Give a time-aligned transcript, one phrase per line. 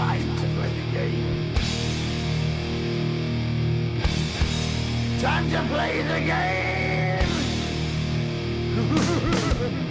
[0.00, 1.54] time to play the game.
[5.20, 7.30] Time to play the game.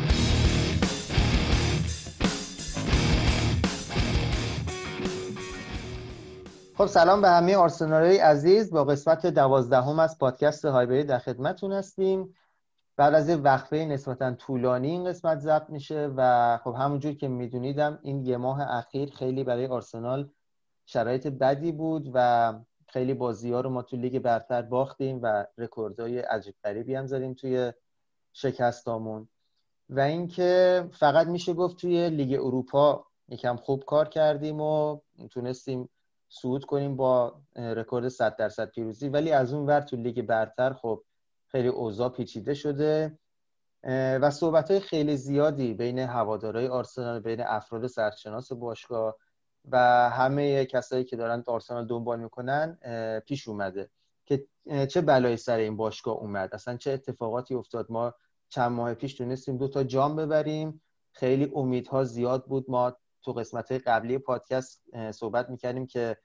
[6.77, 12.35] خب سلام به همه آرسنالی عزیز با قسمت دوازدهم از پادکست هایبری در خدمتتون هستیم
[12.99, 18.25] بعد از وقفه نسبتا طولانی این قسمت ضبط میشه و خب همونجور که میدونیدم این
[18.25, 20.29] یه ماه اخیر خیلی برای آرسنال
[20.85, 22.53] شرایط بدی بود و
[22.87, 27.33] خیلی بازی ها رو ما تو لیگ برتر باختیم و رکوردهای عجیب غریبی هم زدیم
[27.33, 27.73] توی
[28.33, 29.29] شکستامون.
[29.89, 34.99] و اینکه فقط میشه گفت توی لیگ اروپا یکم خوب کار کردیم و
[35.31, 35.89] تونستیم
[36.29, 39.09] صعود کنیم با رکورد 100 درصد پیروزی.
[39.09, 41.03] ولی از اون ور تو لیگ برتر خب
[41.51, 43.19] خیلی اوضاع پیچیده شده.
[44.21, 49.15] و صحبت های خیلی زیادی بین هوادارهای آرسنال بین افراد سرشناس باشگاه
[49.71, 49.77] و
[50.09, 52.77] همه کسایی که دارن آرسنال دنبال می‌کنن
[53.27, 53.89] پیش اومده
[54.25, 54.47] که
[54.89, 58.13] چه بلایی سر این باشگاه اومد؟ اصلا چه اتفاقاتی افتاد؟ ما
[58.49, 60.81] چند ماه پیش تونستیم دو تا جام ببریم.
[61.11, 62.65] خیلی امیدها زیاد بود.
[62.69, 66.17] ما تو قسمت قبلی پادکست صحبت می‌کردیم که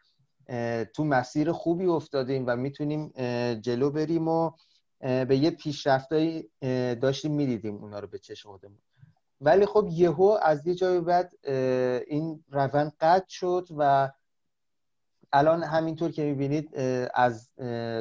[0.95, 3.13] تو مسیر خوبی افتادیم و می‌تونیم
[3.61, 4.51] جلو بریم و
[5.01, 6.51] به یه پیشرفتایی
[7.01, 8.79] داشتیم می‌دیدیم اونا رو به چشم خودمون.
[9.41, 11.33] ولی خب یهو از یه جای بعد
[12.07, 14.11] این روند قطع شد و
[15.33, 16.77] الان همینطور که می‌بینید
[17.15, 17.51] از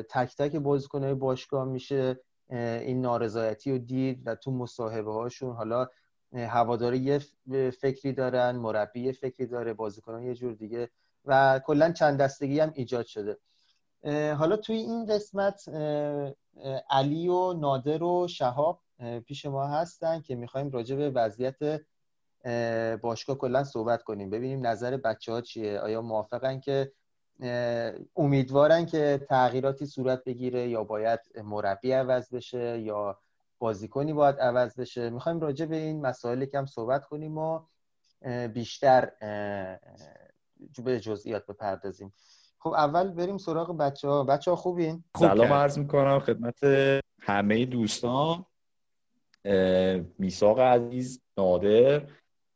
[0.10, 2.20] تک تک بازیکنهای باشگاه میشه
[2.50, 5.88] این نارضایتی رو دید و تو مصاحبه هاشون حالا
[6.34, 7.22] هواداری یه
[7.70, 10.90] فکری دارن مربی یه فکری داره بازیکنان یه جور دیگه
[11.26, 13.38] و کلا چند دستگی هم ایجاد شده.
[14.34, 15.70] حالا توی این قسمت
[16.90, 18.82] علی و نادر و شهاب
[19.26, 21.82] پیش ما هستن که می‌خوایم راجع به وضعیت
[23.02, 24.30] باشگاه کلا صحبت کنیم.
[24.30, 25.80] ببینیم نظر بچه ها چیه.
[25.80, 26.92] آیا موافقن که
[28.16, 33.20] امیدوارن که تغییراتی صورت بگیره یا باید مربی عوض بشه یا
[33.60, 37.60] بازیکنی باید عوض بشه؟ می‌خوایم راجع به این مسائل کم صحبت کنیم و
[38.54, 39.12] بیشتر
[40.84, 42.14] به جزئیات بپردازیم.
[42.64, 46.60] خب اول بریم سراغ بچه ها بچه ها خوبین؟ سلام عرض می‌کنم خدمت
[47.22, 48.46] همه دوستان
[50.20, 52.02] میساق عزیز نادر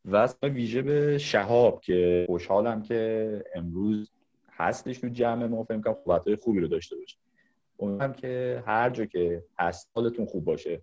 [0.04, 4.10] و ویژه به شهاب که خوشحالم که امروز
[4.52, 5.64] هستش تو جمع ما.
[5.64, 7.16] فکر کنم های خوبی رو داشته باشه.
[7.78, 10.82] امیدوارم که هر جا که هست حالتون خوب باشه.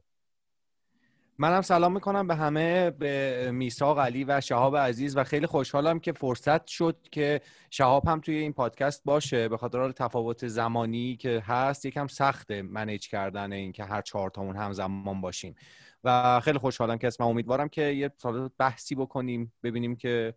[1.38, 6.12] منم سلام می‌کنم به همه به میساق علی و شهاب عزیز و خیلی خوشحالم که
[6.12, 9.48] فرصت شد که شهاب هم توی این پادکست باشه.
[9.48, 14.56] به خاطر تفاوت زمانی که هست یکم سخته منیج کردن این که هر چهار تامون
[14.56, 15.56] هم زمان باشیم.
[16.04, 20.34] و خیلی خوشحالم که اسمم امیدوارم که یه سال بحثی بکنیم ببینیم که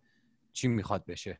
[0.53, 1.39] چی می‌خواد بشه.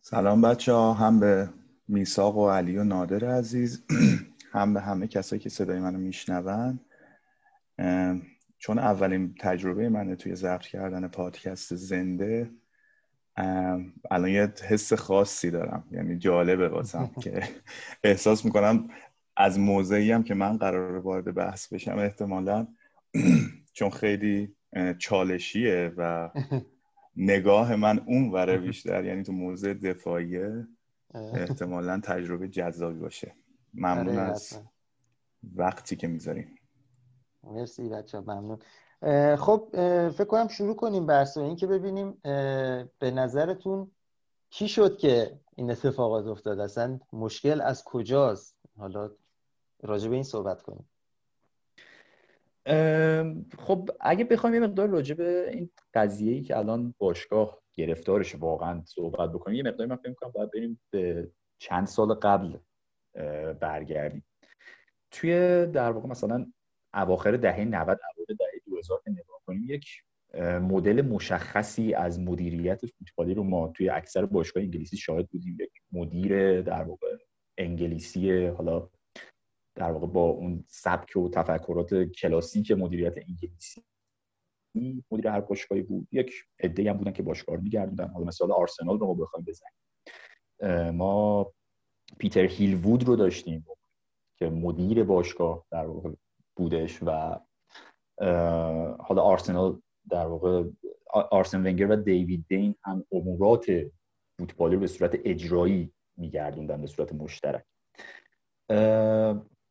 [0.00, 1.48] سلام بچه ها هم به
[1.88, 3.82] میساق و علی و نادر عزیز
[4.52, 6.80] هم به همه کسایی که صدای منو میشنون.
[8.58, 12.50] چون اولین تجربه منه توی ضبط کردن پادکست زنده
[14.10, 15.84] الان یه حس خاصی دارم.
[15.90, 17.42] یعنی جالبه واسم که
[18.04, 18.88] احساس می‌کنم
[19.36, 22.66] از موضعی هم که من قرار وارد بحث بشم احتمالا
[23.76, 24.54] چون خیلی
[24.98, 26.30] چالشیه و
[27.16, 30.66] نگاه من اون وره بیشتر یعنی تو موضع دفاعیه
[31.14, 33.34] احتمالا تجربه جذابی باشه.
[33.74, 34.60] ممنون آره، از
[35.56, 36.58] وقتی که می‌ذاریم
[37.44, 38.58] مرسی بچه ممنون.
[39.36, 39.68] خب
[40.10, 42.18] فکر کنم شروع کنیم بحث این که ببینیم
[42.98, 43.90] به نظرتون
[44.50, 49.10] کی شد که این اتفاقات افتاد؟ اصلا مشکل از کجاست؟ حالا
[49.82, 50.88] راجع به این صحبت کنیم.
[53.58, 58.82] خب اگه بخوایم یه مقدار راجع به این قضیه ای که الان باشگاه گرفتارش واقعا
[58.84, 62.56] صحبت بکنیم یه مقداری من فکر کنم باید بریم به چند سال قبل
[63.60, 64.24] برگردیم.
[65.10, 66.52] توی در واقع مثلا
[66.94, 69.86] اواخر دهه 90 اوایل دهه 2000 که نگاه کنیم یک
[70.60, 75.56] مدل مشخصی از مدیریت فوتبالی رو ما توی اکثر باشگاه انگلیسی شاهد بودیم.
[75.60, 77.16] یک مدیر در واقع
[77.58, 78.88] انگلیسی حالا
[79.74, 83.82] در واقع با اون سبک و تفکرات کلاسیک مدیریت انگلیسی
[85.10, 86.08] مدیر هر باشگاهی بود.
[86.12, 88.08] یک عده هم بودن که باشگاه رو میگردوندن.
[88.08, 90.90] حالا مثال آرسنال رو بخوایم بزنیم.
[90.90, 91.52] ما
[92.18, 93.66] پیتر هیل وود رو داشتیم
[94.36, 96.10] که مدیر باشگاه در واقع
[96.62, 97.36] بودش و
[98.98, 99.80] حالا آرسنال
[100.10, 100.64] در واقع
[101.12, 103.66] آرسن ونگر و دیوید دین هم امورات
[104.38, 107.64] فوتبالی رو به صورت اجرایی میگردوندن به صورت مشترک.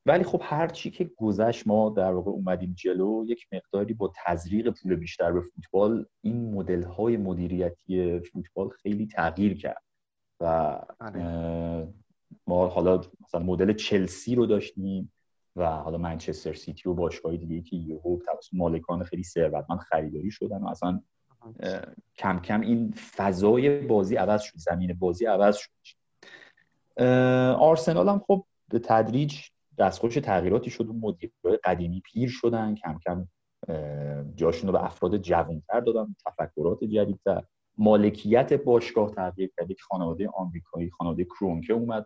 [0.05, 4.69] ولی خب هر چی که گذشت ما در واقع اومدیم جلو یک مقداری با تزریق
[4.69, 9.83] پول بیشتر به فوتبال این مدل های مدیریتی فوتبال خیلی تغییر کرد.
[10.41, 10.45] و
[10.99, 11.87] آره.
[12.47, 15.11] ما حالا مثلا مدل چلسی رو داشتیم.
[15.55, 20.57] و حالا منچستر سیتی و باشگاهی دیگه که یهو توسط مالکان خیلی ثروتمند خریداری شدن
[20.57, 21.01] و اصلا
[22.17, 25.71] کم کم این فضای بازی عوض شد زمین بازی عوض شد.
[27.57, 29.39] آرسنال هم خب به تدریج
[29.77, 33.27] دستخوش تغییراتی شد و مدیرای قدیمی پیر شدن کم کم
[34.35, 37.43] جاشون رو به افراد جوانتر دادن تفکرات جدیدتر.
[37.77, 39.71] مالکیت باشگاه تغییر کرد.
[39.71, 42.05] یک خانواده آمریکایی خانواده کرونکه اومد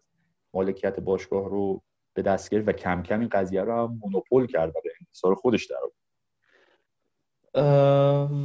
[0.53, 1.81] مالکیت باشگاه رو
[2.15, 5.35] به دست گرفت و کم کم این قضیه رو هم مونوپول کرد و به انحصار
[5.35, 5.77] خودش در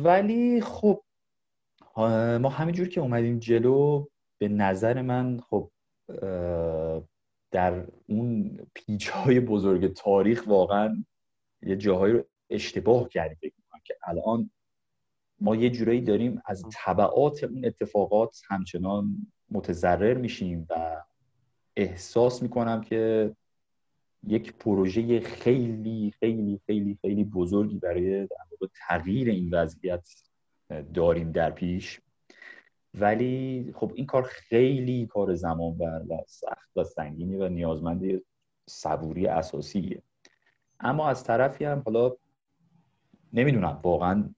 [0.05, 1.03] ولی خب
[2.41, 4.07] ما همینجور که اومدیم جلو
[4.39, 5.71] به نظر من خب
[7.51, 11.05] در اون پیچ های بزرگ تاریخ واقعا
[11.63, 13.53] یه جاهایی رو اشتباه کردیم
[13.85, 14.51] که الان
[15.41, 21.03] ما یه جورایی داریم از طبعات اون اتفاقات همچنان متضرر میشیم و
[21.77, 23.33] احساس می‌کنم که
[24.27, 28.29] یک پروژه خیلی خیلی خیلی خیلی بزرگی برای
[28.89, 30.09] تغییر این وضعیت
[30.95, 32.01] داریم در پیش.
[32.95, 38.23] ولی خب این کار خیلی کار زمان بر و سخت و سنگینی و نیازمند
[38.69, 40.03] صبوری اساسیه.
[40.81, 42.17] اما از طرفی هم حالا
[43.33, 44.35] نمی‌دونم واقعا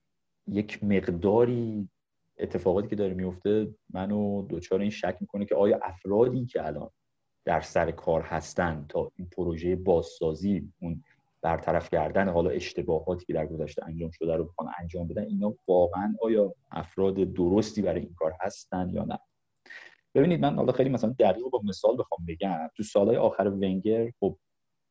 [0.49, 1.89] یک مقداری
[2.39, 6.91] اتفاقاتی که داره میفته منو دوچار این شک می‌کنه که آیا افرادی که الان
[7.45, 11.05] در سر کار هستن تا این پروژه بازسازی اون
[11.43, 16.15] برطرف کردن حالا اشتباهاتی که در گذشته انجام شده رو بخوان انجام بدن اینا واقعا
[16.23, 19.19] آیا افراد درستی برای این کار هستن یا نه؟
[20.15, 22.69] ببینید من حالا خیلی مثلا دقیق با مثال بخوام بگم.
[22.77, 24.39] تو سالهای آخر ونگر خب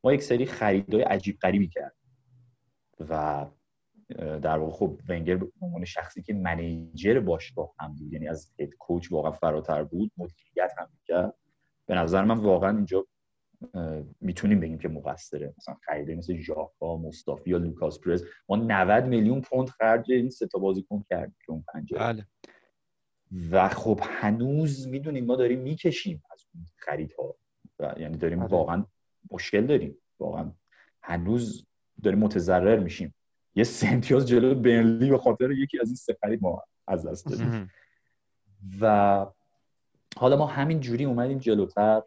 [0.04, 1.95] ما یک سری خریدای عجیب غریبی کرد
[3.00, 3.45] و
[4.18, 8.74] در واقع خب ونگر به عنوان شخصی که منیجر باشگاه هم بود یعنی از هد
[8.80, 11.33] کوچ واقعا فراتر بود مدیریت هم می‌کرد.
[11.86, 13.07] به نظر من واقعا اینجا
[14.22, 15.54] می‌تونیم بگیم که مقصره.
[15.57, 20.48] مثلا خریده مثل ژاکا مصطفی یا لوکاس پرز ما 90 میلیون پوند خرج این سه
[20.48, 22.00] تا بازیکن کردیم که اون پنجره.
[22.00, 22.28] بله.
[23.51, 27.36] و خب هنوز می‌دونیم ما داریم می‌کشیم از اون خریدها.
[27.80, 28.51] و یعنی داریم آره.
[28.51, 28.86] واقعا
[29.31, 29.98] مشکل داریم.
[30.19, 30.51] واقعا
[31.04, 31.66] هنوز
[32.04, 33.16] داریم متضرر میشیم.
[33.56, 37.72] یه سنتیاز جلو برنلی به خاطر یکی از این سه خرید ما از دست دادیم.
[38.81, 39.25] و
[40.17, 42.01] حالا ما همین جوری اومدیم جلوتر.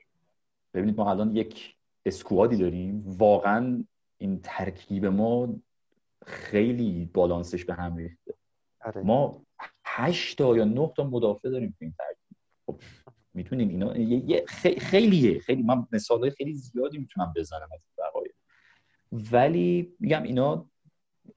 [0.75, 1.75] ببینید ما الان یک
[2.07, 3.05] اسکوادی داریم.
[3.07, 3.85] واقعا
[4.19, 5.55] این ترکیب ما
[6.27, 8.35] خیلی بالانسش به هم ریخته.
[8.85, 9.03] آره.
[9.03, 9.43] ما
[9.85, 12.37] هشت تا یا نه تا مدافع داریم تو این ترکیب.
[12.67, 12.81] خب
[13.35, 15.39] می‌تونیم اینا یه- یه خی- خیلیه.
[15.39, 18.05] خیلی من مثال خیلی زیادی می‌تونم بزنم از این
[19.33, 20.67] ولی میگم اینا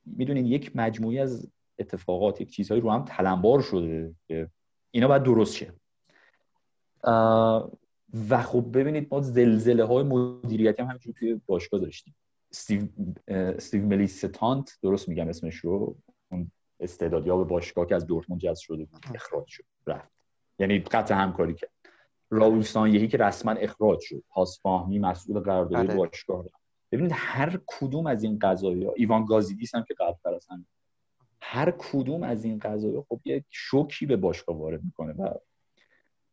[0.05, 4.49] می‌دونین یک مجموعی از اتفاقات یک چیزهایی رو هم تلمبار شده که
[4.91, 5.73] اینا باید درست شه.
[8.29, 12.15] و خب ببینید ما زلزله های مدیریتی هم همینجور توی باشگاه داشتیم.
[12.51, 12.87] استیو,
[13.27, 15.95] استیو ملیستانت درست میگم اسمش رو
[16.31, 20.11] اون استعدادیاب باشگاه که از دورتموند جذب شده بود اخراج شد رفت.
[20.59, 21.69] یعنی قطع همکاری کرد.
[22.29, 24.23] راول سانیهی که رسما اخراج شد.
[24.29, 25.97] پاس فاهمی مسئول قراردادی بله.
[25.97, 26.61] باشگاه رفت.
[26.91, 30.47] ببینید هر کدوم از این قضايا ایوان گازیدیس هم که قبل از
[31.41, 35.33] هر کدوم از این قضايا خب یک شوکی به باشگاه وارد می‌کنه و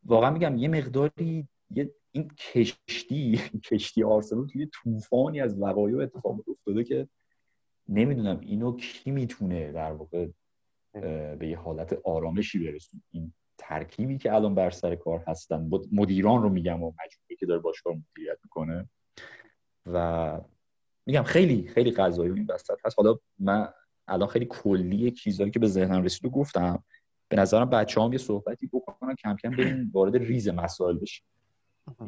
[0.05, 6.49] واقعا میگم یه مقداری یه این کشتی کشتی آرسنال توی طوفانی از وقایع و اتفاقات
[6.49, 7.08] افتاده که
[7.89, 10.29] نمی‌دونم اینو کی می‌تونه در واقع
[11.39, 16.43] به یه حالت آرامشی برسون این ترکیبی که الان بر سر کار هستن مد- مدیران
[16.43, 18.89] رو میگم و مجموعی که داره باشگاه مدیریت می‌کنه.
[19.87, 20.41] و
[21.06, 22.99] میگم خیلی خیلی قضایی این وسط هست.
[22.99, 23.69] حالا من
[24.08, 26.84] الان خیلی کلی چیزایی که به ذهنم رسید و گفتم
[27.34, 31.26] به نظرم بچه هم یه صحبتی بکنن کم کم بریم وارد ریز مسائل بشیم.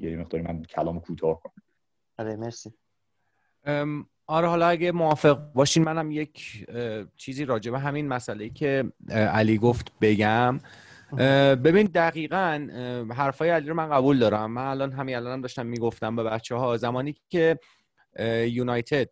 [0.00, 1.62] یه مقداری من کلام کوتاه کنم.
[2.18, 2.74] آره مرسی.
[4.26, 6.66] آره حالا اگه موافق باشین منم یک
[7.16, 10.60] چیزی راجع به همین مسئله ای که علی گفت بگم.
[11.64, 12.68] ببین دقیقا
[13.10, 14.50] حرفای علی رو من قبول دارم.
[14.50, 17.58] من الان همین الانم داشتم می‌گفتم به بچه ها زمانی که
[18.48, 19.08] یونایتد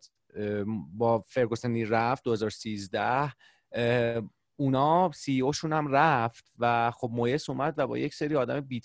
[0.93, 3.33] با فرگوسنی رفت 2013
[3.71, 4.21] اه،
[4.57, 8.81] اونا سی اوشون هم رفت و خب مویس اومد و با یک سری آدم بی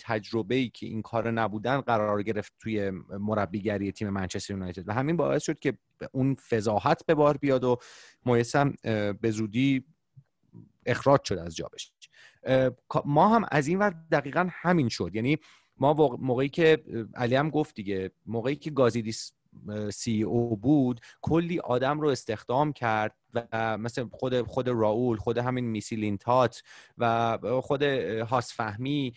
[0.49, 4.89] ای که این کار نبودن قرار گرفت توی مربیگری تیم منچستر یونایتد.
[4.89, 5.77] و همین باعث شد که
[6.11, 7.77] اون فضاحت به بار بیاد و
[8.25, 8.73] مویس هم
[9.21, 9.85] به زودی
[10.85, 11.91] اخراج شد از جابش.
[13.05, 15.11] ما هم از این ور دقیقا همین شد.
[15.13, 15.37] یعنی
[15.77, 16.83] ما موقعی که
[17.15, 19.33] علی هم گفت دیگه موقعی که گازیدیس
[19.93, 25.65] سی او بود کلی آدم رو استخدام کرد و مثل خود خود راول خود همین
[25.65, 26.63] میسیلینتات
[26.97, 29.13] و خود هاس فهمی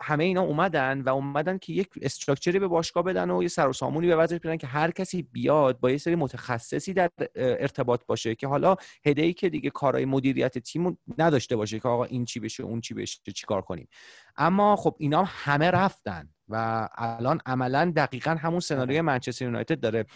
[0.00, 3.72] همه اینا اومدن و اومدن که یک استراکچری به باشگاه بدن و یه سر و
[3.72, 8.34] سامونی به وضعش بدن که هر کسی بیاد با یه سری متخصصی در ارتباط باشه
[8.34, 8.76] که حالا
[9.06, 12.94] هدهی که دیگه کارهای مدیریت تیم نداشته باشه که آقا این چی بشه اون چی
[12.94, 13.88] بشه چی کار کنیم.
[14.36, 20.06] اما خب اینا همه رفتن و الان عملا دقیقا همون سناریوی منچستر یونایتد داره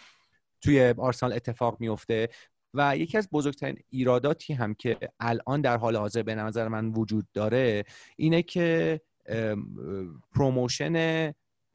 [0.61, 2.29] توی آرسنال اتفاق میفته.
[2.77, 7.27] و یکی از بزرگترین ایراداتی هم که الان در حال حاضر به نظر من وجود
[7.35, 7.85] داره
[8.17, 9.01] اینه که
[10.35, 11.33] promotion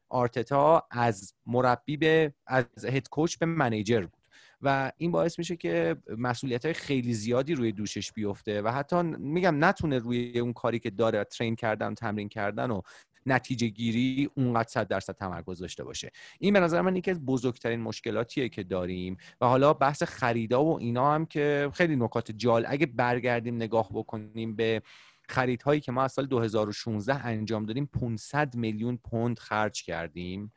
[0.08, 4.22] آرتتا از مربی به از head coach به manager بود
[4.62, 9.64] و این باعث میشه که مسئولیت های خیلی زیادی روی دوشش بیفته و حتی میگم
[9.64, 12.80] نتونه روی اون کاری که داره train کردن تمرین کردن و
[13.26, 16.10] نتیجه گیری اونقدر صد درصد تمرکز داشته باشه.
[16.38, 20.78] این به نظر من یکی از بزرگترین مشکلاتیه که داریم و حالا بحث خریدا و
[20.78, 24.82] اینا هم که خیلی نکات جال اگه برگردیم نگاه بکنیم به
[25.28, 30.52] خریدهایی که ما از سال 2016 انجام دادیم 500 میلیون پوند خرج کردیم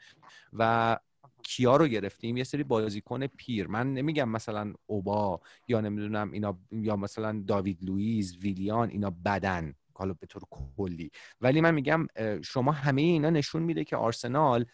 [0.54, 0.98] و
[1.44, 3.68] کیا رو گرفتیم؟ یه سری بازیکن پیر.
[3.68, 9.74] من نمیگم مثلا اوبا یا نمی‌دونم اینا یا مثلا داوید لوئیس ویلیان اینا بدن.
[9.98, 10.42] حالا به طور
[10.78, 11.12] کلی.
[11.42, 12.08] ولی من میگم
[12.44, 14.66] شما همه اینا نشون میده که آرسنال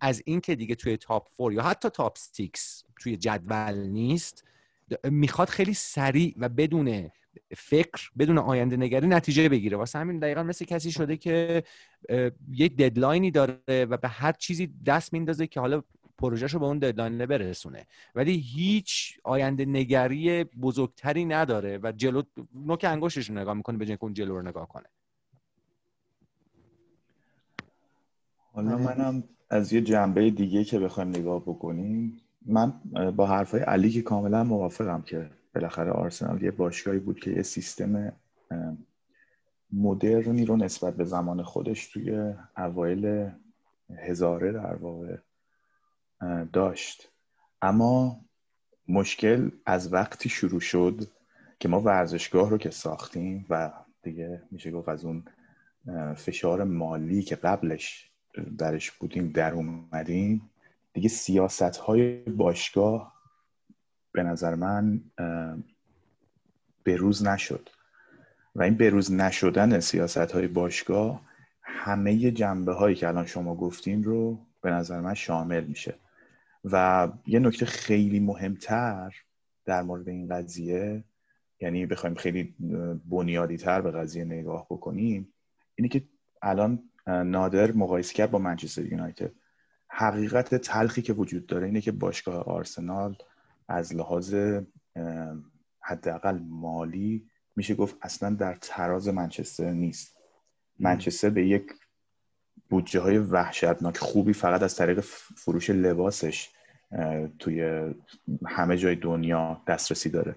[0.00, 4.44] از این که دیگه توی top four یا حتی top six توی جدول نیست
[5.04, 7.10] می‌خواد خیلی سریع و بدون
[7.56, 9.76] فکر بدون آینده نگری نتیجه بگیره.
[9.76, 11.62] واسه همین دقیقا مثل کسی شده که
[12.52, 15.82] یک deadline ی داره و به هر چیزی دست میندازه که حالا
[16.20, 17.86] پروژهش رو به اون deadline برسونه.
[18.14, 22.22] ولی هیچ آینده نگری بزرگتری نداره و جلو
[22.54, 24.86] نوک انگشتش رو نگاه می‌کنه به جای اون جلو رو نگاه کنه.
[28.52, 32.72] حالا منم از یه جنبه دیگه که بخوایم نگاه بکنیم من
[33.16, 38.12] با حرفای علی که کاملا موافقم که بالاخره آرسنال یه باشگاهی بود که یه سیستم
[39.72, 43.30] مدرنی رو نسبت به زمان خودش توی اوایل
[43.96, 45.16] هزاره در واقع
[46.52, 47.08] داشت.
[47.62, 48.20] اما
[48.88, 51.08] مشکل از وقتی شروع شد
[51.60, 53.72] که ما ورزشگاه رو که ساختیم و
[54.02, 55.24] دیگه میشه گفت از اون
[56.16, 58.10] فشار مالی که قبلش
[58.58, 60.50] درش بودیم در اومدیم
[60.92, 63.14] دیگه سیاست های باشگاه
[64.12, 65.00] به نظر من
[66.84, 67.68] بروز نشد.
[68.54, 71.22] و این بروز نشدن سیاست های باشگاه
[71.62, 75.94] همه جنبه هایی که الان شما گفتین رو به نظر من شامل میشه.
[76.64, 79.14] و یه نکته خیلی مهمتر
[79.64, 81.04] در مورد این قضیه
[81.60, 82.54] یعنی بخوایم خیلی
[83.10, 85.32] بنیادی تر به قضیه نگاه بکنیم
[85.74, 86.02] اینه که
[86.42, 89.32] الان نادر مقایسه کرد با منچستر یونایتد.
[89.88, 93.16] حقیقت تلخی که وجود داره اینه که باشگاه آرسنال
[93.68, 94.34] از لحاظ
[95.80, 100.16] حداقل مالی میشه گفت اصلا در تراز منچستر نیست.
[100.78, 101.72] منچستر به یک
[102.70, 105.00] بودجه های وحشتناک خوبی فقط از طریق
[105.36, 106.48] فروش لباسش
[107.38, 107.90] توی
[108.46, 110.36] همه جای دنیا دسترسی داره.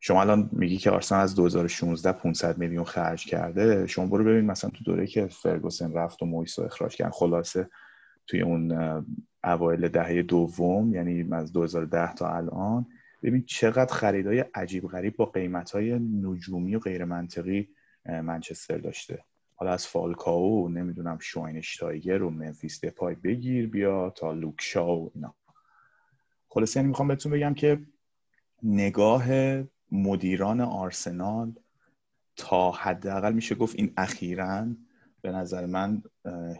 [0.00, 4.70] شما الان میگی که آرسنال از 2016 500 میلیون خرج کرده شما برو ببین مثلا
[4.70, 7.68] تو دوره که فرگوسن رفت و مویسو اخراج کردن خلاصه
[8.26, 8.72] توی اون
[9.44, 12.86] اوایل دهه دوم یعنی از 2010 تا الان
[13.22, 17.68] ببین چقدر خریدای عجیب غریب با قیمت های نجومی و غیر منطقی
[18.06, 19.24] منچستر داشته.
[19.54, 25.34] حالا از فالکاو نمی‌دونم شواینشتایگر و منفیس دپای بگیر بیا تا لوکشا و اینا.
[26.48, 27.80] خلاصه یعنی می‌خوام بهتون بگم که
[28.62, 29.26] نگاه
[29.92, 31.52] مدیران آرسنال
[32.36, 34.66] تا حداقل میشه گفت این اخیرا
[35.22, 36.02] به نظر من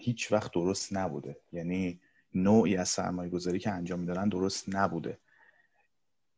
[0.01, 1.37] هیچ وقت درست نبوده.
[1.53, 2.01] یعنی
[2.35, 5.19] نوعی از سرمایه گذاری که انجام میدارن درست نبوده.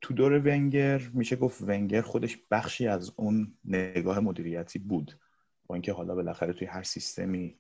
[0.01, 5.19] تو دور ونگر میشه گفت ونگر خودش بخشی از اون نگاه مدیریتی بود.
[5.67, 7.57] با اینکه حالا بالاخره توی هر سیستمی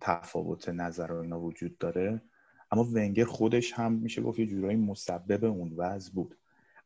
[0.00, 2.22] تفاوت نظر و اینا وجود داره.
[2.70, 6.36] اما ونگر خودش هم میشه گفت یه جورایی مسبب اون وضع بود.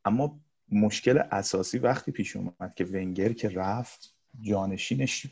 [0.05, 0.39] اما
[0.71, 5.27] مشکل اساسی وقتی پیش اومد که ونگر که رفت جانشینش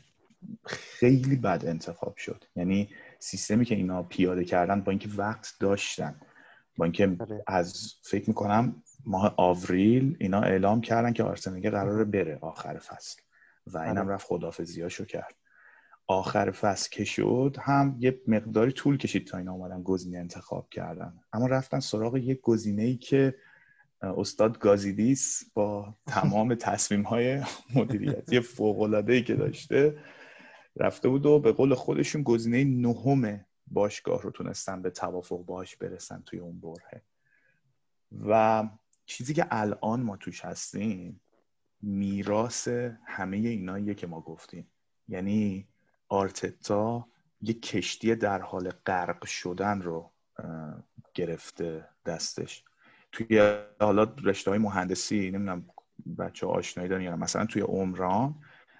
[0.64, 2.44] خیلی بد انتخاب شد.
[2.56, 2.88] یعنی
[3.18, 6.14] سیستمی که اینا پیاده کردن با اینکه وقت داشتن
[6.76, 7.42] با اینکه بله.
[7.46, 13.22] از فکر می‌کنم ماه آوریل اینا اعلام کردن که آرسنال قراره بره آخر فصل.
[13.66, 14.14] و اینم بله.
[14.14, 15.34] رفت خدافزیاشو کرد.
[16.06, 21.20] آخر فصل که شد هم یه مقداری طول کشید تا اینا اومدن گزینه انتخاب کردن.
[21.32, 23.34] اما رفتن سراغ یک گزینه ای که
[24.02, 27.42] استاد گازیدیس با تمام تصمیم های
[27.74, 29.98] مدیریتی فوق ای که داشته
[30.76, 36.22] رفته بود و به قول خودشون گزینه نهم باشگاه رو تونستن به توافق باش برسن
[36.26, 37.02] توی اون بره.
[38.28, 38.68] و
[39.06, 41.20] چیزی که الان ما توش هستیم
[41.82, 42.68] میراث
[43.06, 44.70] همه ایناییه که ما گفتیم.
[45.08, 45.68] یعنی
[46.08, 47.06] آرتتا
[47.40, 50.10] یه کشتی در حال غرق شدن رو
[51.14, 52.64] گرفته دستش.
[53.12, 55.66] توی حالا رشته های مهندسی نمی‌دونم
[56.18, 58.34] بچه آشنایی دارن یا مثلا توی عمران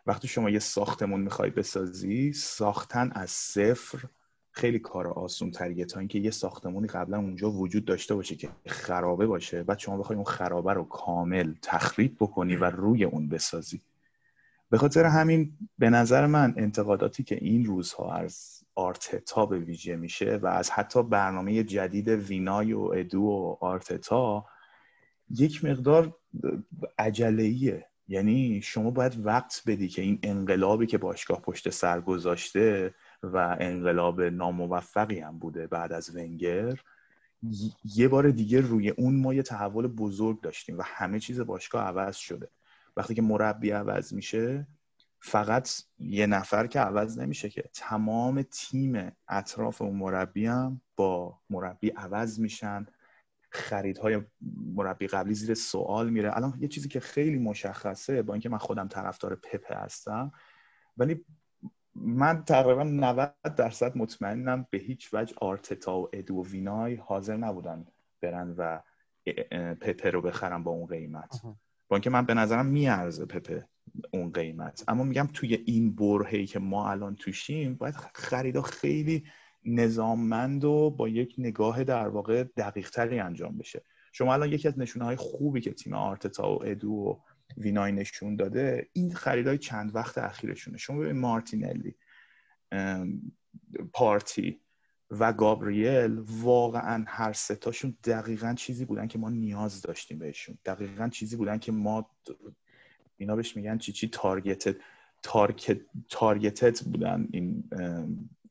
[0.07, 4.04] وقتی شما یه ساختمون می‌خوای بسازی ساختن از صفر
[4.52, 9.26] خیلی کار آسون تریه تا اینکه یه ساختمونی قبلا اونجا وجود داشته باشه که خرابه
[9.26, 9.62] باشه.
[9.62, 13.80] بعد شما بخوای اون خرابه رو کامل تخریب بکنی و روی اون بسازی.
[14.71, 20.37] به خاطر همین به نظر من انتقاداتی که این روزها از آرتتا به ویژه میشه
[20.42, 24.47] و از حتی برنامه جدید وینای و ادو و آرتتا
[25.30, 26.16] یک مقدار
[26.99, 33.57] عجلهیه یعنی شما باید وقت بدی که این انقلابی که باشگاه پشت سر گذاشته و
[33.61, 36.81] انقلاب ناموفقی هم بوده بعد از ونگر.
[37.85, 42.17] یه بار دیگه روی اون ما یه تحول بزرگ داشتیم و همه چیز باشگاه عوض
[42.17, 42.49] شده.
[42.97, 44.67] وقتی که مربی عوض میشه
[45.21, 51.89] فقط یه نفر که عوض نمیشه که تمام تیم اطراف اون مربی هم با مربی
[51.89, 52.87] عوض میشن.
[53.53, 54.23] خریدهای
[54.75, 56.37] مربی قبلی زیر سوال میره.
[56.37, 60.33] الان یه چیزی که خیلی مشخصه با اینکه من خودم طرفدار پپه هستم
[60.97, 61.25] ولی
[62.00, 67.87] من تقریبا 90 درصد مطمئنم به هیچ وجه آرتتا و ادو و وینای حاضر نبودن
[68.21, 68.80] برن و
[69.80, 71.40] پپه رو بخرن با اون قیمت.
[71.88, 73.69] با اینکه من به نظرم میارزه پپه
[74.12, 74.85] اون قیمت.
[74.88, 79.25] اما میگم توی این برهی که ما الان توشیم باید خریدا خیلی
[79.64, 83.83] نظاممند و با یک نگاه در واقع دقیق تری انجام بشه.
[84.12, 87.16] شما الان یکی از نشونه های خوبی که تیم آرتتا و ادو و
[87.57, 90.76] وینای نشون داده این خریدای چند وقت اخیرشونه.
[90.76, 91.97] شما ببین مارتینلی
[93.92, 94.61] پارتی
[95.11, 100.59] و گابریل واقعا هر ستاشون دقیقا چیزی بودن که ما نیاز داشتیم بهشون.
[100.64, 102.11] دقیقا چیزی بودن که ما
[103.16, 104.76] اینا بهش میگن چی چی؟ targeted
[106.09, 107.71] targeted بودن این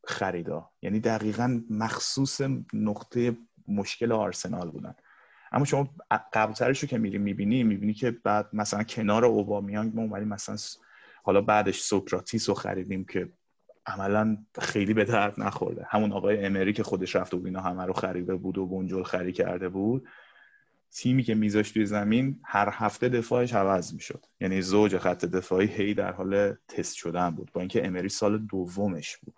[0.04, 0.72] خریدا.
[0.82, 2.42] یعنی دقیقا مخصوص
[2.74, 4.96] نقطه مشکل آرسنال بودن.
[5.52, 5.90] اما شما
[6.34, 10.58] قبلترش رو که میری می‌بینی می‌بینی که بعد مثلا کنار اوبامیانگ ما اومدیم مثلا
[11.24, 13.30] حالا بعدش سوکراتیس رو خریدیم که
[13.86, 15.86] عملا خیلی به درد نخورده.
[15.90, 19.34] همون آقای امری که خودش رفته بود اینا همه رو خریده بود و بونجل خری
[19.34, 20.08] کرده بود.
[20.92, 24.26] تیمی که میذاشت توی زمین هر هفته دفاعش عوض می‌شد.
[24.42, 27.52] یعنی زوج خط دفاعی هی در حال تست شدن بود.
[27.54, 29.36] با اینکه امری سال دومش بود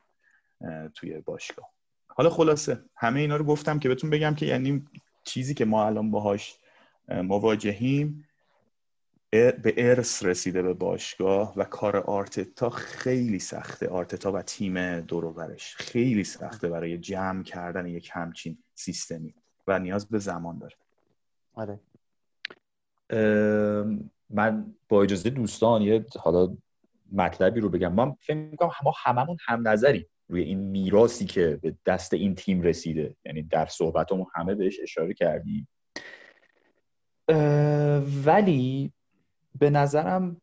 [0.93, 1.69] توی باشگاه.
[2.07, 4.85] حالا خلاصه همه اینا رو گفتم که بهتون بگم که یعنی
[5.23, 6.57] چیزی که ما الان باهاش
[7.07, 8.27] مواجهیم
[9.31, 13.89] به ارث رسیده به باشگاه و کار آرتتا خیلی سخته.
[13.89, 19.33] آرتتا و تیم دوروبرش خیلی سخته برای جمع کردن یک همچین سیستمی
[19.67, 20.75] و نیاز به زمان داره.
[21.53, 21.79] آره.
[24.29, 26.57] من با اجازه دوستان یه حالا
[27.11, 27.93] مطلبی رو بگم.
[27.93, 32.61] من فکر می‌کنم ما هممون هم نظری روی این میراسی که به دست این تیم
[32.61, 33.15] رسیده.
[33.25, 35.67] یعنی در صحبتمون همه بهش اشاره کردیم.
[38.25, 38.91] ولی
[39.59, 40.41] به نظرم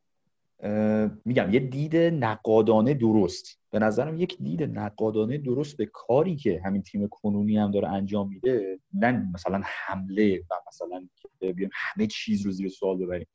[1.24, 3.58] میگم یه دید نقادانه درست.
[3.70, 8.28] به نظرم یک دید نقادانه درست به کاری که همین تیم کنونی هم داره انجام
[8.28, 11.08] میده نه مثلا حمله و مثلا
[11.40, 13.26] بیایم همه چیز رو زیر سوال ببریم.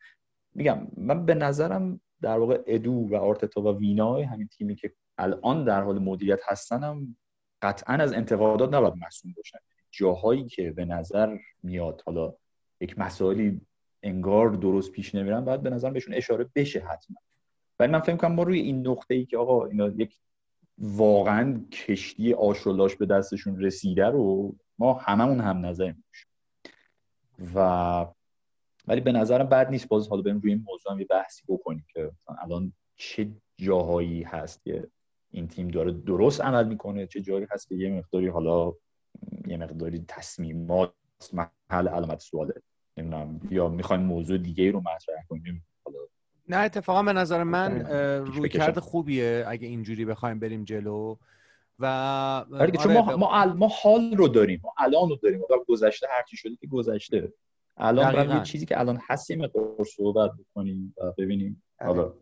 [0.55, 5.63] میگم من به نظرم در واقع ادو و آرتتا و وینای همین تیمی که الان
[5.63, 7.17] در حال مدیریت هستنم
[7.61, 9.57] قطعا از انتقادات نباید مسئول باشن.
[9.91, 12.33] جاهایی که به نظر میاد حالا
[12.81, 13.61] یک مسائلی
[14.03, 17.17] انگار درست پیش نمیرن باید به نظر بهشون اشاره بشه حتما.
[17.79, 20.17] ولی من فکر کنم ما روی این نقطه ای که آقا اینا یک
[20.77, 25.93] واقعا کشتی آش و لاش به دستشون رسیده رو ما هممون هم نظر
[27.55, 28.05] و
[28.87, 31.85] ولی به نظرم بد نیست باز حالا بریم روی این موضوع هم یه بحثی بکنیم
[31.93, 34.87] که الان چه جاهایی هست که
[35.33, 38.73] این تیم داره درست عمل می‌کنه چه جایی هست که یه مقداری حالا
[39.47, 40.93] یه مقداری تصمیمات
[41.33, 42.53] محل علامت سواله.
[42.97, 45.97] نمی‌دونم یا می‌خوایم موضوع دیگه رو مطرح کنیم؟ حالا
[46.49, 47.85] نه اتفاقا به نظر من
[48.25, 51.15] روی کرد خوبیه اگه اینجوری بخوایم بریم جلو.
[51.79, 51.85] و
[52.51, 56.37] آره چون ما, ما, ما حال رو داریم ما الان رو داریم و گذشته هرچی
[56.37, 57.33] شده که گذشته.
[57.77, 61.63] الان یه چیزی که الان هست یه مقدار صحبت بکنیم و ببینیم.
[61.79, 62.13] حالا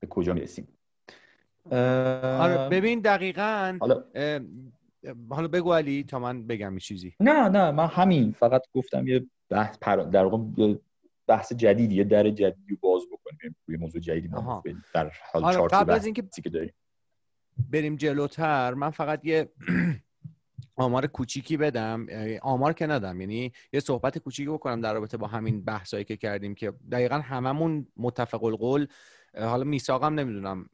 [0.00, 0.68] به کجا می‌رسیم؟
[1.72, 4.04] آره ببین دقیقا حالا
[5.30, 7.14] حالا بگو علی تا من بگم چیزی.
[7.20, 9.96] نه نه من همین فقط گفتم یه بحث پر...
[9.96, 10.74] در واقع
[11.26, 13.56] بحث جدیدی یه در جدیدی رو باز بکنیم.
[13.66, 14.28] روی موضوع جدیدی
[14.94, 16.24] در حال آره قبل از اینکه
[17.70, 19.48] بریم جلوتر من فقط یه
[20.76, 22.06] آمار کوچیکی بدم
[22.42, 23.20] آمار که ندم.
[23.20, 27.86] یعنی یه صحبت کوچیکی بکنم در رابطه با همین بحثایی که کردیم که دقیقا هممون
[27.96, 28.86] متفق القول
[29.38, 30.68] حالا میثاقم نمی‌دونم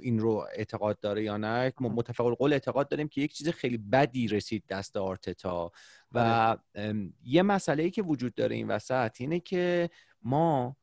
[0.00, 1.72] این رو اعتقاد داره یا نه.
[1.80, 5.72] متفق القول اعتقاد داریم که یک چیز خیلی بدی رسید دست آرتتا.
[6.12, 6.94] و آره.
[7.24, 9.90] یه مسئله ای که وجود داره این وسط اینه که
[10.22, 10.76] ما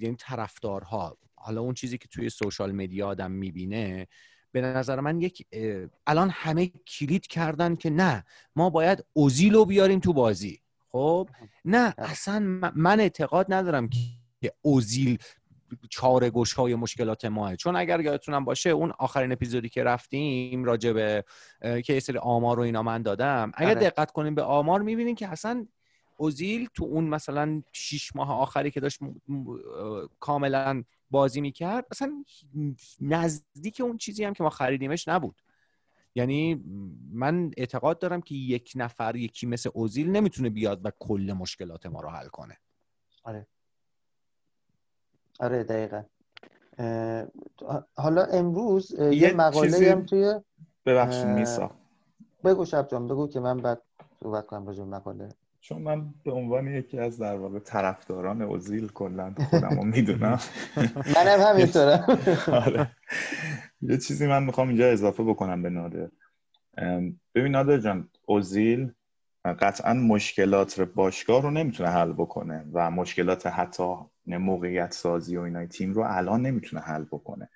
[0.00, 4.06] یعنی طرفدارها حالا اون چیزی که توی سوشال مدیا آدم می‌بینه
[4.54, 5.46] به نظر من یک
[6.06, 8.24] الان همه کلید کردن که نه
[8.56, 10.60] ما باید اوزیلو بیاریم تو بازی.
[10.88, 11.28] خب؟
[11.64, 15.18] نه اصلا من اعتقاد ندارم که اوزیل
[15.90, 20.92] چاره گوش های مشکلات ماه چون اگر یادتونم باشه اون آخرین اپیزودی که رفتیم راجع
[20.92, 21.24] به
[21.60, 23.52] که یه سری آمار رو اینا من دادم.
[23.54, 23.80] اگر آره.
[23.80, 25.66] دقت کنیم به آمار می‌بینیم که اصلا
[26.16, 28.98] اوزیل تو اون مثلا شیش ماه آخری که داشت
[30.20, 32.24] کاملا بازی می‌کرد اصلا
[33.00, 35.42] نزدیک اون چیزی هم که ما خریدیمش نبود.
[36.14, 36.64] یعنی
[37.12, 42.00] من اعتقاد دارم که یک نفر یکی مثل اوزیل نمی‌تونه بیاد و کل مشکلات ما
[42.00, 42.58] رو حل کنه.
[43.22, 43.46] آره.
[45.40, 46.02] آره دقیقا.
[47.96, 50.40] حالا امروز یه, مقاله هم توی
[50.86, 51.70] ببخشید میسا.
[52.44, 53.82] بگو شب جان بگو که من بعد
[54.22, 55.28] صحبت کنم راجع مقاله.
[55.64, 60.40] چون من به عنوان یکی از در واقع طرفداران اوزیل کلا خودم رو می‌دونم.
[61.16, 62.18] منم همینطورم.
[62.66, 62.90] آره.
[63.80, 66.08] یه چیزی من می‌خوام اینجا اضافه بکنم به نادر.
[67.34, 68.92] ببین نادر جان اوزیل
[69.44, 73.94] قطعا مشکلات باشگاه رو نمی‌تونه حل بکنه و مشکلات حتی
[74.26, 77.50] موقعیت سازی و اینای تیم رو الان نمی‌تونه حل بکنه.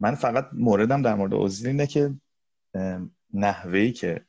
[0.00, 2.14] من فقط موردم در مورد اوزیل اینه که
[3.34, 4.24] نحوهی که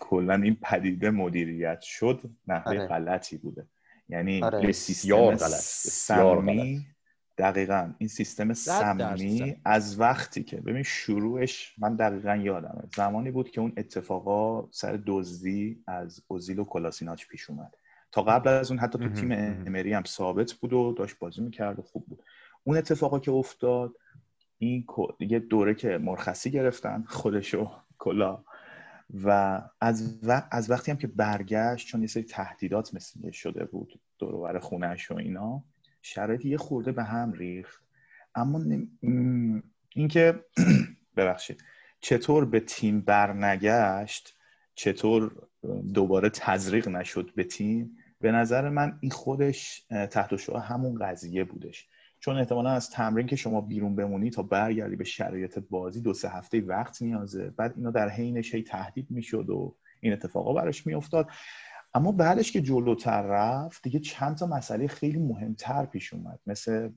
[0.00, 2.86] کلا این پدیده مدیریت شد نحوه آره.
[2.86, 3.66] غلطی بوده.
[4.08, 4.72] یعنی آره.
[4.72, 6.86] سیستم سمی
[7.38, 12.82] دقیقا این سیستم سمی از وقتی که ببین شروعش من دقیقا یادمه.
[12.96, 17.74] زمانی بود که اون اتفاقا سر دزدی از اوزیل و کلاسیناچ پیش اومد.
[18.12, 21.78] تا قبل از اون حتی تو تیم امری هم ثابت بود و داشت بازی می‌کرد
[21.78, 22.22] و خوب بود.
[22.64, 23.94] اون اتفاقا که افتاد
[24.58, 24.86] این
[25.20, 28.44] یه دوره که مرخصی گرفتن خودشو کلا
[29.14, 30.18] و از,
[30.50, 35.14] از وقتی هم که برگشت چون یه سری تهدیدات مثل شده بود دورور خونهش و
[35.14, 35.64] اینا
[36.02, 37.82] شرایط یه خورده به هم ریخت.
[38.34, 38.60] اما
[39.94, 40.44] اینکه
[41.16, 41.64] ببخشید
[42.00, 44.36] چطور به تیم برنگشت
[44.74, 45.48] چطور
[45.94, 51.88] دوباره تزریق نشد به تیم به نظر من این خودش تحت شعا همون قضیه بودش.
[52.20, 56.28] چون احتمالا از تمرین که شما بیرون بمونی تا برگردی به شرایط بازی دو سه
[56.28, 57.50] هفته وقت نیازه.
[57.50, 61.28] بعد اینا در حینش هی تهدید می‌شد و این اتفاقا براش میافتاد.
[61.94, 66.38] اما بعدش که جلوتر رفت دیگه چند تا مسئله خیلی مهمتر پیش اومد.
[66.46, 66.90] مثل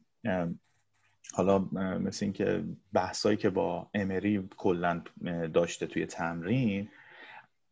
[1.34, 1.60] حالا
[2.00, 5.02] مثل اینکه بحثایی که با امری کلا
[5.54, 6.90] داشته توی تمرین.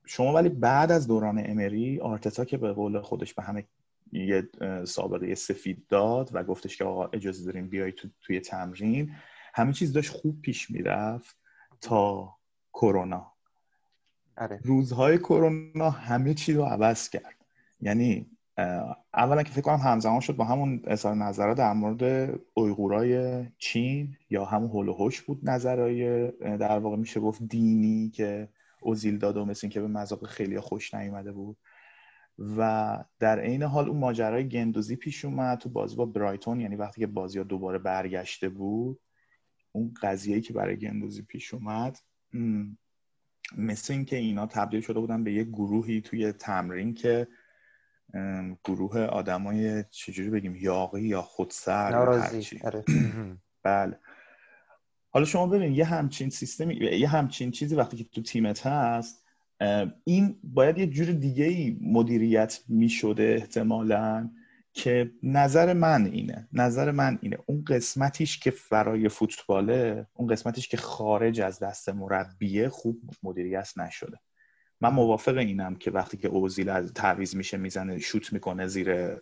[0.05, 3.65] شما ولی بعد از دوران امری آرتتا که به قول خودش به همه
[4.11, 4.49] یه
[4.85, 9.11] سابقه سفید داد و گفتش که آقا اجازه داریم بیای تو، توی تمرین.
[9.53, 11.35] همه چیز داشت خوب پیش می‌رفت
[11.81, 12.35] تا
[12.73, 13.33] کرونا.
[14.37, 14.59] آره.
[14.63, 17.35] روزهای کرونا همه چی رو عوض کرد.
[17.81, 18.27] یعنی
[19.13, 24.45] اولا که فکر کنم همزمان شد با همون اظهار نظرها در مورد اویغورای چین یا
[24.45, 28.49] همون هول بود نظرهای در واقع میشه گفت دینی که
[28.81, 31.57] اوزیل داد و مثل که به مذاق خیلی خوش نیومده بود.
[32.57, 37.01] و در عین حال اون ماجرای گندوزی پیش اومد تو بازی با برایتون یعنی وقتی
[37.01, 38.99] که بازی ها دوباره برگشته بود
[39.71, 41.97] اون قضیه که برای گندوزی پیش اومد
[43.57, 47.27] مثل اینکه اینا تبدیل شده بودن به یه گروهی توی تمرین که
[48.63, 52.59] گروه آدمای چجوری بگیم یاقی یا خودسر ناراضی.
[52.63, 52.83] آره.
[53.63, 53.99] بله.
[55.09, 59.28] حالا شما ببین یه همچین سیستمی یه همچین چیزی وقتی که تو تیمت هست
[60.03, 64.29] این باید یه جور دیگه ای مدیریت می شده احتمالا
[64.73, 67.37] که نظر من اینه نظر من اینه.
[67.45, 74.19] اون قسمتیش که فرای فوتباله اون قسمتیش که خارج از دست مربیه خوب مدیریت نشده.
[74.81, 79.15] من موافق اینم که وقتی که اوزیل از تعویز میشه می‌زنه شوت می‌کنه زیر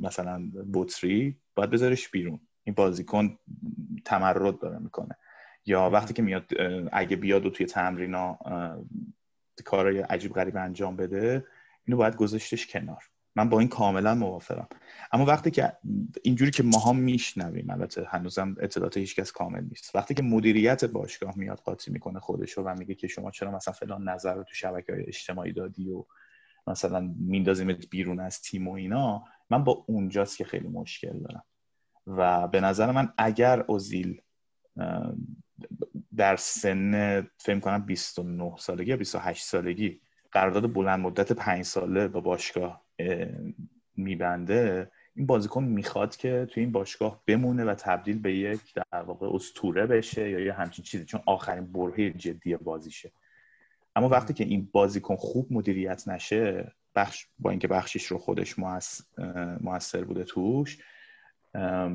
[0.00, 2.40] مثلا بوتری باید بذارش بیرون.
[2.64, 3.38] این بازیکن
[4.04, 5.16] تمرد داره می‌کنه.
[5.66, 6.50] یا وقتی که میاد
[6.92, 8.38] اگه بیاد و توی تمرینا
[9.62, 11.46] کارهای عجیب غریب انجام بده
[11.84, 13.04] اینو باید گذاشتش کنار.
[13.36, 14.68] من با این کاملا موافقم.
[15.12, 15.72] اما وقتی که
[16.22, 19.96] اینجوری که ماها میشنویم البته هنوزم اطلاعات هیچکس کامل نیست.
[19.96, 24.08] وقتی که مدیریت باشگاه میاد قاطی می‌کنه خودشو و میگه که شما چرا مثلا فلان
[24.08, 26.04] نظر رو تو شبکه های اجتماعی دادی و
[26.66, 31.44] مثلا میندازیمت بیرون از تیم و اینا من با اونجاست که خیلی مشکل دارم.
[32.06, 34.20] و به نظر من اگر اوزیل
[36.16, 40.00] در سن فکر کنم 29 سالگی یا 28 سالگی
[40.32, 42.84] قرارداد بلند مدت پنج ساله با باشگاه
[43.96, 44.90] میبنده.
[45.16, 48.60] این بازیکن می‌خواد که توی این باشگاه بمونه و تبدیل به یک
[48.92, 53.12] در واقع استوره بشه یا یه همچین چیزی چون آخرین برهه جدی بازیشه.
[53.96, 58.58] اما وقتی که این بازیکن خوب مدیریت نشه بخش با اینکه بخشش رو خودش
[59.60, 60.78] موثر بوده توش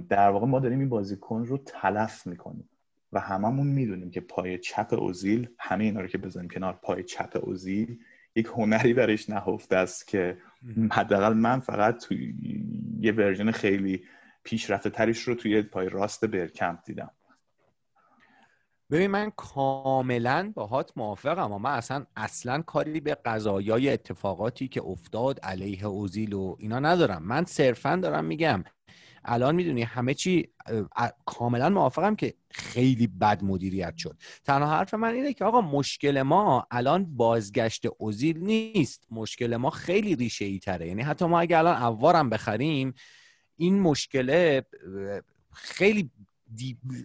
[0.10, 2.69] در واقع ما داریم این بازیکن رو تلف می‌کنیم.
[3.13, 7.39] و هممون می‌دونیم که پای چپ اوزیل همه اینا رو که بزنیم کنار پای چپ
[7.43, 7.99] اوزیل
[8.35, 10.37] یک هنری درش نهفته است که
[10.91, 12.35] حداقل من فقط توی
[12.99, 14.03] یه ورژن خیلی
[14.43, 17.11] پیشرفته تریش رو توی پای راست برکمپ دیدم.
[18.91, 25.39] ببین من کاملا باهات موافقم اما من اصلا اصلا کاری به قضایای اتفاقاتی که افتاد
[25.39, 27.23] علیه اوزیل و اینا ندارم.
[27.23, 28.63] من صرفا دارم میگم
[29.25, 30.49] الان می‌دونی همه چی
[31.25, 34.17] کاملا موافقم که خیلی بد مدیریت شد.
[34.43, 39.08] تنها حرف من اینه که آقا مشکل ما الان بازگشت اوزیل نیست.
[39.12, 40.88] مشکل ما خیلی ریشه ای تره.
[40.88, 42.93] یعنی حتی ما اگه الان اوارم بخریم
[43.55, 44.65] این مشکله
[45.53, 46.12] خیلی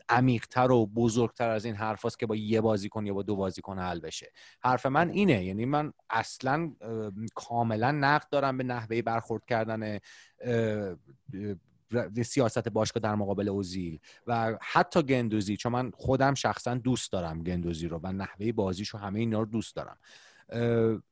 [0.09, 4.01] عمیقتر و بزرگتر از این حرف که با یه بازیکن یا با دو بازیکن حل
[4.01, 4.33] بشه.
[4.61, 5.45] حرف من اینه.
[5.45, 6.73] یعنی من اصلا
[7.35, 9.99] کاملا نقد دارم به نحوه برخورد کردن
[12.23, 17.89] سیاست باشگاه در مقابل اوزیل و حتی گندوزی چون من خودم شخصا دوست دارم گندوزی
[17.89, 19.99] رو و نحوه بازیش و همه اینا رو دوست دارم.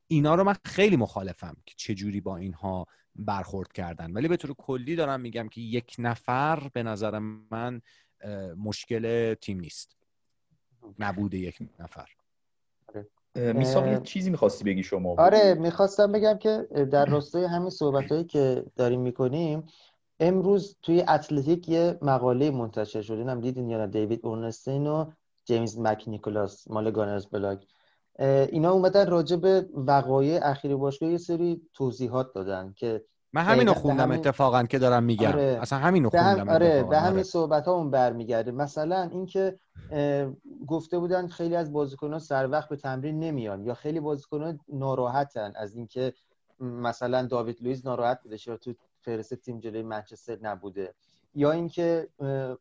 [0.07, 4.11] اینا رو من خیلی مخالفم که چجوری با اینها برخورد کردن.
[4.11, 7.19] ولی به طور کلی دارم میگم که یک نفر به نظر
[7.51, 7.81] من
[8.57, 9.97] مشکل تیم نیست.
[10.99, 12.09] نبوده یک نفر.
[13.35, 18.23] میساق یه چیزی می‌خواستی بگی شما؟ آره می‌خواستم بگم که در راستای همین صحبت هایی
[18.23, 19.63] که داریم می‌کنیم
[20.19, 25.11] امروز توی اتلتیک یه مقاله منتشر شده اینم دیدین یا نه؟ دیوید اورنستین و
[25.45, 27.59] جیمز مک نیکولاس مال گانرز بلاگ
[28.19, 34.03] اینا اومدن راجع به وقایع اخیر باشگاه یه سری توضیحات دادن که من همینو خوندم
[34.03, 34.19] همین...
[34.19, 35.27] اتفاقا که دارم میگم.
[35.27, 35.59] آره.
[35.61, 37.23] اصلا همینو خوندم آره به همین آره.
[37.23, 38.51] صحبت ها اون برمیگرده.
[38.51, 39.59] مثلا اینکه
[40.67, 45.75] گفته بودن خیلی از بازیکنان سر وقت به تمرین نمیان یا خیلی بازیکنان ناراحتن از
[45.75, 46.13] اینکه
[46.59, 48.37] مثلا داوید لوئیس ناراحت بوده.
[48.37, 48.73] چرا تو
[49.03, 50.93] فرست تیم جلوی منچستر نبوده.
[51.35, 52.09] یا اینکه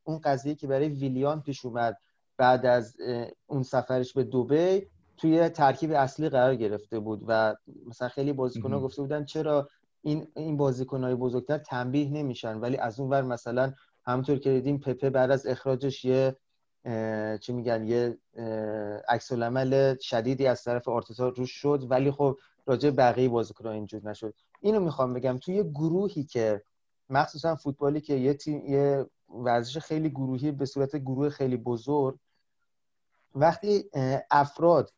[0.05, 1.99] اون قضیه که برای ویلیان پیش اومد
[2.37, 2.97] بعد از
[3.47, 9.03] اون سفرش به دوبی توی ترکیب اصلی قرار گرفته بود و مثلا خیلی بازیکن‌ها گفته
[9.03, 9.69] بودن چرا
[10.03, 12.57] این این بازیکن‌های بزرگتر تنبیه نمیشن.
[12.59, 13.73] ولی از اون ور مثلا
[14.07, 16.37] همونطور که دیدیم پپه بعد از اخراجش یه
[17.41, 18.19] چی میگن یه
[19.09, 19.33] عکس
[20.01, 21.87] شدیدی از طرف آرتتا روش شد.
[21.91, 24.35] ولی خب راجع بقیه بازیکن‌ها اینجور نشد.
[24.61, 26.63] اینو می‌خوام بگم توی گروهی که
[27.11, 32.19] مخصوصا فوتبالی که یه تیم یه ورزش خیلی گروهی به صورت گروه خیلی بزرگ
[33.35, 33.91] وقتی
[34.31, 34.91] افراد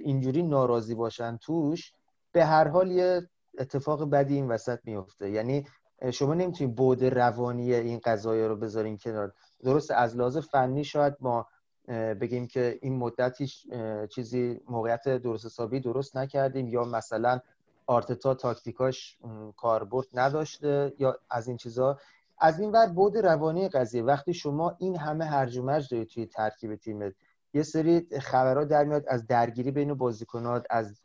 [0.00, 1.92] اینجوری ناراضی باشن توش
[2.32, 5.66] به هر حال یه اتفاق بدی این وسط میفته یعنی
[6.12, 9.32] شما نمی‌تونید بود روانی این قضايا رو بذارین کنار.
[9.64, 11.46] درست از لحاظ فنی شاید ما
[11.88, 13.66] بگیم که این مدت هیچ
[14.14, 17.40] چیزی موقعیت درست حسابی درست نکردیم یا مثلا
[17.86, 19.18] آرتتا تاکتیکاش
[19.56, 21.98] کاربرد نداشته یا از این چیزا.
[22.38, 24.02] از این ور بود روانی قضیه.
[24.02, 27.12] وقتی شما این همه هرج و مرج دارید توی ترکیب تیمت
[27.54, 31.00] یه سری خبرات در میاد از درگیری بین بازیکنات از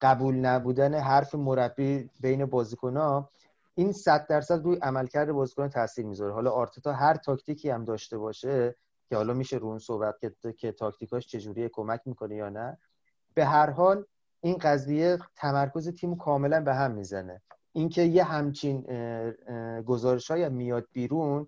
[0.00, 3.30] قبول نبودن حرف مربی بین بازیکنها
[3.74, 6.32] این صد درصد روی عملکرد بازیکن تاثیر می‌ذاره.
[6.32, 8.74] حالا آرتتا هر تاکتیکی هم داشته باشه
[9.08, 12.78] که حالا میشه رو اون صحبت که که تاکتیکاش چجوری کمک می‌کنه یا نه.
[13.34, 14.04] به هر حال
[14.40, 17.42] این قضیه تمرکز تیم کاملا به هم می‌زنه.
[17.72, 18.82] اینکه یه همچین
[19.86, 21.46] گزارش های میاد بیرون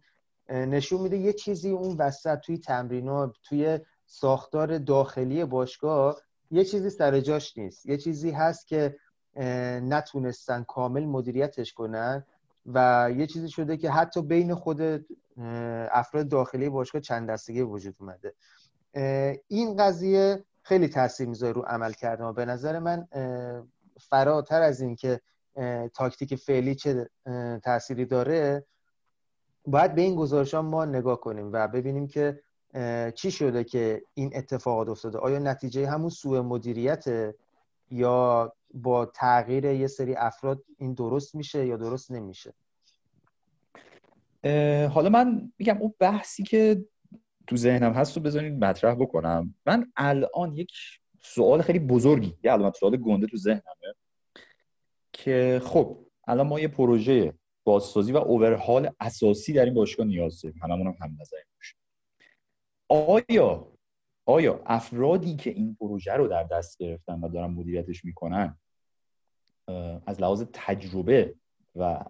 [0.48, 7.20] نشون میده یه چیزی اون وسط توی تمرین توی ساختار داخلی باشگاه یه چیزی سر
[7.20, 7.86] جاش نیست.
[7.86, 8.96] یه چیزی هست که
[9.82, 12.24] نتونستن کامل مدیریتش کنن.
[12.66, 15.06] و یه چیزی شده که حتی بین خود
[15.90, 18.34] افراد داخلی باشگاه چند دستگی وجود اومده.
[19.48, 22.24] این قضیه خیلی تاثیر می‌ذاره رو عمل کردن.
[22.24, 23.08] و به نظر من
[24.00, 25.20] فراتر از این که
[25.94, 27.10] تاکتیک فعلی چه
[27.62, 28.64] تأثیری داره
[29.66, 32.42] باید به این گزارش ما نگاه کنیم و ببینیم که
[33.14, 35.18] چی شده که این اتفاقات افتاده.
[35.18, 37.04] آیا نتیجه همون سوء مدیریت
[37.90, 42.54] یا با تغییر یه سری افراد این درست میشه یا درست نمیشه؟
[44.88, 46.84] حالا من میگم اون بحثی که
[47.46, 49.54] تو ذهنم هست رو مطرح بکنم.
[49.66, 50.72] من الان یک
[51.22, 53.94] سوال خیلی بزرگی یه علامت سوال گنده تو ذهنمه
[55.12, 60.60] که خب الان ما یه پروژه بازسازی و اوورهال اساسی در این باشگاه نیاز داریم.
[60.62, 61.36] هممون هم هم نظر
[62.88, 63.72] آیا
[64.26, 68.58] آیا افرادی که این پروژه رو در دست گرفتن و دارن مدیریتش می‌کنن
[70.06, 71.34] از لحاظ تجربه
[71.76, 72.04] و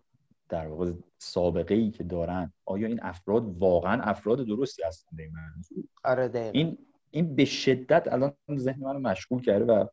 [0.49, 5.31] در واقع سابقه ای که دارن آیا این افراد واقعا افراد درستی هستن به
[6.05, 6.79] آره این
[7.11, 9.87] این به شدت الان ذهن منو مشغول کرده و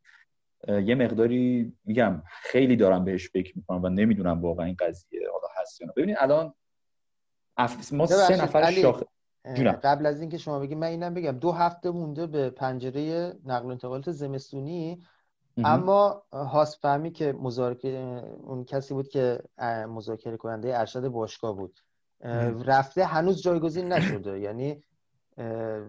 [0.81, 5.81] یه مقداری میگم خیلی دارم بهش فکر می‌کنم و نمی‌دونم واقعا این قضیه حالا هست
[5.81, 5.93] یا نه.
[5.93, 6.53] ببینید الان
[7.57, 7.93] اف...
[7.93, 9.03] ما سه نفر شاخ
[9.83, 11.31] قبل از اینکه شما بگید من اینم بگم.
[11.31, 14.99] دو هفته مونده به پنجره نقل و انتقالات زمستونی.
[15.57, 19.39] اما هاس فهمی که مذاکره اون کسی بود که
[19.89, 21.79] مذاکره کننده ارشد باشگاه بود
[22.65, 24.39] رفته هنوز جایگزین نشده.
[24.39, 24.83] یعنی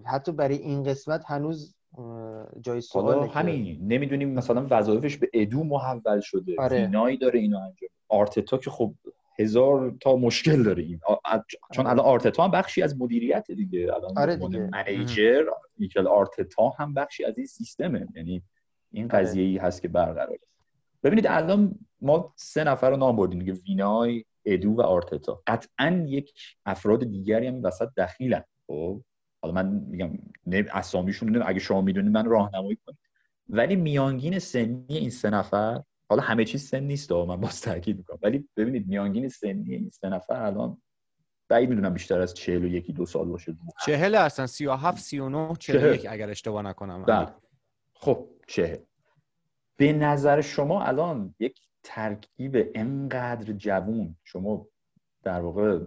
[0.05, 1.75] حتی برای این قسمت هنوز
[2.61, 6.57] جای سوال همین نمی‌دونیم مثلا وظایفش به ادو محول شده.
[6.59, 7.17] آره.
[7.21, 7.89] داره اینو انجام.
[8.09, 8.95] آرتتا که خب
[9.39, 11.01] هزار تا مشکل داره این
[11.73, 13.95] چون الان آرتتا هم بخشی از مدیریت دیگه.
[13.95, 14.71] الان آره دیگه.
[14.73, 15.45] منیجر
[15.79, 18.07] میکل آرتتا هم بخشی از این سیستمه.
[18.15, 18.43] یعنی
[18.93, 19.23] این آره.
[19.23, 20.39] قضیه ای هست که برقرار
[21.03, 23.53] ببینید الان ما سه نفر رو نام بردیم دیگه.
[23.53, 25.43] وینای ادو و آرتتا.
[25.47, 26.33] قطعا یک
[26.67, 28.45] افراد دیگری هم وسط دخیلن.
[28.67, 29.01] خب؟
[29.43, 30.11] حالا من میگم
[30.47, 32.99] نه اسامیشون اگه شما می‌دونید من راهنمایی کنید
[33.49, 35.83] ولی میانگین سنی این سه نفر
[36.15, 38.19] حالا همه چیز سن نیست من باز تاکید می‌کنم.
[38.23, 40.83] ولی ببینید میانگین سنی این سه نفر الان
[41.49, 43.57] بعید می‌دونم بیشتر از 41 دو سال باشه.
[43.87, 44.47] 40 هستن.
[44.47, 47.05] 37 39 41 اگر اشتباه نکنم.
[47.05, 47.29] بله.
[47.95, 48.77] خب چهل.
[49.77, 54.67] به نظر شما الان یک ترکیب انقدر جوون شما
[55.23, 55.81] در واقع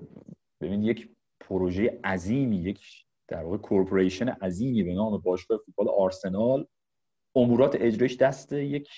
[0.61, 1.09] ببینید یک
[1.39, 6.67] پروژه عظیمی یک در واقع کورپوریشن عظیمی به نام باشگاه فوتبال آرسنال
[7.35, 8.89] امورات اجرایش دست یک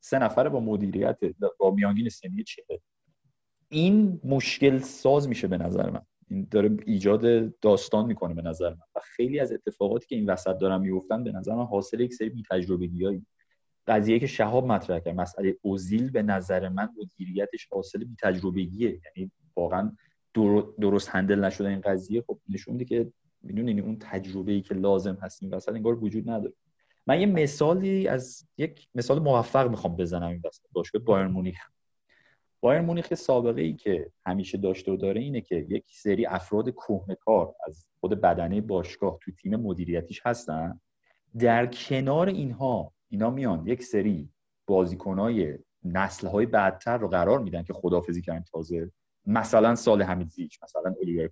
[0.00, 1.18] سه نفر با مدیریت
[1.58, 2.76] با میانگین سنی چهل.
[3.68, 6.02] این مشکل ساز میشه به نظر من.
[6.28, 8.82] این داره ایجاد داستان می‌کنه به نظر من.
[8.94, 12.42] و خیلی از اتفاقاتی که این وسط دارن میفتن به نظر من حاصل یک سری
[12.50, 13.26] تجربگیایی
[13.86, 19.30] قضیه که شهاب مطرح کرد مسئله اوزیل به نظر من مدیریتش حاصل بی تجربگیه یعنی
[19.56, 19.92] واقعا
[20.80, 22.22] درست هندل نشده این قضیه.
[22.26, 25.42] خب نشون میده که می‌دونین اون تجربه ای که لازم هست.
[25.42, 26.54] این وسط انگار وجود نداره.
[27.06, 31.58] من یه مثالی از یک مثال موفق می‌خوام بزنم این وسط باشگاه بایرن مونیخ.
[32.60, 36.68] بایرن مونیخ سابقه ای که همیشه داشته و داره اینه که یک سری افراد
[37.20, 40.80] کار از خود بدنه باشگاه تو تیم مدیریتیش هستن.
[41.38, 44.28] در کنار اینها اینا میان یک سری
[44.66, 48.90] بازیکنای نسل‌های بعدتر رو قرار میدن که خدافزی کردن تازه.
[49.26, 51.28] مثلا سال حمید زیچ مثلا الیور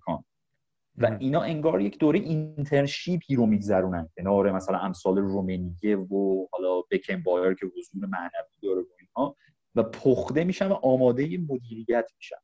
[0.99, 4.09] و اینا انگار یک دوره اینترنشیپی رو میگذرونن.
[4.17, 9.35] کنار مثلا امثال رومنیه و حالا بکن بایر که حضور معنوی داره و اینها
[9.75, 12.35] و پخته میشن و آماده مدیریت میشن.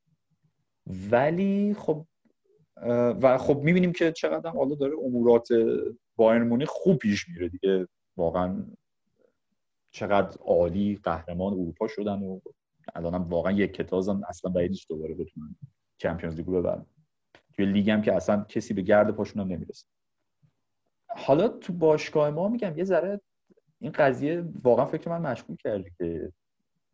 [1.12, 2.06] ولی خب
[3.22, 5.48] و خب می‌بینیم که چقدر حالا داره امورات
[6.16, 7.88] بایرن خوب پیش میره دیگه.
[8.18, 8.66] واقعا
[9.92, 12.40] چقدر عالی قهرمان اروپا شدن و
[12.96, 15.56] الان واقعا یک کتازم اصلا بعید دوباره بتونن
[15.98, 16.86] چمپیونز لیگو ببرن.
[17.56, 19.86] توی لیگ هم که اصلا کسی به گرد پاشون هم نمی‌رسه.
[21.08, 23.22] حالا تو باشگاه ما میگم یه ذره
[23.80, 26.32] این قضیه واقعا فکر من مشغول کرده که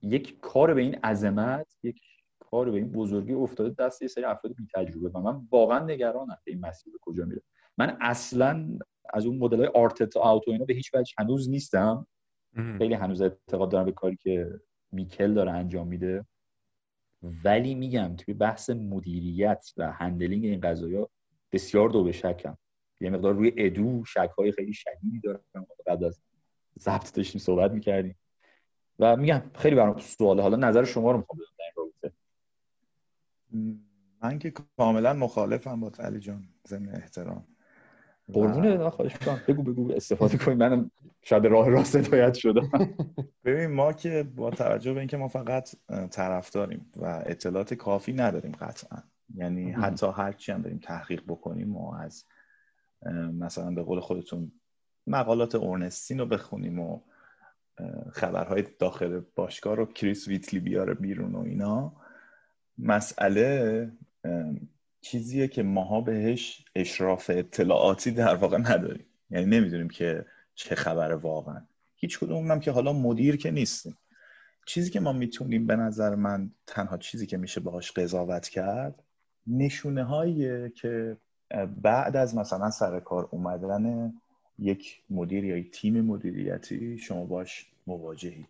[0.02, 2.02] یک کار به این عظمت یک
[2.40, 6.38] کار به این بزرگی افتاده دست یه سری افراد بی تجربه و من واقعا نگرانم
[6.46, 7.42] که این مسیر به کجا میره.
[7.78, 8.78] من اصلا
[9.14, 12.08] از اون مدل های آرتتا آوتو اینا به هیچ وجه هنوز نیستم.
[12.78, 14.60] خیلی هنوز اعتقاد دارم به کاری که
[14.92, 16.26] میکل داره انجام میده.
[17.44, 21.10] ولی میگم توی بحث مدیریت و هندلینگ این قضايا
[21.52, 22.58] بسیار دو به شکم
[23.02, 25.44] یه مقدار روی ادو شک های خیلی شدیدی دارم.
[25.88, 26.22] قبل از
[26.80, 28.16] ضبط داشتیم صحبت می‌کردیم.
[29.00, 30.42] و میگم خیلی برام سواله.
[30.42, 32.16] حالا نظر شما رو می‌خوام بدونم در این رابطه.
[34.24, 37.48] من که کاملا مخالفم با علی جان ضمن احترام.
[38.34, 40.92] قربونه خواهش کنم بگو بگو استفاده کنیم منم
[41.22, 42.70] شاید راه راست هدایت شدم.
[43.46, 45.70] ببین ما که با توجه به اینکه ما فقط
[46.12, 49.04] طرف داریم و اطلاعات کافی نداریم قطعا.
[49.36, 52.26] یعنی حتی هرچی هم داریم تحقیق بکنیم و از
[53.34, 54.52] مثلا به قول خودتون
[55.08, 57.02] مقالات اورنستین رو بخونیم و
[58.12, 61.94] خبرهای داخل باشگاه رو کریس ویتلی بیاره بیرون و اینا.
[62.78, 63.92] مسئله
[65.02, 69.06] چیزیه که ماها بهش اشراف اطلاعاتی در واقع نداریم.
[69.30, 70.26] یعنی نمی‌دونیم که
[70.56, 71.62] چه خبره واقعا.
[71.96, 73.98] هیچ کدوم که حالا مدیر که نیستیم.
[74.66, 79.04] چیزی که ما می‌تونیم به نظر من تنها چیزی که میشه باهاش قضاوت کرد
[79.48, 81.18] نشونه هایی که
[81.82, 84.14] بعد از مثلا سر کار اومدن
[84.60, 88.46] یک مدیر یا یک تیم مدیریتی شما باش مواجهی.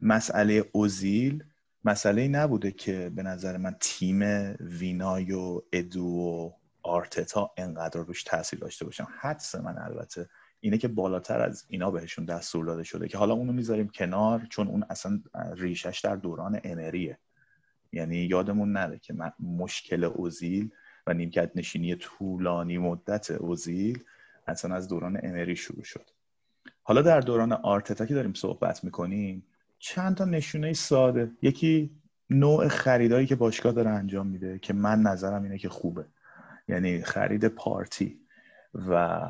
[0.00, 1.44] مسئله اوزیل
[1.84, 4.22] مسئله نبوده که به نظر من تیم
[4.60, 6.50] وینای و ادو و
[6.82, 10.28] آرتتا انقدر روش تاثیر داشته باشم حدس من البته
[10.60, 14.68] اینه که بالاتر از اینا بهشون دستور داده شده که حالا اونو می‌ذاریم کنار چون
[14.68, 15.20] اون اصلا
[15.56, 17.18] ریشش در دوران امریه
[17.92, 20.70] یعنی یادمون نره که مشکل اوزیل
[21.06, 24.04] و نیمکت نشینی طولانی مدت اوزیل
[24.46, 26.10] اصلا از دوران امری شروع شد.
[26.82, 29.46] حالا در دوران آرتتا که داریم صحبت می‌کنیم
[29.86, 31.30] چند تا نشونه ساده.
[31.42, 31.90] یکی
[32.30, 36.04] نوع خریدایی که باشگاه داره انجام میده که من نظرم اینه که خوبه.
[36.68, 38.20] یعنی خرید پارتی
[38.88, 39.20] و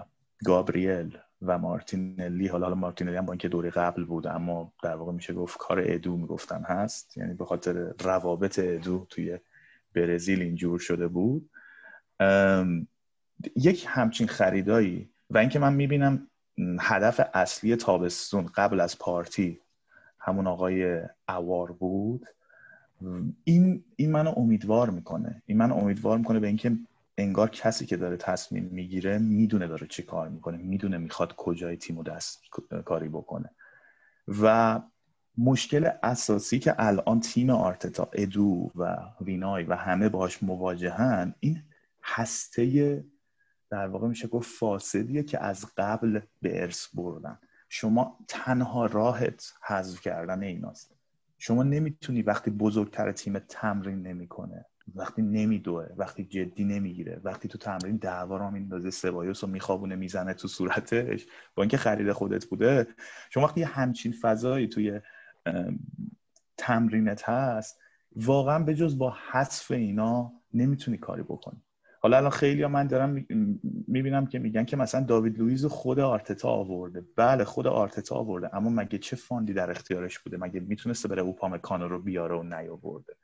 [0.45, 2.47] گابریل و مارتینلی.
[2.47, 5.83] حالا حالا مارتینلی هم با اینکه دوره قبل بود اما در واقع میشه گفت کار
[5.85, 7.17] ادو می‌گفتن هست.
[7.17, 9.39] یعنی به خاطر روابط ادو توی
[9.95, 11.51] برزیل اینجور شده بود.
[13.57, 16.27] یک همچین خریدایی و اینکه من می‌بینم
[16.81, 19.61] هدف اصلی تابستون قبل از پارتی
[20.25, 22.27] همون آقای اوار بود.
[23.45, 25.43] این این منو امیدوار می‌کنه.
[25.47, 26.77] این منو امیدوار می‌کنه به اینکه
[27.19, 32.03] انگار کسی که داره تصمیم می‌گیره می‌دونه داره چی کار می‌کنه می‌دونه می‌خواد کجای تیم
[32.03, 32.43] دست
[32.85, 33.51] کاری بکنه.
[34.43, 34.81] و
[35.39, 41.63] مشکل اساسی که الان تیم آرتتا ادو و وینای و همه باش مواجهن این
[42.03, 43.05] هسته
[43.71, 47.39] در واقع میشه گفت فاسدیه که از قبل به ارث بردن.
[47.77, 50.95] شما تنها راهت حذف کردن ایناست.
[51.39, 54.65] شما نمی‌تونی وقتی بزرگتر تیم تمرین نمی‌کنه
[54.95, 60.35] وقتی نمیدوه وقتی جدی نمی‌گیره وقتی تو تمرین دعوا رو میندازه سبایوس رو میخوابونه می‌زنه
[60.35, 61.27] تو صورتش.
[61.55, 62.87] با اینکه خرید خودت بوده
[63.31, 65.01] شما وقتی همچین فضایی توی
[66.57, 67.79] تمرینت هست
[68.17, 71.63] واقعا به جز با حذف اینا نمی‌تونی کاری بکنی.
[72.05, 73.27] حالا الان خیلی ها من دارم
[73.89, 77.05] می‌بینم که میگن که مثلا داوید لویز خود آرتتا آورده.
[77.17, 78.55] بله خود آرتتا آورده.
[78.55, 82.43] اما مگه چه fund ی در اختیارش بوده؟ مگه می‌تونسته بره اوپامکانو رو بیاره و
[82.43, 83.17] نیاورده؟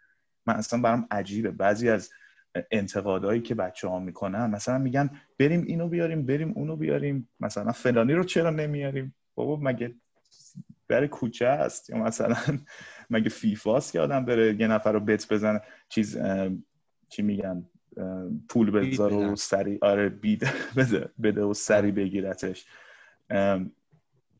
[0.46, 1.50] من اصلا برام عجیبه.
[1.50, 2.10] بعضی از
[2.70, 7.28] انتقادهایی که بچه ها می‌کنن مثلا میگن بریم اینو بیاریم بریم اونو بیاریم.
[7.40, 9.94] مثلا فلانی رو چرا نمیاریم؟ بابا مگه
[10.88, 12.36] بره کوچه است؟ یا مثلا
[13.10, 16.18] مگه فیفاست که آدم بره یه نفر رو بت بزنه؟ چیز
[17.08, 17.66] چی میگن؟
[18.48, 22.66] پول بذار و سری آره بید بده بده و سری بگیرتش.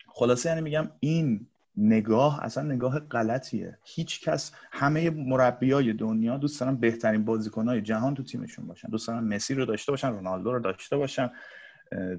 [0.08, 1.46] خلاصه یعنی میگم این
[1.76, 3.78] نگاه اصلا نگاه غلطیه.
[3.84, 8.88] هیچ کس همه مربیای دنیا دوست دارن بهترین بازیکنهای جهان تو تیمشون باشن.
[8.88, 11.30] دوست دارن مسی رو داشته باشن رونالدو رو داشته باشن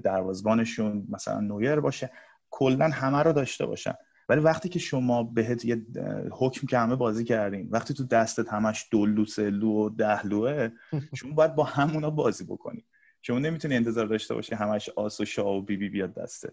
[0.02, 2.10] دروازبانشون مثلا نویر باشه.
[2.50, 3.94] کلا همه رو داشته باشن.
[4.28, 5.86] ولی وقتی که شما بهت یه
[6.32, 10.68] حکم که همه بازی کردین وقتی تو دستت همش دلو سلو و دهلوه
[11.18, 12.84] شما باید با همونا بازی بکنی.
[13.22, 16.52] شما نمی‌تونی انتظار داشته باشی همش آس و شاه و بی بی بیاد دستت.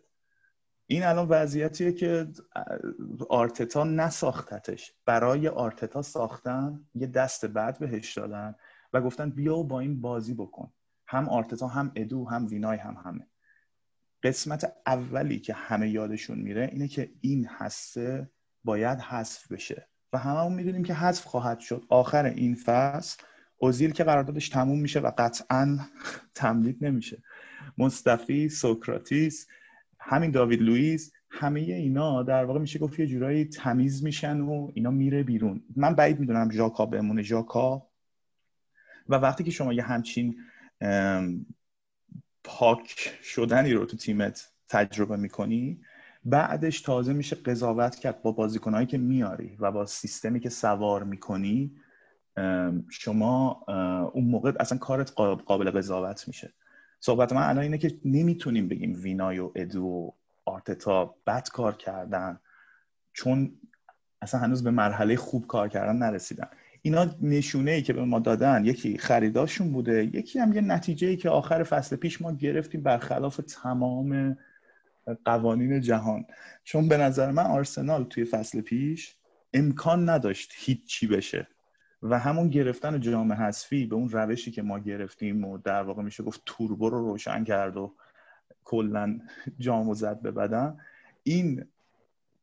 [0.87, 2.27] این الان وضعیتیه که
[3.29, 4.93] آرتتا نساختتش.
[5.05, 8.55] برای آرتتا ساختن یه دست بعد بهش دادن
[8.93, 10.73] و گفتن بیا و با این بازی بکن.
[11.07, 13.27] هم آرتتا هم ادو هم وینای هم همه.
[14.23, 18.29] قسمت اولی که همه یادشون میره اینه که این هسته
[18.63, 19.87] باید حذف بشه.
[20.13, 21.85] و هممون می‌دونیم که حذف خواهد شد.
[21.89, 23.23] آخر این فصل
[23.57, 25.79] اوزیل که قراردادش تموم میشه و قطعا
[26.35, 27.23] تمدید نمیشه.
[27.77, 29.47] مصطفی سوکراتیس
[29.99, 34.91] همین داوید لوئیس همه اینا در واقع میشه گفت یه جورایی تمیز میشن و اینا
[34.91, 35.63] میره بیرون.
[35.75, 37.21] من بعید می‌دونم ژاکا بمونه.
[37.21, 37.87] ژاکا.
[39.09, 40.35] و وقتی که شما یه همچین
[42.49, 45.81] پاک شدنی رو تو تیمت تجربه می‌کنی؟
[46.25, 51.71] بعدش تازه میشه قضاوت کرد با بازیکنهایی که میاری و با سیستمی که سوار می‌کنی
[52.89, 53.63] شما
[54.13, 55.11] اون موقع اصلا کارت
[55.45, 56.53] قابل قضاوت میشه.
[56.99, 60.11] صحبت من الان اینه که نمی‌تونیم بگیم وینای و ادو و
[60.45, 62.39] آرتتا بد کار کردن
[63.13, 63.51] چون
[64.21, 66.47] اصلا هنوز به مرحله خوب کار کردن نرسیدن.
[66.81, 71.17] اینا نشونه ای که به ما دادن یکی خریداشون بوده یکی هم یه نتیجه ای
[71.17, 74.37] که آخر فصل پیش ما گرفتیم برخلاف تمام
[75.25, 76.25] قوانین جهان.
[76.63, 79.15] چون به نظر من آرسنال توی فصل پیش
[79.53, 81.47] امکان نداشت هیچی بشه
[82.03, 86.23] و همون گرفتن جام حذفی به اون روشی که ما گرفتیم و در واقع میشه
[86.23, 87.95] گفت توربو رو روشن کرد و
[88.63, 89.19] کلا
[89.59, 90.77] جامو زد به بدن
[91.23, 91.65] این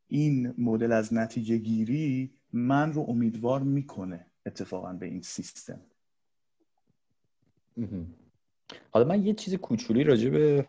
[0.08, 5.80] این مدل از نتیجه گیری من رو امیدوار می‌کنه اتفاقا به این سیستم.
[8.90, 10.68] حالا من یه چیز کوچولی راجع به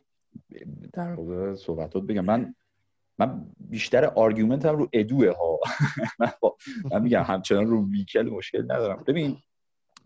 [0.93, 2.25] در واقع صحبتات بگم.
[2.25, 2.55] من
[3.19, 5.59] من بیشتر آرگومنتم رو ادوه ها.
[6.91, 9.03] من, میگم همچنان رو میکل مشکل ندارم.
[9.07, 9.37] ببین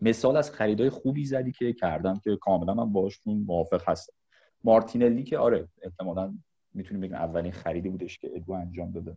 [0.00, 4.12] مثال از خریدای خوبی زدی که کردم که کاملا من باشون موافق هستم.
[4.64, 6.34] مارتینلی که آره احتمالا
[6.74, 9.16] می‌تونیم بگیم اولین خریدی بودش که ادو انجام داده.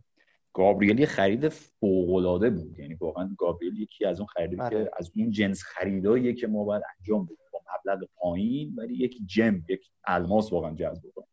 [0.56, 2.78] گابریل یه خرید فوق بود.
[2.78, 4.90] یعنی واقعا گابریل یکی از اون خریدی که بله.
[4.98, 7.36] از اون جنس خریداییه که ما باید انجام بدیم.
[7.52, 11.28] با مبلغ پایین ولی یک gem یک الماس واقعا جذب کنیم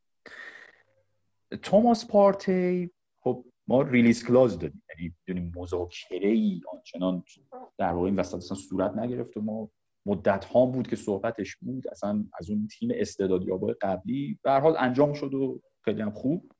[1.61, 4.83] توماس پارتی خب ما release clause دادیم.
[4.89, 7.23] یعنی دونیم مذاکره ای آنچنان
[7.77, 9.69] در واقع این وسط اصلا صورت نگرفت و ما
[10.05, 11.87] مدت ها بود که صحبتش بود.
[11.87, 16.51] اصلا از اون تیم استعدادیابای قبلی به هر حال انجام شد و خیلی هم خوب.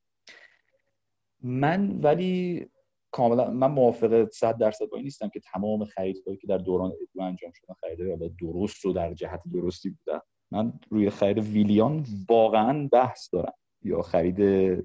[1.43, 2.65] من ولی
[3.11, 7.21] کاملا من موافق 100 درصد با این نیستم که تمام خریدهایی که در دوران ادو
[7.21, 10.19] انجام شدن خریدهای درست و در جهت درستی بودن.
[10.51, 13.53] من روی خرید ویلیان واقعا بحث دارم.
[13.83, 14.39] یا خرید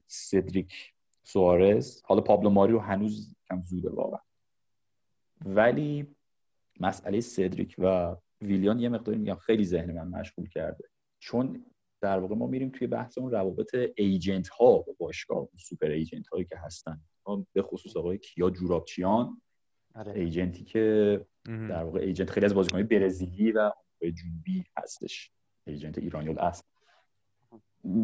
[0.07, 0.73] سدریک
[1.23, 2.03] سوارز.
[2.05, 4.21] حالا پابلو ماریو هنوز کم زوده واقعا.
[5.45, 6.07] ولی
[6.81, 10.85] مسئله سدریک و ویلیان یه مقداری میگم خیلی ذهن من مشغول کرده.
[11.19, 11.65] چون
[12.01, 16.45] در واقع ما میریم توی بحث اون روابط agent ها با باشگاه super agent هایی
[16.45, 17.01] که هستن.
[17.53, 19.43] به خصوص آقای کیا جورابچیان
[19.95, 20.13] آره.
[20.12, 25.31] agent ی که در واقع agent خیلی از بازیکن‌های برزیلی و جنوبی هستش.
[25.66, 26.63] agent ایرانی الاصل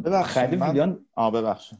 [0.05, 1.79] ببخشید خرید من- ویلیان آه ببخشید.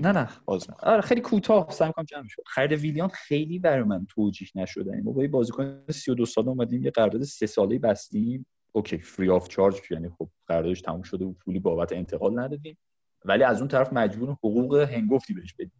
[0.00, 0.28] نه نه.
[0.44, 0.90] باز می‌کنم.
[0.92, 4.90] آره خیلی کوتاه سعی کنم جمع شد خرید ویلیان خیلی برای من توجیه نشده.
[4.90, 8.46] یعنی ما با یه بازیکن 32 ساله اومدیم یه قرارداد سه ساله بستیم.
[8.72, 12.78] okay free of charge یعنی خب قراردادش تموم شده و پولی بابت انتقال ندادیم.
[13.24, 15.72] ولی از اون طرف مجبور حقوق هنگفتی بهش بدیم.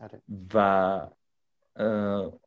[0.00, 0.22] آره.
[0.54, 1.08] و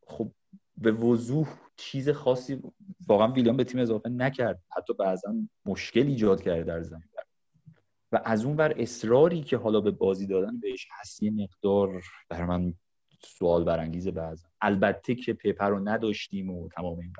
[0.07, 0.31] خب
[0.77, 2.61] به وضوح چیز خاصی
[3.07, 4.63] واقعا ویلیان به تیم اضافه نکرد.
[4.77, 5.35] حتی بعضا
[5.65, 7.09] مشکل ایجاد کرده در زمین.
[8.11, 12.45] و از اون ور اصراری که حالا به بازی دادن بهش هست یه مقدار برا
[12.45, 12.73] من
[13.23, 14.47] سوال برانگیزه بعضا.
[14.61, 17.13] البته که پپه رو نداشتیم و تمام این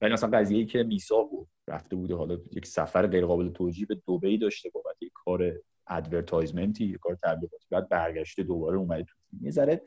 [0.00, 3.86] ولی مثلا قضیه ای که میساق گفت رفته بوده حالا یک سفر غیر قابل توجیه
[3.86, 5.52] به دبی داشته بابت یک کار
[5.86, 9.82] advertisement ی یک کار تبلیغاتی بعد برگشته دوباره اومده تو یه ذره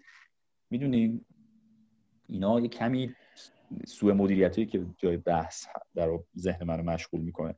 [0.70, 1.26] می‌دونیم
[2.28, 3.16] اینا یه کمی
[3.88, 7.56] سوء مدیریتی که جای بحث در ذهن منو مشغول می‌کنه.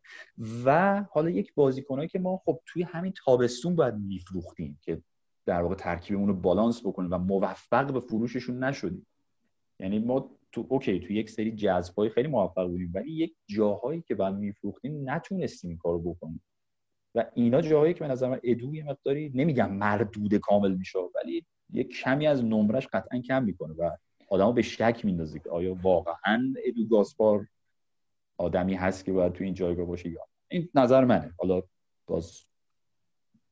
[0.65, 5.01] و حالا یک بازیکنایی که ما خب توی همین تابستون باید میفروختیم که
[5.45, 9.07] در واقع ترکیبمون رو بالانس بکنیم و موفق به فروششون نشدیم.
[9.79, 14.15] یعنی ما تو اوکی تو یک سری جذبای خیلی موفق بودیم ولی یک جاهایی که
[14.15, 16.41] باید میفروختیم نتونستیم این کارو بکنیم.
[17.15, 21.45] و اینا جاهایی که به نظر من ادو یه مقداری نمیگم مردود کامل میشه ولی
[21.73, 23.91] یک کمی از نمرش قطعا کم می‌کنه و
[24.29, 27.47] آدمو به شک میندازه که آیا واقعا ادو گاسپار
[28.37, 30.21] آدمی هست که باید تو این جایگاه باشه یا.
[30.47, 31.33] این نظر منه.
[31.37, 31.61] حالا
[32.07, 32.43] باز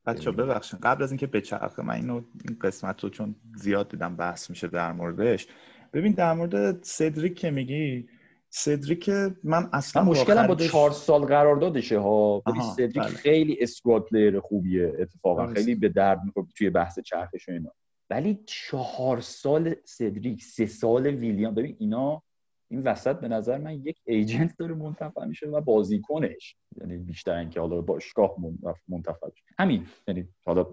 [0.05, 0.79] بچه ببخشید.
[0.79, 4.91] قبل از اینکه بچرخه من اینو این قسمت رو چون زیاد دیدم بحث میشه در
[4.91, 5.47] موردش
[5.93, 8.07] ببین در مورد سدریک که میگی
[8.49, 9.09] سدریک
[9.43, 13.07] من اصلا من مشکلم با چهار سال قراردادشه ها آها، سدریک بله.
[13.07, 15.57] خیلی squad player خوبیه اتفاقا درست.
[15.57, 17.71] خیلی به درد می‌خوره توی بحث چرخش و اینا
[18.09, 22.23] ولی چهار سال سدریک سه سال ویلیام ببین اینا
[22.69, 26.55] این وسط به نظر من یک ایجنت داره منتفع میشه و بازیکنش.
[26.81, 29.85] یعنی بیشتر اینکه حالا باشگاه منتف- منتفع بشه همین.
[30.07, 30.65] یعنی حالا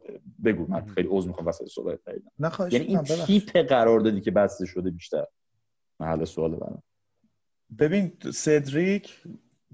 [0.44, 1.98] بگو من خیلی عذر می‌خوام وسط صحبت
[2.50, 3.02] خواهش یعنی این.
[3.02, 5.26] تیپ قراردادی که بسته شده بیشتر؟
[6.00, 6.82] محل سوال برام.
[7.78, 9.22] ببین سدریک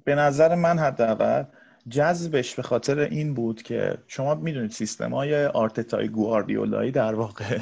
[0.04, 1.44] به نظر من حداقل
[1.88, 7.58] جذبش به خاطر این بود که شما می‌دونید سیستم های آرتتای گواردیولایی در واقع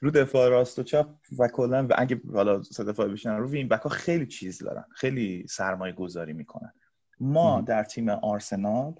[0.00, 3.80] رو دفاع راست و چپ و کلا و اگه حالا سه دفاع بشن رو back
[3.80, 6.72] ها خیلی چیز دارن خیلی سرمایه گذاری می‌کنن.
[7.20, 7.60] ما.
[7.60, 8.94] در تیم آرسنال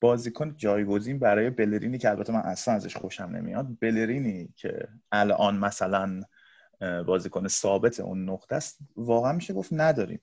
[0.00, 6.22] بازیکن جایگزین برای بلرینی که البته من اصلا ازش خوشم نمیاد بلرینی که الان مثلا
[7.06, 10.20] بازیکن ثابت اون نقطه است واقعا میشه گفت نداریم.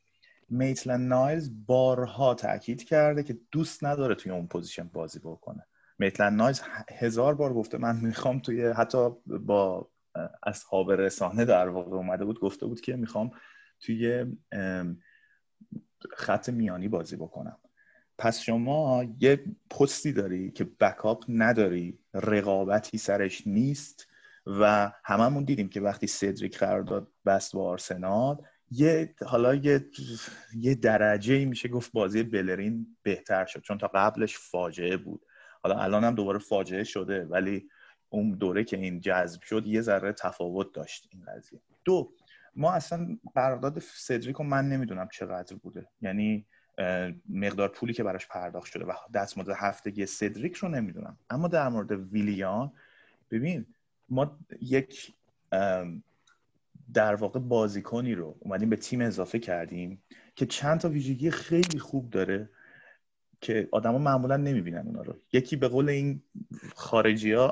[0.50, 5.66] میتلن نایلز بارها تاکید کرده که دوست نداره توی اون position بازی بکنه.
[6.00, 9.90] میتلن نایلز ه- هزار بار گفته من می‌خوام توی حتی با
[10.44, 13.32] اصحاب رسانه در واقع اومده بود گفته بود که می‌خوام
[13.80, 14.26] توی
[16.12, 17.58] خط میانی بازی بکنم.
[18.18, 24.08] پس شما یه پستی داری که بکاپ نداری رقابتی سرش نیست
[24.46, 28.38] و هممون دیدیم که وقتی سدریک قرارداد بست با آرسنال
[28.72, 29.86] یه حالا یه
[30.56, 35.26] یه درجه میشه گفت بازی بلرین بهتر شد چون تا قبلش فاجعه بود.
[35.66, 37.70] حالا الان هم دوباره فاجعه شده ولی
[38.10, 41.60] اون دوره که این جذب شد یه ذره تفاوت داشت این قضیه.
[41.86, 42.12] دو
[42.56, 45.88] ما اصلا قرارداد سدریک من نمی‌دونم چقدر بوده.
[46.02, 46.46] یعنی
[47.30, 51.18] مقدار پولی که براش پرداخت شده و دستمزد هفتگی سدریک رو نمی‌دونم.
[51.30, 52.72] اما در مورد ویلیان
[53.32, 53.66] ببین
[54.10, 55.14] ما یک
[56.94, 60.04] در واقع بازیکنی رو اومدیم به تیم اضافه کردیم
[60.36, 62.50] که چند تا ویژگی خیلی خوب داره.
[63.42, 65.16] که آدما معمولا نمی‌بینن اونا رو.
[65.34, 66.24] یکی به قول این
[66.76, 67.52] خارجی ها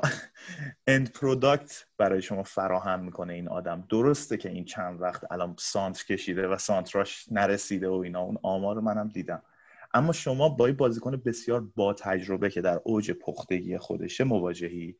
[0.86, 3.84] end product برای شما فراهم می‌کنه این آدم.
[3.88, 8.20] درسته که این چند وقت الان سانتر کشیده و سانتراش نرسیده و اینا.
[8.20, 9.42] اون آمار رو منم دیدم.
[9.94, 14.96] اما شما با این بازیکن بسیار با تجربه که در اوج پختگی خودشه مواجهی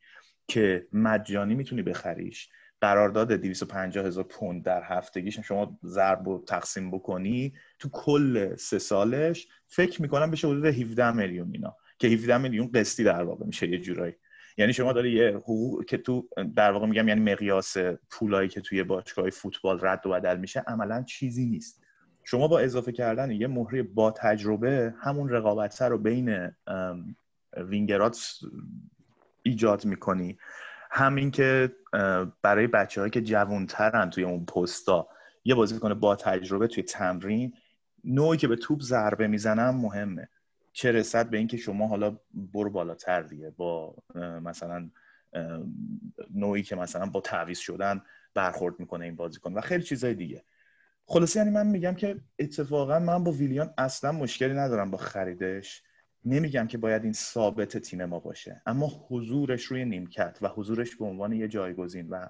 [0.48, 2.48] که مجانی می‌تونی بخریش.
[2.84, 5.40] قرارداد 250 هزار پوند در هفتگیش.
[5.40, 11.50] شما ضرب و تقسیم بکنی تو کل سه سالش فکر می‌کنم بشه حدود 17 میلیون
[11.52, 14.14] اینا که 17 میلیون قسطی در واقع میشه یه جورایی.
[14.58, 17.76] یعنی شما داری یه حقوق که تو در واقع میگم یعنی مقیاس
[18.10, 21.82] پولایی که توی باشگاه فوتبال رد و بدل میشه عملا چیزی نیست.
[22.24, 26.50] شما با اضافه کردن یه مهره با تجربه همون رقابت رو بین
[27.56, 28.38] وینگرات
[29.42, 30.38] ایجاد می‌کنی.
[30.96, 31.72] همین که
[32.42, 35.08] برای بچه که جوانترن توی اون پستا
[35.44, 37.54] یه بازیکن با تجربه توی تمرین
[38.04, 40.28] نوعی که به توپ ضربه می‌زنن مهمه.
[40.72, 43.96] چه رسد به اینکه شما حالا برو بالاتر دیگه با
[44.42, 44.90] مثلا
[46.34, 48.02] نوعی که مثلا با تعویض شدن
[48.34, 50.44] برخورد می‌کنه این بازیکن و خیلی چیزای دیگه.
[51.06, 55.82] خلاصه یعنی من میگم که اتفاقا من با ویلیان اصلا مشکلی ندارم با خریدش.
[56.24, 61.04] نمیگم که باید این ثابت تیم ما باشه اما حضورش روی نیمکت و حضورش به
[61.04, 62.28] عنوان یه جایگزین و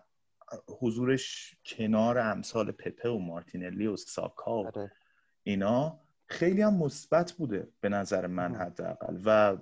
[0.80, 4.92] حضورش کنار امثال پپه و مارتینلی و ساکا و آره.
[5.42, 9.56] اینا خیلی هم مثبت بوده به نظر من حداقل و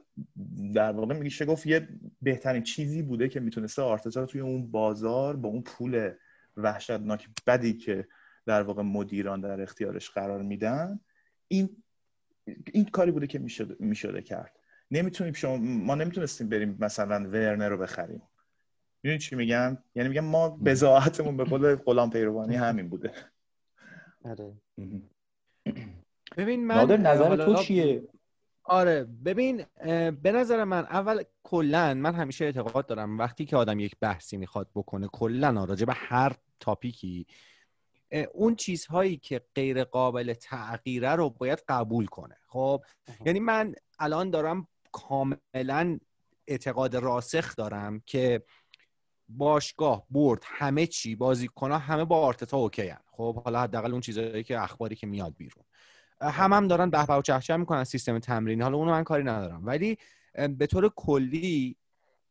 [0.74, 1.88] در واقع میشه گفت یه
[2.22, 6.10] بهترین چیزی بوده که می‌تونسته آرتتا توی اون بازار با اون پول
[6.56, 8.08] وحشتناک بدی که
[8.46, 11.00] در واقع مدیران در اختیارش قرار میدن
[11.48, 11.82] این
[12.72, 14.56] این کاری بوده که می‌شده, می‌شده کرد.
[14.90, 18.22] نمی‌تونیم شما ما نمی‌تونستیم بریم مثلا ورنر رو بخریم.
[19.02, 23.12] می‌دونی چی میگم یعنی میگم ما بزاعتمون به قول غلام پیروانی همین بوده.
[24.24, 24.52] آره.
[26.36, 28.08] ببین من نظر تو چیه؟
[28.64, 29.64] آره ببین
[30.22, 34.68] به نظر من اول کلا من همیشه اعتقاد دارم وقتی که آدم یک بحثی می‌خواد
[34.74, 37.26] بکنه کلا راجع به هر تاپیکی
[38.32, 42.36] اون چیزهایی که غیر قابل تغییره رو باید قبول کنه.
[42.46, 42.84] خب
[43.24, 45.98] یعنی من الان دارم کاملا
[46.46, 48.42] اعتقاد راسخ دارم که
[49.28, 53.00] باشگاه برد همه چی بازیکن همه با آرتتا okay ان.
[53.06, 55.64] خب حالا حداقل اون چیزهایی که اخباری که میاد بیرون.
[56.20, 58.62] هم هم دارن به و چهچه می‌کنن سیستم تمرینی.
[58.62, 59.66] حالا اونو من کاری ندارم.
[59.66, 59.98] ولی
[60.58, 61.76] به طور کلی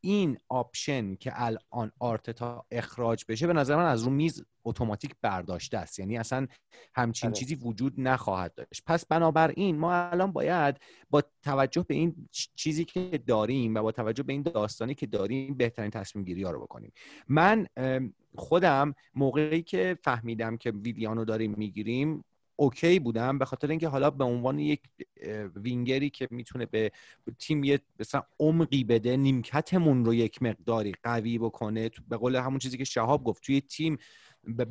[0.04, 5.78] این option که الان آرتتا اخراج بشه به نظر من از رو میز اتوماتیک برداشته
[5.78, 5.98] است.
[5.98, 6.46] یعنی اصلا
[6.94, 7.38] همچین آره.
[7.38, 8.82] چیزی وجود نخواهد داشت.
[8.86, 10.76] پس بنابراین ما الان باید
[11.10, 15.54] با توجه به این چیزی که داریم و با توجه به این داستانی که داریم
[15.54, 16.92] بهترین تصمیم گیری ها رو بکنیم.
[17.28, 17.66] من
[18.36, 22.24] خودم موقعی که فهمیدم که ویلیانو داریم می‌گیریم
[22.56, 24.80] اوکی بودم به خاطر اینکه حالا به عنوان یک
[25.56, 26.92] وینگری که می‌تونه به
[27.38, 32.78] تیم یه مثلا عمقی بده نیمکتمون رو یک مقداری قوی بکنه به قول همون چیزی
[32.78, 33.98] که شهاب گفت توی تیم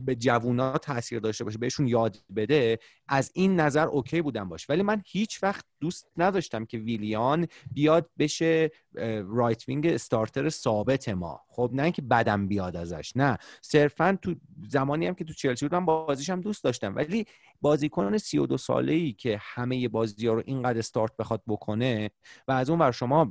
[0.06, 4.70] به جوونا تاثیر داشته باشه بهشون یاد بده از این نظر okay بودم باش.
[4.70, 8.72] ولی من هیچ وقت دوست نداشتم که ویلیان بیاد بشه
[9.28, 11.42] right wing starter ثابت ما.
[11.48, 13.38] خب نه اینکه بدم بیاد ازش نه.
[13.62, 14.36] صرفا تو
[14.70, 16.96] زمانی هم که تو چلسی بودم بازیش هم دوست داشتم.
[16.96, 17.26] ولی
[17.62, 22.12] بازیکن 32 ساله ای که همه بازی ها رو اینقدر استارت بخواد بکنه
[22.48, 23.30] و از اون ور شما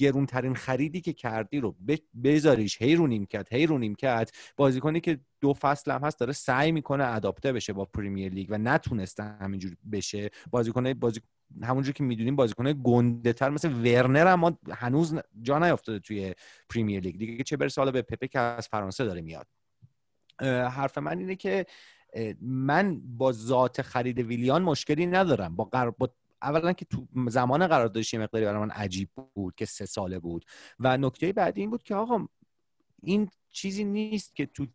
[0.00, 1.76] گرونترین خریدی که کردی رو
[2.24, 2.82] بذاریش.
[2.82, 4.30] هی رو نیمکت هی رو نیمکت.
[4.56, 8.58] بازیکنی که دو فصل هم هست داره سعی می‌کنه اداپته بشه با پریمیر لیگ و
[8.58, 10.30] نتونسته همینجور بشه.
[10.50, 11.20] بازیکن بازی
[11.62, 16.34] همونجور که می‌دونیم بازیکن گنده تر مثل ورنر هم هنوز جا نیافتاده توی
[16.68, 17.18] پریمیر لیگ.
[17.18, 19.46] دیگه چه برسه حالا به پپه که از فرانسه داره میاد.
[20.70, 21.66] حرف من اینه که
[22.40, 25.56] من با ذات خرید ویلیان مشکلی ندارم.
[25.56, 26.08] با, با
[26.42, 30.44] اولا که تو زمان قراردادش مقداری برای من عجیب بود که سه ساله بود.
[30.78, 32.26] و نکته بعدی این بود که آقا
[33.02, 34.66] این چیزی نیست که تو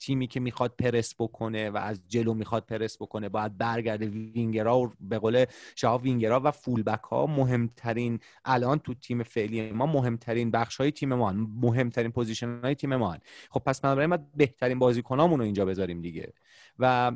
[0.00, 4.92] تیمی که می‌خواد پرس بکنه و از جلو می‌خواد پرس بکنه باید برگرده وینگرا و
[5.00, 5.44] به قول
[5.76, 11.14] شهاب وینگرا و fullback ها مهمترین الان تو تیم فعلی ما مهمترین بخش های تیم
[11.14, 13.16] ما مهمترین position های تیم ما
[13.50, 16.32] خب پس بنابراین ما بهترین بازیکنامون رو اینجا بذاریم دیگه.
[16.78, 17.12] و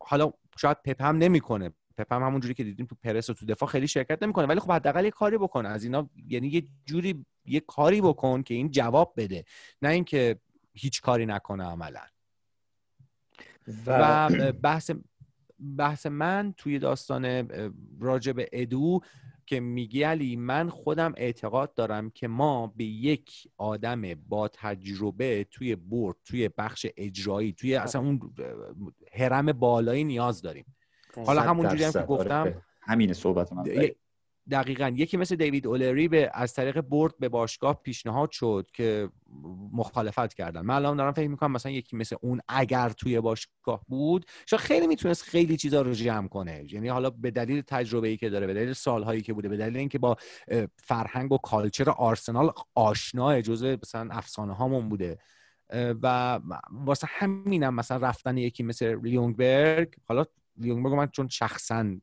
[0.00, 3.68] حالا شاید پپه هم نمی‌کنه پپه هم همونجوری که دیدیم تو پرس و تو دفاع
[3.68, 4.46] خیلی شرکت نمی‌کنه.
[4.46, 5.66] ولی خب حداقل یه کاری بکن.
[5.66, 9.44] از اینا یعنی یه جوری یه کاری بکن که این جواب بده.
[9.82, 10.38] نه اینکه
[10.74, 12.02] هیچ کاری نکنه عملا.
[13.86, 14.90] و, بحث
[15.78, 17.48] بحث من توی داستان
[18.00, 19.00] راجب ادو
[19.46, 25.76] که میگی علی من خودم اعتقاد دارم که ما به یک آدم با تجربه توی
[25.76, 28.34] برد توی بخش اجرایی توی اصلا اون
[29.12, 30.64] هرم بالایی نیاز داریم.
[31.16, 33.64] حالا همونجوری هم که گفتم همین صحبت من.
[34.50, 39.08] دقیقا یکی مثل دیوید اولری به از طریق برد به باشگاه پیشنهاد شد که
[39.72, 40.60] مخالفت کردن.
[40.60, 44.86] من الان دارم فکر می‌کنم مثلا یکی مثل اون اگر توی باشگاه بود شاید خیلی
[44.86, 46.64] می‌تونست خیلی چیزا رو جمع کنه.
[46.72, 49.76] یعنی حالا به دلیل تجربه ای که داره به دلیل سالهایی که بوده به دلیل
[49.76, 50.16] اینکه با
[50.76, 55.18] فرهنگ و کالچر آرسنال آشنا جزء مثلا افسانه هامون بوده
[56.02, 56.40] و
[56.70, 60.24] واسه همینم مثلا رفتن یکی مثل لیونگبرگ حالا
[60.58, 61.96] لیونگبرگ من چون شخصا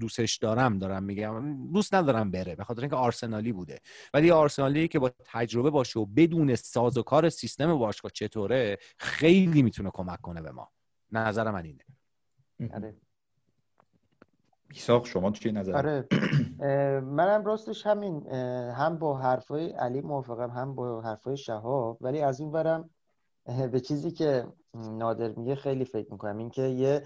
[0.00, 3.80] دوستش دارم دارم میگم دوست ندارم بره به خاطر اینکه آرسنالی بوده.
[4.14, 9.62] ولی آرسنالی که با تجربه باشه و بدون ساز و کار سیستم باشگاه چطوره خیلی
[9.62, 10.70] می‌تونه کمک کنه به ما.
[11.10, 11.84] نظر من اینه.
[12.74, 12.96] آره.
[14.68, 16.08] میساق شما چی نظر؟ آره.
[17.00, 18.30] منم راستش همین
[18.72, 21.98] هم با حرفای علی موافقم هم با حرفای شهاب.
[22.00, 22.90] ولی از اون برم
[23.72, 26.38] به چیزی که نادر میگه خیلی فکر می‌کنم.
[26.38, 27.02] اینکه یه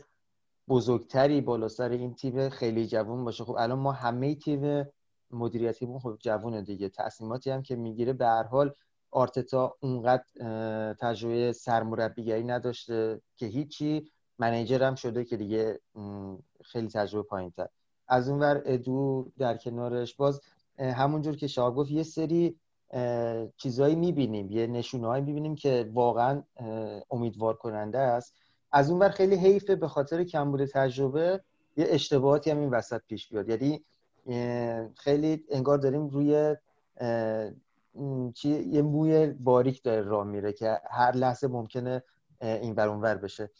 [0.68, 3.44] بزرگتری بالا سر این تیم خیلی جوون باشه.
[3.44, 4.84] خب الان ما همه تیم
[5.30, 6.88] مدیریتیمون خب جوونه دیگه.
[6.88, 8.74] تصمیماتی هم که می‌گیره به هر حال
[9.10, 10.24] آرتتا اونقدر
[11.00, 14.10] تجربه سرمربیگری نداشته که هیچی.
[14.38, 15.80] منیجر هم شده که دیگه
[16.64, 17.68] خیلی تجربه پایین تر
[18.08, 20.14] از اونور ادو در کنارش.
[20.14, 20.40] باز
[20.78, 22.56] همونجور که شاه گفت یه سری
[23.56, 26.42] چیزهایی می‌بینیم یه نشونه هایی می‌بینیم که واقعا
[27.10, 28.36] امیدوار کننده است.
[28.72, 31.40] از اون خیلی حیفه به خاطر کمبود تجربه
[31.76, 33.48] یه اشتباهاتی هم این وسط پیش بیاد.
[33.48, 33.84] یعنی
[34.94, 36.56] خیلی انگار داریم روی
[38.44, 42.02] یه موی باریک داره راه میره که هر لحظه ممکنه
[42.40, 43.50] این بر اونور بشه.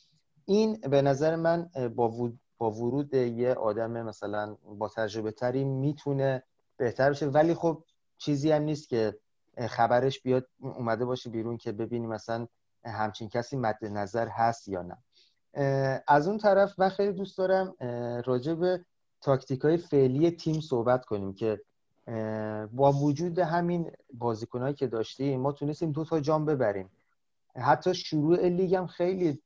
[0.45, 6.43] این به نظر من با با ورود یه آدم مثلا با تجربه تری می‌تونه
[6.77, 7.27] بهتر بشه.
[7.27, 7.85] ولی خب
[8.19, 9.19] چیزی هم نیست که
[9.69, 12.47] خبرش بیاد اومده باشه بیرون که ببینیم مثلا
[12.87, 14.97] همچین کسی مد نظر هست یا نه.
[16.09, 17.75] از اون طرف من خیلی دوست دارم
[18.27, 18.85] راجع به
[19.21, 21.61] تاکتیک های فعلی تیم صحبت کنیم که
[22.73, 26.91] با وجود همین بازیکنهایی که داشتیم ما تونستیم دو تا جام ببریم.
[27.57, 29.43] حتی شروع لیگ هم خیلی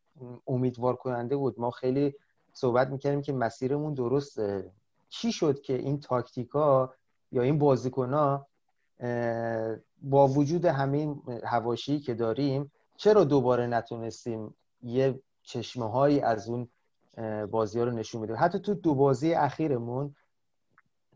[0.46, 1.60] امیدوار کننده بود.
[1.60, 2.14] ما خیلی
[2.52, 4.70] صحبت می‌کردیم که مسیرمون درسته.
[5.08, 6.94] چی شد که این تاکتیکا
[7.32, 8.40] یا این بازیکن
[10.02, 16.68] با وجود همین هواشی که داریم چرا دوباره نتونستیم یه چشمه هایی از اون
[17.50, 20.14] بازی ها رو نشون میده حتی تو دو بازی اخیرمون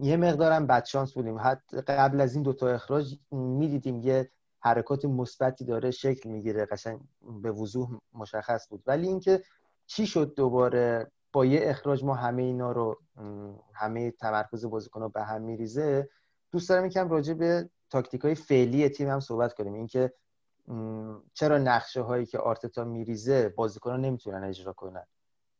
[0.00, 1.38] یه مقدارم بدشانس بودیم.
[1.40, 4.30] حتی قبل از این دوتا اخراج می‌دیدیم یه
[4.60, 7.00] حرکات مثبتی داره شکل می‌گیره قشنگ
[7.42, 8.82] به وضوح مشخص بود.
[8.86, 9.42] ولی اینکه
[9.86, 13.00] چی شد دوباره؟ با یه اخراج ما همه اینا رو
[13.74, 16.08] همه تمرکز بازیکن به هم میریزه.
[16.50, 19.74] دوست دارم یکم راجع به تاکتیک های فعلی تیم هم صحبت کنیم.
[19.74, 20.12] اینکه
[21.34, 25.06] چرا نقشه هایی که آرتتا میریزه بازیکنان نمی‌تونن اجرا کنن؟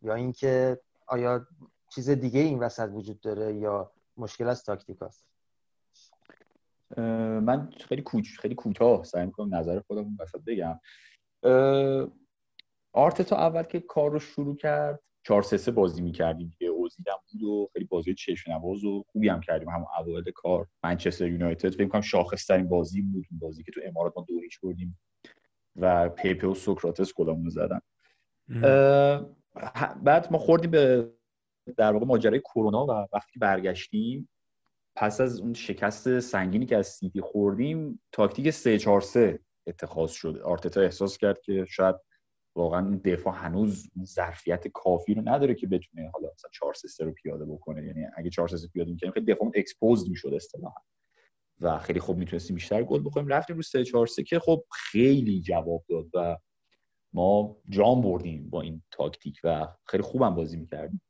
[0.03, 1.47] یا اینکه آیا
[1.95, 5.27] چیز دیگه این وسط وجود داره یا مشکل از تاکتیک هست
[7.41, 10.81] من خیلی کوچ خیلی کوتاه سعی می‌کنم نظر خودم وسط بگم.
[12.93, 16.73] آرتتا اول که کار رو شروع کرد 4 3 بازی می‌کردیم دیگه.
[17.09, 19.69] هم بود و خیلی بازی چشم نواز و خوبی هم کردیم.
[19.69, 21.71] هم اوایل کار منچستر یونایتد.
[21.71, 24.99] فکر کنم شاخص ترین بازی بود اون بازی که تو امارات ما دو بردیم
[25.77, 27.81] و پپه و سوکراتس گلمون زدن.
[30.03, 31.11] بعد ما خوردیم به
[31.77, 34.29] در واقع ماجرای کرونا و وقتی برگشتیم
[34.97, 40.41] پس از اون شکست سنگینی که از سیتی خوردیم تاکتیک 3 4 3 اتخاذ شد.
[40.45, 41.97] آرتتا احساس کرد که شاید
[42.57, 47.13] واقعا این دفاع هنوز ظرفیت کافی رو نداره که بتونه حالا مثلا 4 3 رو
[47.13, 47.87] پیاده بکنه.
[47.87, 50.81] یعنی اگه 4 3 پیاده می‌کنیم خیلی دفاعمون exposed می‌شد اصطلاحا.
[51.61, 53.29] و خیلی خوب می‌تونستیم بیشتر گل بخوریم.
[53.29, 56.39] رفتیم رو 3 4 3 که خب خیلی جواب داد و
[57.13, 61.03] ما جام بردیم با این تاکتیک و خیلی خوبم بازی می‌کردیم.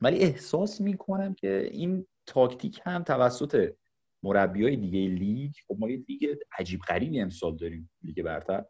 [0.00, 3.74] ولی احساس می‌کنم که این تاکتیک هم توسط
[4.22, 8.64] مربی های دیگه لیگ خب ما یه لیگ عجیب غریبی امسال داریم لیگ برتر.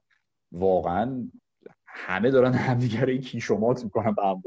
[0.53, 1.31] واقعا
[1.99, 4.43] همه دارن همدیگه رو کیشومات می‌کنن به هم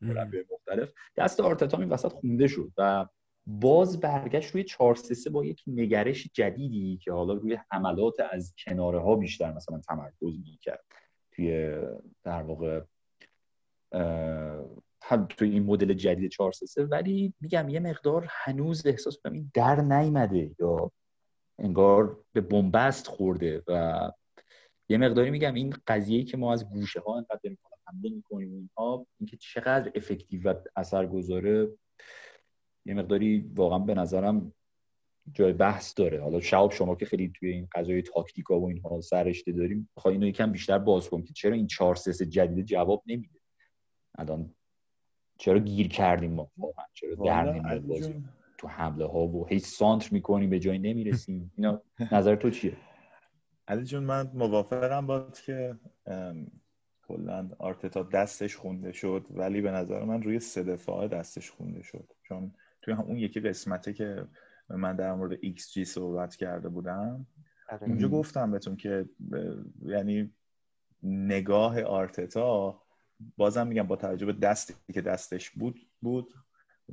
[0.00, 0.92] مربی مختلف.
[1.16, 3.06] دست آرتتا این وسط خونده شد و
[3.46, 9.00] باز برگشت روی 4 3 با یک نگرش جدیدی که حالا روی حملات از کناره
[9.00, 10.84] ها بیشتر مثلا تمرکز می‌کرد.
[11.32, 11.76] توی
[12.24, 12.80] در واقع
[15.02, 19.50] هم توی این مدل جدید 4 3 ولی میگم یه مقدار هنوز احساس کنم این
[19.54, 20.90] در نیامده یا
[21.58, 24.10] انگار به بنبست خورده و
[24.88, 29.06] یه مقداری میگم این قضیه که ما از گوشه ها انقدر داریم حمله می‌کنیم اینها
[29.20, 31.68] اینکه چقدر افکتیو و اثرگذاره
[32.86, 34.52] یه مقداری واقعا به نظرم
[35.32, 36.22] جای بحث داره.
[36.22, 40.26] حالا شعب شما که خیلی توی این قضای تاکتیکا و اینها سرشته داریم بخوای اینو
[40.26, 43.38] یکم بیشتر باز کنیم که چرا این 4 3 جدید جواب نمیده؟
[44.18, 44.54] الان
[45.38, 47.80] چرا گیر کردیم ما؟ واقعا چرا در
[48.58, 51.52] تو حمله ها و هیچ سانتر می‌کنیم به جای نمی‌رسیم.
[51.56, 51.82] اینا
[52.12, 52.76] نظر تو چیه؟
[53.68, 55.76] علی جون من موافقم با که
[57.02, 62.12] کلا آرتتا دستش خونده شد ولی به نظر من روی سه دفاع دستش خونده شد.
[62.22, 64.28] چون توی هم اون یکی قسمته که
[64.68, 67.26] من در مورد ایکس جی صحبت کرده بودم
[67.68, 67.82] آره.
[67.82, 69.08] اونجا گفتم بهتون که
[69.82, 70.32] یعنی
[71.02, 72.82] نگاه آرتتا
[73.36, 76.34] بازم میگم با توجه به دستی که دستش بود بود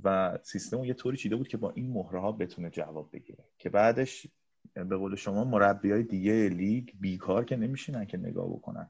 [0.04, 3.44] و سیستم یه طوری چیده بود که با این مهره ها بتونه جواب بگیره.
[3.58, 4.28] که بعدش
[4.74, 8.90] به قول شما مربی های دیگه لیگ بیکار که نمیشینن که نگاه بکنن.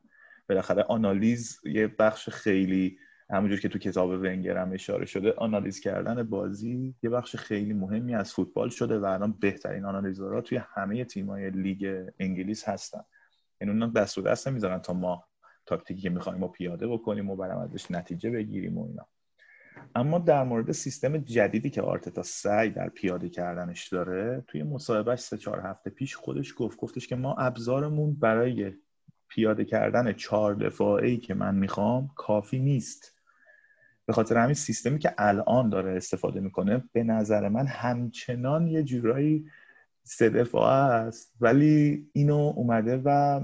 [0.49, 2.97] بالاخره آنالیز یه بخش خیلی
[3.29, 8.33] همونجور که تو کتاب ونگر اشاره شده آنالیز کردن بازی یه بخش خیلی مهمی از
[8.33, 13.01] فوتبال شده و الان بهترین آنالیزورها توی همه تیمای لیگ انگلیس هستن.
[13.61, 15.25] یعنی اونا دست و دست نمی‌ذارن تا ما
[15.65, 19.07] تاکتیکی که می‌خوایم ما پیاده بکنیم و برام ازش نتیجه بگیریم و اینا.
[19.95, 25.37] اما در مورد سیستم جدیدی که آرتتا سعی در پیاده کردنش داره توی مصاحبهش سه
[25.37, 28.73] چهار هفته پیش خودش گفت گفتش که ما ابزارمون برای
[29.27, 33.15] پیاده کردن چهار دفاعی که من می‌خوام کافی نیست.
[34.05, 39.45] به خاطر همین سیستمی که الان داره استفاده می‌کنه به نظر من همچنان یه جورایی
[40.03, 41.33] سه دفاعه است.
[41.41, 43.41] ولی اینو اومده و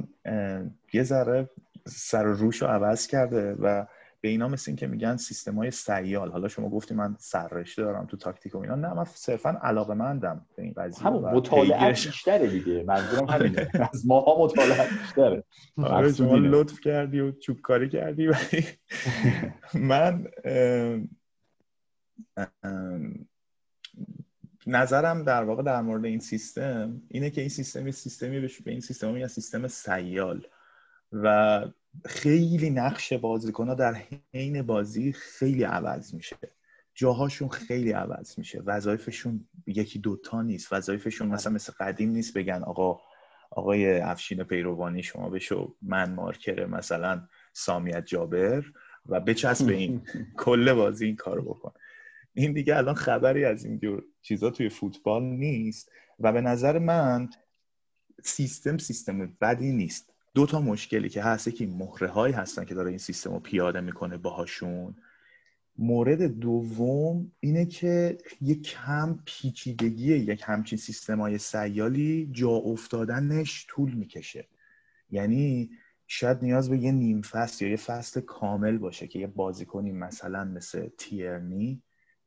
[0.94, 1.50] یه ذره
[1.88, 3.86] سر روش رو عوض کرده و
[4.22, 6.32] به اینا مثل این که میگن سیستم های سیال.
[6.32, 8.76] حالا شما گفتی من سررشته دارم تو تاکتیک و اینا.
[8.76, 12.84] نه من صرفا علاقه مندم به این قضیه همون مطالعه بیشتره دیگه.
[12.84, 13.70] منظورم همینه.
[13.94, 15.44] از ماها مطالعه بیشتره.
[15.78, 18.66] آره شما لطف کردی و چوبکاری کردی ولی
[19.90, 20.28] من
[24.68, 29.14] نظرم در واقع در مورد این سیستم اینه که این سیستم سیستمی به این سیستم
[29.14, 30.48] میگن سیستم سیال.
[31.12, 31.66] و
[32.06, 34.02] خیلی نقش بازیکن ها در
[34.34, 36.38] حین بازی خیلی عوض میشه.
[36.96, 38.62] جاهاشون خیلی عوض میشه.
[38.66, 40.74] وظایفشون یکی دوتا نیست.
[40.74, 43.02] وظایفشون مثلا مثل قدیم نیست بگن آقا
[43.52, 48.66] آقای افشین پیروانی شما بشو من مارکر مثلا سامیت جابر
[49.06, 50.02] و بچسب به این
[50.44, 51.72] کل بازی این کارو بکن.
[52.34, 57.30] این دیگه الان خبری از این جور چیزا توی فوتبال نیست و به نظر من
[58.24, 60.11] سیستم سیستم بدی نیست.
[60.34, 63.82] دو تا مشکلی که هست که مهره هایی هستن که داره این سیستم رو پیاده
[63.82, 64.96] می‌کنه باهاشون.
[65.78, 73.94] مورد دوم اینه که یک کم پیچیدگی یک همچین سیستم های سیالی جا افتادنش طول
[73.94, 74.48] می‌کشه.
[75.12, 75.70] یعنی
[76.08, 80.44] شاید نیاز به یه نیم فصل یا یه فصل کامل باشه که یه بازیکنی مثلا
[80.46, 81.82] مثل تیرنی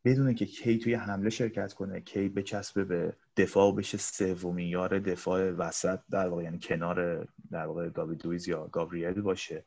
[0.05, 5.50] بدونه که کی توی حمله شرکت کنه کی بچسبه به دفاع بشه سومین یار دفاع
[5.50, 9.64] وسط در واقع یعنی کنار در واقع داوید لویز یا گابریل باشه.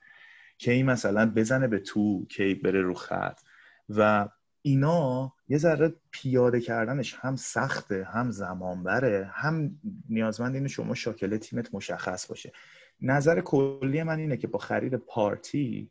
[0.57, 3.39] کی مثلا بزنه به تو کی بره رو خط.
[3.89, 4.29] و
[4.61, 9.79] اینا یه ذره پیاده کردنش هم سخته هم زمان بره هم
[10.09, 12.51] نیازمند اینه شما شاکله تیمت مشخص باشه.
[13.01, 15.89] نظر کلی من اینه که با خرید پارتی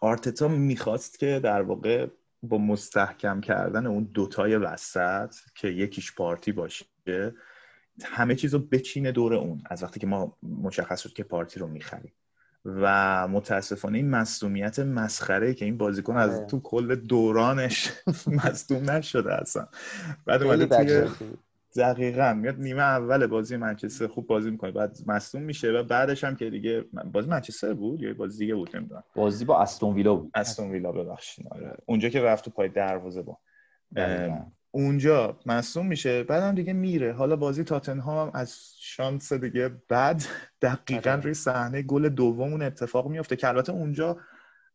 [0.00, 2.06] آرتتا می‌خواست که در واقع
[2.48, 6.84] با مستحکم کردن اون دوتای وسط که یکیش پارتی باشه
[8.02, 11.66] همه چیز رو بچینه دور اون از وقتی که ما مشخص شد که پارتی رو
[11.66, 12.12] می‌خریم.
[12.64, 16.46] و متاسفانه این مصدومیت مسخره که این بازیکن از آره.
[16.46, 17.92] تو کل دورانش
[18.44, 19.66] مصدوم نشده اصلا.
[20.26, 21.08] بعد اومده توی
[21.76, 22.34] دقیقا.
[22.34, 24.70] میاد نیمه اول بازی منچستر خوب بازی می‌کنه.
[24.70, 28.76] بعد مصدوم میشه و بعدش هم که دیگه بازی منچستر بود یا بازی دیگه بود
[28.76, 29.04] نمی‌دونم.
[29.14, 30.30] بازی با استون ویلا بود.
[30.34, 31.46] استون ویلا ببخشید.
[31.50, 31.76] آره.
[31.86, 33.38] اونجا که رفت تو پای دروازه با.
[34.70, 37.12] اونجا مصوم میشه بعدم دیگه میره.
[37.12, 40.24] حالا بازی تاتنهام هم از شانس دیگه بعد
[40.62, 41.20] دقیقا آره.
[41.20, 44.16] روی صحنه گل دومون اتفاق میفته که البته اونجا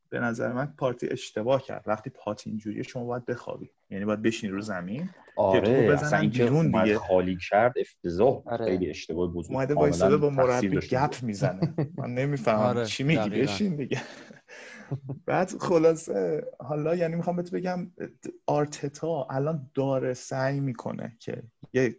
[0.09, 1.83] به نظر من پارتی اشتباه کرد.
[1.87, 3.69] وقتی پارتی اینجوریه شما باید بخوابی.
[3.89, 6.97] یعنی باید بشینی رو زمین آره که تو بزنن بیرون دیگه.
[6.97, 8.65] خالی کرد افتضاح آره.
[8.65, 11.75] خیلی اشتباه بزرگ اومده وایساده با مربی گپ می‌زنه.
[11.97, 12.85] من نمی‌فهمم آره.
[12.85, 14.01] چی میگی بشین دیگه.
[15.25, 17.91] بعد خلاصه حالا یعنی می‌خوام بهت بگم
[18.45, 21.43] آرتتا الان داره سعی می‌کنه که
[21.73, 21.95] یه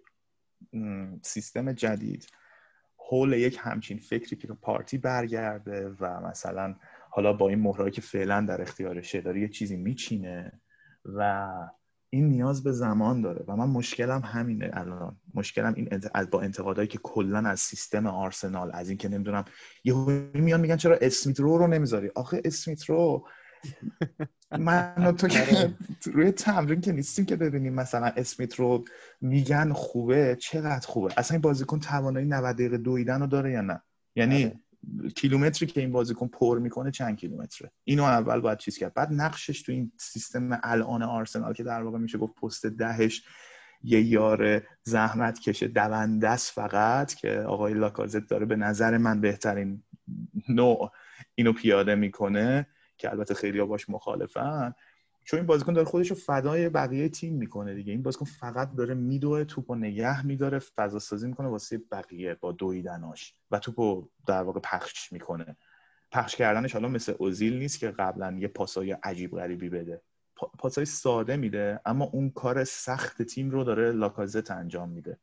[1.22, 2.26] سیستم جدید
[2.96, 6.74] حول یک همچین فکری که پارتی برگرده و مثلا
[7.10, 10.60] حالا با این مهرهایی که فعلا در اختیارشه داره یه چیزی میچینه
[11.04, 11.48] و
[12.10, 13.44] این نیاز به زمان داره.
[13.48, 15.20] و من مشکلم همینه الان.
[15.34, 16.30] مشکلم این انت...
[16.30, 19.44] با انتقادایی که کلا از سیستم آرسنال از این که نمی‌دونم
[19.84, 19.94] یه
[20.34, 23.26] میان میگن چرا اسمیت رو رو نمی‌ذاری؟ آخه اسمیت رو
[24.58, 25.74] من تو که آره.
[26.12, 28.84] روی تمرین که نیستیم که ببینیم مثلا اسمیت رو
[29.20, 33.82] میگن خوبه چقدر خوبه؟ اصلا این بازیکن توانایی 90 دقیقه دویدن رو داره یا نه؟
[34.16, 34.60] یعنی آره.
[35.16, 37.70] کیلومتری که این بازیکن پر می‌کنه چند کیلومتره.
[37.84, 38.94] اینو اول باید چیز کرد.
[38.94, 43.22] بعد نقشش تو این سیستم الان آرسنال که در واقع میشه گفت پست دهش
[43.82, 49.82] یه یار زحمت کشه دونده فقط که آقای لاکازت داره به نظر من بهترین
[50.48, 50.90] نوع
[51.34, 52.66] اینو پیاده می‌کنه
[52.98, 54.74] که البته خیلی باش مخالفن.
[55.30, 57.92] چون این بازیکن داره خودش رو فدای بقیه تیم می‌کنه دیگه.
[57.92, 62.52] این بازیکن فقط داره میدوه توپ و نگه میداره فضا سازی می‌کنه واسه بقیه با
[62.52, 65.56] دویدناش و توپو در واقع پخش می‌کنه.
[66.12, 70.02] پخش کردنش حالا مثل اوزیل نیست که قبلا یه پاسای عجیب غریبی بده.
[70.58, 75.18] پاسای ساده میده اما اون کار سخت تیم رو داره لاکازت انجام میده.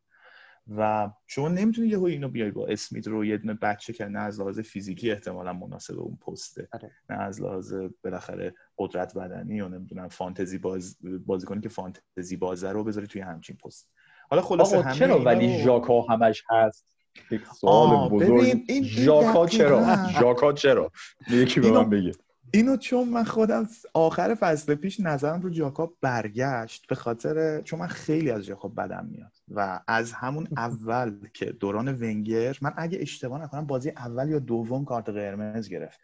[0.78, 4.40] و شما نمی‌تونی یه اینو بیای با اسمیت رو یه دونه بچه که نه از
[4.40, 6.92] لحاظ فیزیکی احتمالا مناسب اون پسته آره.
[7.10, 12.84] نه از لحاظ بالاخره قدرت بدنی و نمی‌دونم فانتزی باز بازیکنی که فانتزی بازه رو
[12.84, 13.92] بذاری توی همچین پست.
[14.30, 16.98] حالا خلاصه همه چرا ولی ژاکا همش هست؟
[17.32, 18.82] یک سوال بزرگ.
[18.84, 19.86] ژاکا چرا.
[20.20, 20.92] ژاکا چرا؟
[21.30, 22.12] یکی به من بگه.
[22.52, 27.88] اینو چون من خودم آخر فصل پیش نظرم رو جاکاب برگشت به خاطر چون من
[27.88, 33.42] خیلی از جاکاب بدم میاد و از همون اول که دوران ونگر من اگه اشتباه
[33.42, 36.00] نکنم بازی اول یا دوم کارت قرمز گرفت.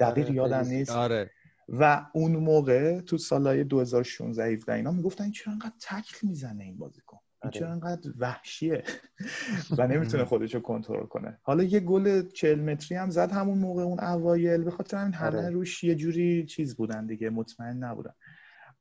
[0.00, 0.90] دقیق آره، یادم نیست.
[0.90, 1.30] آره.
[1.68, 7.18] و اون موقع تو سالهای 2016 17 اینا می‌گفتن چرا انقدر تکل می‌زنه این بازیکن.
[7.48, 8.84] چرا انقدر وحشیه
[9.78, 11.38] و نمی‌تونه خودش رو کنترل کنه.
[11.42, 15.38] حالا یه گل 40 متری هم زد همون موقع اون اوایل به خاطر همین همه
[15.38, 15.50] آره.
[15.50, 18.14] روش یه جوری چیز بودن دیگه مطمئن نبودن.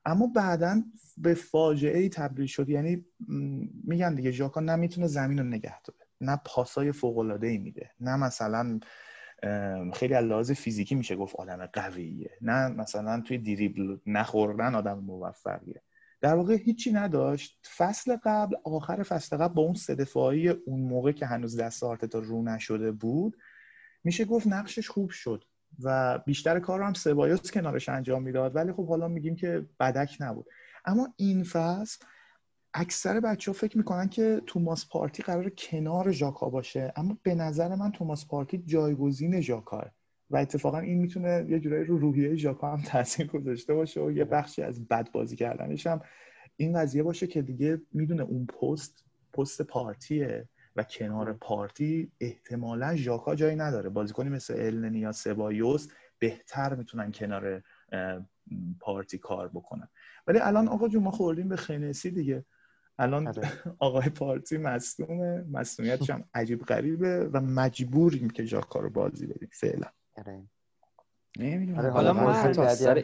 [0.06, 0.84] اما بعدا
[1.18, 2.70] به فاجعه ای تبدیل شد.
[2.70, 3.06] یعنی
[3.84, 8.16] میگن دیگه ژاکا نمی‌تونه زمین رو نگه داره نه پاسای فوق العاده ای میده نه
[8.16, 8.80] مثلا
[9.94, 15.82] خیلی از لحاظ فیزیکی میشه گفت آدم قویه نه مثلا توی دریبل نخوردن آدم موفقیه.
[16.22, 17.68] در واقع هیچی نداشت.
[17.78, 20.08] فصل قبل آخر فصل قبل با اون سه
[20.66, 23.38] اون موقع که هنوز دست آرتتا رو نشده بود
[24.04, 25.44] میشه گفت نقشش خوب شد
[25.84, 28.56] و بیشتر کار هم سبایوس کنارش انجام می‌داد.
[28.56, 30.46] ولی خب حالا میگیم که بدک نبود.
[30.86, 32.06] اما این فصل
[32.74, 36.94] اکثر بچه ها فکر می‌کنن که توماس پارتی قرار کنار ژاکا باشه.
[36.96, 39.92] اما به نظر من توماس پارتی جایگزین ژاکاه.
[40.30, 44.26] و اتفاقا این می‌تونه یه جورایی رو روحیه ژاکا هم تاثیر گذاشته باشه و یه
[44.26, 46.02] بخشی از بد بازی کردنش هم
[46.58, 53.36] این قضیه باشه که دیگه می‌دونه اون پست پست پارتیه و کنار پارتی احتمالا ژاکا
[53.36, 53.90] جایی نداره.
[53.90, 55.88] بازیکنی مثل النی یا سبایوس
[56.20, 57.64] بهتر می‌تونن کنار
[58.80, 59.88] پارتی کار بکنن.
[60.28, 62.46] ولی الان آقا جون ما خوردیم به خنسی دیگه.
[63.00, 63.42] الان آره.
[63.80, 65.46] آقای پارتی مصدومه.
[65.52, 69.50] مصدومیتش هم عجیب غریبه و مجبوریم که ژاکا رو بازی بدیم.
[69.52, 69.88] فعلا.
[70.20, 70.44] آره.
[71.40, 73.02] نمی‌دونم آره، حالا من- حتی از سر بعدی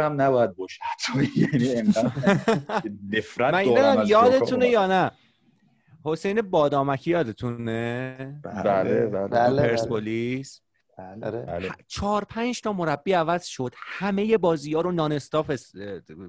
[0.00, 1.92] هم نباید باشه حتی یعنی
[3.12, 4.68] نفرت من دارم یادتونه.
[4.68, 5.10] یا نه
[6.04, 9.62] حسین بادامکی یادتونه بله بله بله.
[9.62, 10.65] تو پرسپولیس بله.
[10.98, 11.40] آره.
[11.42, 11.70] بله.
[11.86, 13.74] چهار پنج تا مربی عوض شد.
[13.76, 15.72] همه بازی ها رو نان استاف اس-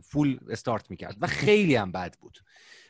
[0.03, 2.37] فول استارت می‌کرد و خیلی هم بد بود.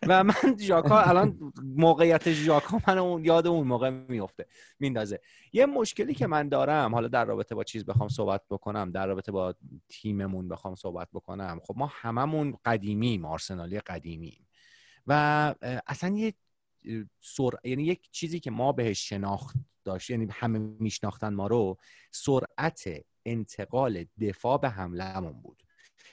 [0.07, 4.45] و من ژاکا الان موقعیت ژاکا من اون یاد اون موقع میفته
[4.79, 5.19] میندازه
[5.53, 9.31] یه مشکلی که من دارم حالا در رابطه با چیز بخوام صحبت بکنم در رابطه
[9.31, 9.55] با
[9.89, 11.59] تیممون بخوام صحبت بکنم.
[11.63, 14.47] خب ما هممون قدیمیم آرسنالی قدیمیم.
[15.07, 15.55] و
[15.87, 16.33] اصلا یه
[17.21, 17.49] سر...
[17.63, 19.55] یعنی یک چیزی که ما بهش شناخت
[19.87, 21.77] داشت یعنی همه میشناختن ما رو
[22.11, 22.83] سرعت
[23.25, 25.63] انتقال دفاع به حملهمون بود.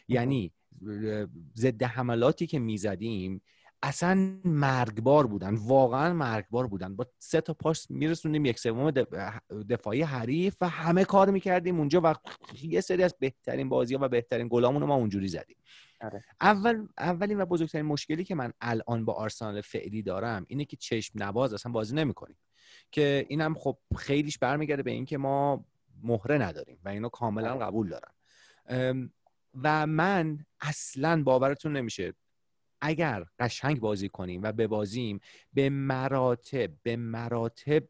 [0.08, 0.52] یعنی
[1.56, 3.42] ضد حملاتی که می‌زدیم
[3.82, 6.96] اصلا مرگبار بودن واقعا مرگبار بودن.
[6.96, 9.14] با سه تا پاس میرسونیم یک سوم دف-
[9.70, 11.78] دفاعی حریف و همه کار می‌کردیم.
[11.78, 12.14] اونجا و
[12.62, 15.56] یه سری از بهترین بازی و بهترین گلامون رو ما اونجوری زدیم.
[16.00, 16.24] آره.
[16.40, 21.22] اول اولین و بزرگترین مشکلی که من الان با آرسنال فعلی دارم اینه که چشم
[21.22, 22.36] نواز اصلا بازی نمی‌کنیم
[22.93, 25.64] که اینم خب خیلیش برمیگرده به اینکه ما
[26.03, 28.14] مهره نداریم و اینو کاملا قبول دارم.
[29.62, 32.14] و من اصلا باورتون نمیشه.
[32.80, 35.20] اگر قشنگ بازی کنیم و ببازیم
[35.53, 37.82] به مراتب به مراتب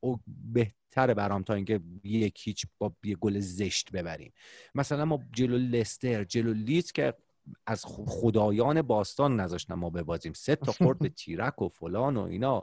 [0.00, 0.20] او
[0.52, 4.32] بهتره برام تا اینکه یک هیچ با یه گل زشت ببریم.
[4.74, 7.14] مثلا ما جلو لستر جلو لیدز که
[7.66, 10.32] از خدایان باستان نذاشتن ما ببازیم.
[10.32, 12.62] سه تا خورد به تیرک و فلان و اینا.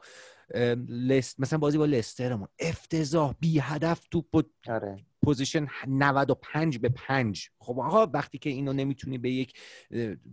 [0.87, 2.47] لست مثلا بازی با لسترمون.
[2.59, 5.05] افتضاح بی هدف توپ و آره.
[5.23, 9.59] پوزیشن 95 به 5 خب آقا وقتی که اینو نمی‌تونی به یک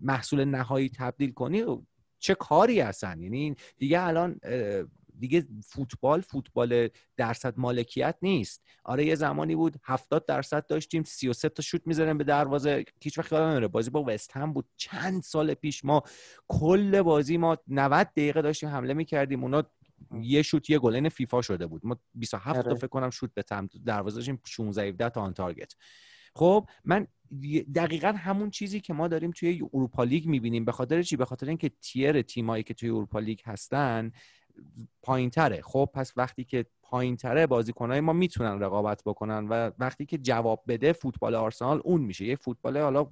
[0.02, 1.64] محصول نهایی تبدیل کنی
[2.18, 4.40] چه کاری هستن؟ یعنی دیگه الان
[5.20, 8.64] دیگه فوتبال فوتبال درصد مالکیت نیست.
[8.84, 12.84] آره یه زمانی بود 70 درصد داشتیم 33 تا شوت می‌زنیم به دروازه.
[13.02, 14.68] هیچ وقت یادم نمیره بازی با وست هم بود.
[14.76, 16.02] چند سال پیش ما
[16.48, 19.42] کل بازی ما 90 دقیقه داشتیم حمله می‌کردیم.
[19.42, 19.62] اونا
[20.20, 21.86] یه شوت یه گل این فیفا شده بود.
[21.86, 22.78] ما 27 تا آره.
[22.78, 25.74] فکر کنم شوت به سمت دروازه داشتیم 16 17 تا آن تارگت.
[26.34, 27.06] خب من
[27.74, 30.64] دقیقا همون چیزی که ما داریم توی اروپا لیگ می‌بینیم.
[30.64, 34.12] به خاطر چی؟ به خاطر اینکه tier تیمایی که توی اروپا لیگ هستن
[35.02, 40.06] پایین تره خب پس وقتی که پایین تره بازیکنهای ما می‌تونن رقابت بکنن و وقتی
[40.06, 42.24] که جواب بده فوتبال آرسنال اون میشه.
[42.24, 43.10] یه فوتبال حالا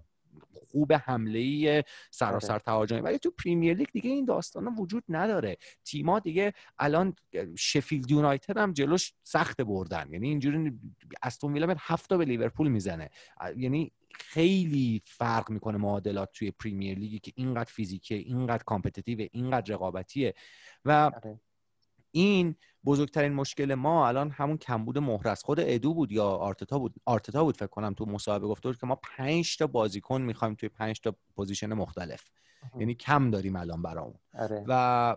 [0.53, 3.01] خوب حمله ای سراسر تهاجمی.
[3.01, 5.57] ولی تو پریمیر لیگ دیگه این داستانا وجود نداره.
[5.84, 7.14] تیما دیگه الان
[7.57, 10.12] شفیلد یونایتد هم جلوش سخت بردن.
[10.12, 10.78] یعنی اینجوری
[11.22, 13.11] استون ویلا هفت تا به لیورپول می‌زنه.
[13.57, 19.74] یعنی خیلی فرق می‌کنه معادلات توی پریمیر لیگی که اینقدر physical ه اینقدر competitive اینقدر
[19.74, 20.34] رقابتیه.
[20.84, 21.40] و آره.
[22.11, 27.44] این بزرگترین مشکل ما الان همون کمبود مهره‌ست خود ادو بود یا آرتتا بود؟ آرتتا
[27.44, 31.00] بود فکر کنم تو مصاحبه گفته بود که ما پنج تا بازیکن می‌خوایم توی پنج
[31.00, 32.24] تا position مختلف.
[32.78, 34.18] یعنی کم داریم الان برامون.
[34.38, 34.64] آره.
[34.68, 35.16] و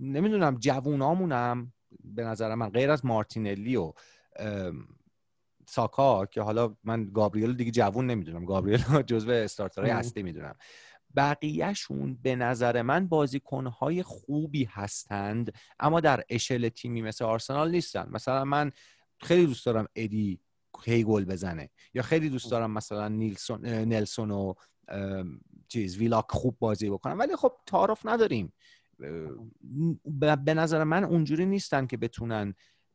[0.00, 1.72] نمی‌دونم جوونامونم
[2.04, 3.92] به نظر من غیر از مارتینلی و
[5.68, 8.44] ساکا که حالا من گابریل دیگه جوون نمی‌دونم.
[8.44, 9.90] گابریل جزو استارترهای.
[9.90, 10.54] اصلی می‌دونم.
[11.16, 18.08] بقیهشون به نظر من بازیکنهای خوبی هستند اما در اشل تیمی مثل آرسنال نیستن.
[18.10, 18.72] مثلا من
[19.20, 20.40] خیلی دوست دارم ادی
[20.84, 24.54] هی گل بزنه یا خیلی دوست دارم مثلا نیلسون نلسون و
[25.68, 28.52] چیز ویلاک خوب بازی بکنن ولی خب تعارف نداریم.
[30.04, 32.54] به به نظر من اونجوری نیستن که بتونن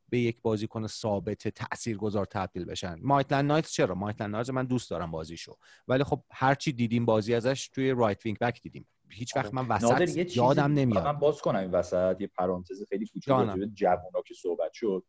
[0.09, 2.99] به یک بازیکن ثابت تاثیرگذار تبدیل بشن.
[3.01, 5.55] مایتلند نایلز چرا؟ مایتلند نایلز من دوست دارم بازیشو.
[5.87, 8.87] ولی خب هرچی دیدیم بازی ازش توی right wing back دیدیم.
[9.09, 11.19] هیچ وقت من نادر وسط یادم من نمیاد.
[11.19, 13.47] باز کنم این وسط یه پرانتز خیلی کوچیک جانم.
[13.47, 15.03] راجع به جوونا که صحبت شد.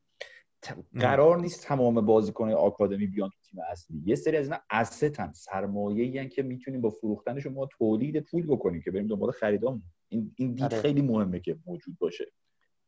[0.95, 4.03] قرار نیست تمام بازیکن‌های آکادمی بیان تو تیم اصلی.
[4.07, 8.83] یه سری از اینا asset ان سرمایه‌ای که می‌تونیم با فروختنشون ما تولید پول بکنیم
[8.83, 9.83] که بریم دنبال خریدامون.
[10.09, 10.81] این این دید آره.
[10.81, 12.25] خیلی مهمه که موجود باشه.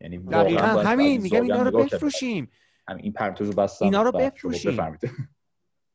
[0.00, 1.70] یعنی واقعاً دقیقا همین میگم اینا رو.
[1.84, 2.50] بفروشیم
[2.88, 4.72] همین این پرانتز رو بستم اینا رو بفروشیم.
[4.72, 5.00] بفرمایید.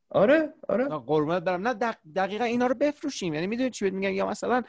[0.09, 3.93] آره آره نه، قربونت برم نه دق- دقیقا اینا رو بفروشیم یعنی می‌دونید چی بهت
[3.93, 4.63] میگم یا مثلا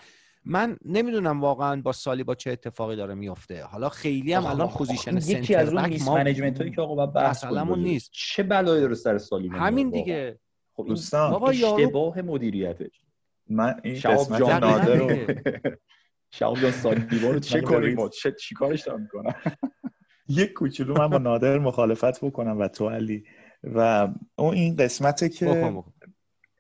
[0.44, 5.10] من نمی‌دونم واقعا با سالی با چه اتفاقی داره میفته حالا خیلی هم الان پوزیشن
[5.10, 7.44] این یکی از سنتر اون بک میس ما منیجمنت هایی که آقا باید بحث.
[7.76, 8.10] نیست.
[8.12, 10.38] چه بلایی داره سر سالی نمیاد همین؟ دیگه
[10.74, 13.00] خب این دوستان اشتباه مدیریتش
[13.48, 15.42] من این قسمت نادر رو دیگه.
[16.32, 17.80] شهاب جان سالیبا رو چه کنیم.
[17.80, 19.34] به ما چه چیکارش دارم می‌کنم؟
[20.28, 23.24] یک کوچولو من با نادر مخالفت بکنم و تو علی.
[23.62, 25.72] و اون این قسمته که.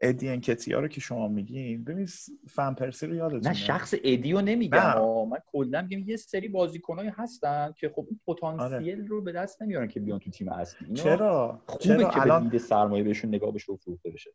[0.04, 2.08] ادی انکتیا رو که شما میگین ببین
[2.48, 3.48] فن پرسی رو یادتونه.
[3.48, 4.94] نه شخص ادیو نمیگم.
[5.30, 9.88] من کلا میگم یه سری بازیکنایی هستن که خب این پتانسیل رو به دست نمیارن
[9.88, 10.94] که بیان تو تیم اصلی.
[10.94, 14.30] چرا؟ خوبه چرا؟ که الان به دید سرمایه بهشون نگاه بشه و فروخته بشه.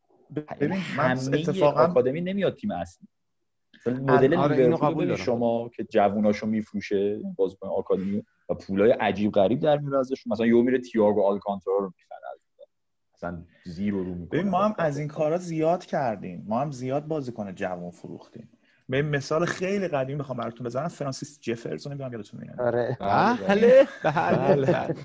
[0.60, 3.08] ببین من اتفاقا آکادمی نمیاد تیم اصلی.
[3.86, 4.70] مدل آره، ببین
[5.06, 5.16] دارم.
[5.16, 10.62] شما که جووناشو میفروشه بازیکن آکادمی و پولای عجیب غریب در میاره ازشون مثلا یو
[10.62, 12.18] میره تییاگو آلکانتارا رو می‌خره.
[13.16, 14.44] مثلا زیرو رو می‌کنه.
[14.44, 16.46] ما هم از این کارا زیاد کردیم.
[16.48, 18.50] ما هم زیاد بازیکن جوان فروختیم.
[18.90, 22.62] به مثال خیلی قدیم بخوام براتون بزنم فرانسیس جفرز رو نمی‌دونم یادتون میاد.
[22.62, 22.98] آره.
[23.00, 23.88] بله.
[24.04, 24.66] بله.
[24.66, 24.96] بله.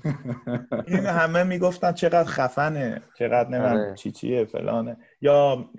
[0.87, 3.95] این همه می‌گفتن چقدر خفنه چقدر نمی‌دونم آره.
[3.95, 4.97] چی چیه فلانه.
[5.21, 5.69] یا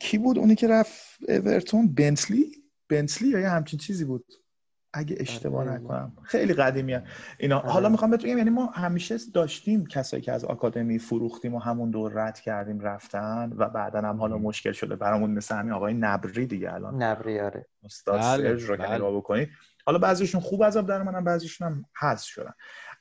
[0.00, 2.52] کی بود اونی که رفت اورتون؟ بنتلی؟
[2.88, 4.24] بنتلی یا یه همچین چیزی بود؟
[4.92, 5.70] اگه اشتباه آره.
[5.70, 6.12] نکنم.
[6.22, 7.02] خیلی قدیمیه.
[7.38, 7.58] اینا.
[7.58, 7.70] آره.
[7.70, 11.90] حالا می‌خوام بهت بگم یعنی ما همیشه داشتیم کسایی که از آکادمی فروختیم و همون
[11.90, 14.96] دور رد کردیم رفتن و بعدا هم حالا مشکل شده.
[14.96, 17.02] برامون مثل همین آقای نبری دیگه الان.
[17.02, 17.66] نبری آره.
[17.84, 18.94] استاد بله، سرژ رو که بله.
[18.94, 19.48] نگاه بکنید.
[19.86, 22.52] حالا بعضیشون خوب عذاب در منن بعضیشون هم حذف شدن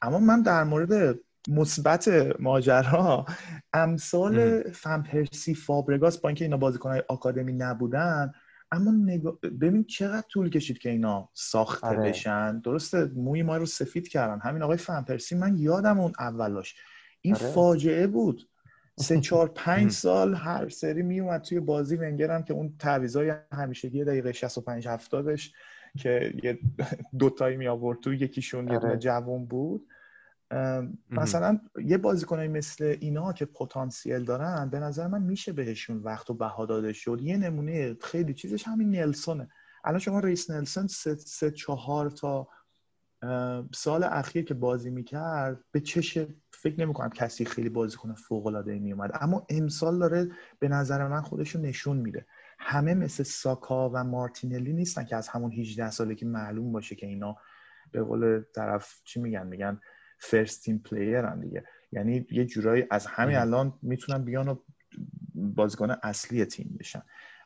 [0.02, 2.10] اما من در مورد مثبت
[2.40, 3.26] ماجرا
[3.74, 8.32] امثال فن پرسی فابرگاس با اینکه اینا بازیکنهای آکادمی نبودن
[8.72, 9.40] اما نگاه...
[9.40, 12.10] ببین چقدر طول کشید که اینا ساخته آره.
[12.10, 16.76] بشن درسته موی ما رو سفید کردن همین آقای فن پرسی من یادم اون اولاش
[17.22, 17.48] این آره.
[17.48, 18.50] فاجعه بود
[19.00, 19.92] سه چهار پنج.
[19.92, 25.40] سال هر سری میومد توی بازی ونگر هم که اون تعویضای همیشگی دقیقه 65 70
[25.98, 26.60] که یه
[27.20, 28.98] دوتایی می آورد تو یکیشون یه آره.
[28.98, 29.88] جوون بود
[31.10, 36.34] مثلا یه بازیکنای مثل اینا که پتانسیل دارن به نظر من میشه بهشون وقت و
[36.34, 37.20] بها داده شد.
[37.22, 39.50] یه نمونه خیلی چیزش همین نلسونه.
[39.84, 42.48] الان شما ریس نلسون سه, سه چهار تا
[43.76, 46.18] سال اخیر که بازی می‌کرد به چش
[46.52, 51.08] فکر نمی کنم کسی خیلی بازیکن فوق العاده می اومد اما امسال داره به نظر
[51.08, 52.26] من خودش رو نشون میده.
[52.60, 57.08] همه مثل ساکا و مارتینلی نیستن که از همون 18 ساله که معلوم باشه که
[57.08, 57.38] اینا
[57.92, 59.80] به قول طرف چی میگن میگن
[60.20, 61.64] first team player هم دیگه.
[61.92, 63.36] یعنی یه جورایی از همین.
[63.36, 64.56] الان می‌تونن بیان و
[65.36, 67.02] بازیکن اصلی تیم بشن.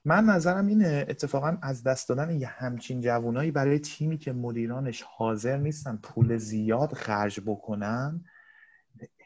[0.05, 5.57] من نظرم اینه اتفاقا از دست دادن یه همچین جوانایی برای تیمی که مدیرانش حاضر
[5.57, 8.23] نیستن پول زیاد خرج بکنن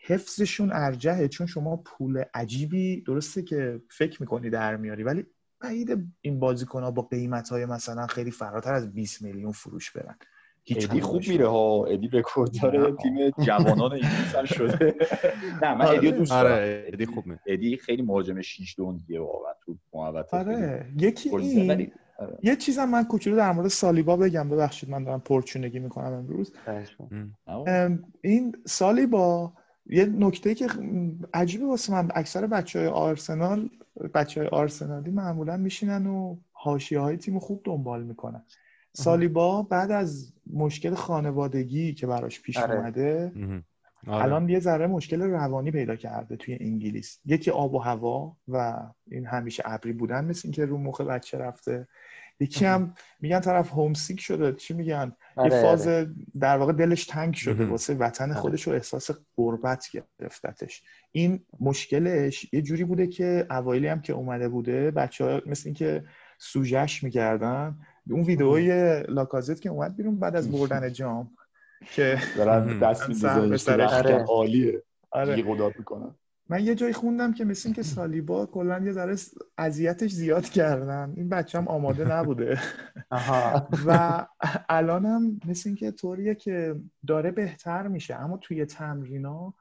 [0.07, 1.27] حفظشون ارجحه.
[1.27, 5.25] چون شما پول عجیبی درسته که فکر می‌کنی در میاری ولی
[5.59, 10.17] بعید این بازیکن ها با قیمت های مثلا خیلی فراتر از 20 میلیون فروش برن.
[10.75, 11.27] ادی خوب.
[11.27, 11.85] میره ها.
[11.85, 12.95] ادی رکورددار نه.
[12.95, 14.95] تیم جوانان انگلیس هم شده.
[15.61, 16.51] نه من ادی دوست دارم.
[16.51, 21.35] آره ادی خوب می ادی خیلی مهاجم 6 دوندیه واقعا تو محوطه آره یکی.
[21.35, 22.37] این آره.
[22.43, 24.49] یه چیزم من کوچولو در مورد سالیبا بگم.
[24.49, 26.53] ببخشید من دارم پرچونگی می‌کنم امروز.
[27.47, 29.53] ام، این سالیبا
[29.89, 30.67] یه نکته که
[31.33, 32.09] عجیبه واسه من.
[32.15, 33.69] اکثر بچه های آرسنال
[34.13, 38.43] بچه های آرسنالی معمولا میشینن و حاشیه های تیم خوب دنبال می‌کنن.
[39.03, 42.75] سالیبا بعد از مشکل خانوادگی که براش پیش آره.
[42.75, 43.31] اومده.
[44.07, 44.23] آره.
[44.23, 49.25] الان یه ذره مشکل روانی پیدا کرده توی انگلیس یکی آب و هوا و این
[49.25, 51.87] همیشه ابری بودن مثل اینکه رو مخ بچه رفته
[52.39, 56.09] یکی هم میگن طرف هومسیک شده چی میگن آره، یه فاز آره.
[56.39, 57.65] در واقع دلش تنگ شده.
[57.65, 58.39] واسه وطن آره.
[58.39, 59.87] خودش و احساس غربت
[60.19, 65.63] گرفتتش این مشکلش یه جوری بوده که اوایلی هم که اومده بوده بچه ها مثل
[65.65, 66.03] اینکه
[66.37, 67.77] سوژش می‌کردن
[68.09, 71.29] اون ویدئوی لاکازت که اومد بیرون بعد از بردن جام
[71.91, 73.81] که دارن دست می‌زنن.
[73.81, 74.23] آره.
[74.23, 74.83] عالیه.
[75.11, 75.55] آره.
[75.57, 76.15] داد می‌کنن.
[76.49, 79.15] من یه جایی خوندم که مثل اینکه سالیبا کلا یه ذره
[79.57, 81.13] اذیتش زیاد کردن.
[81.15, 82.59] این بچه هم آماده نبوده.
[83.09, 83.67] آها.
[83.85, 84.25] و
[84.69, 86.75] الانم مثل اینکه طوریه که
[87.07, 88.15] داره بهتر میشه.
[88.15, 89.53] اما توی تمرینا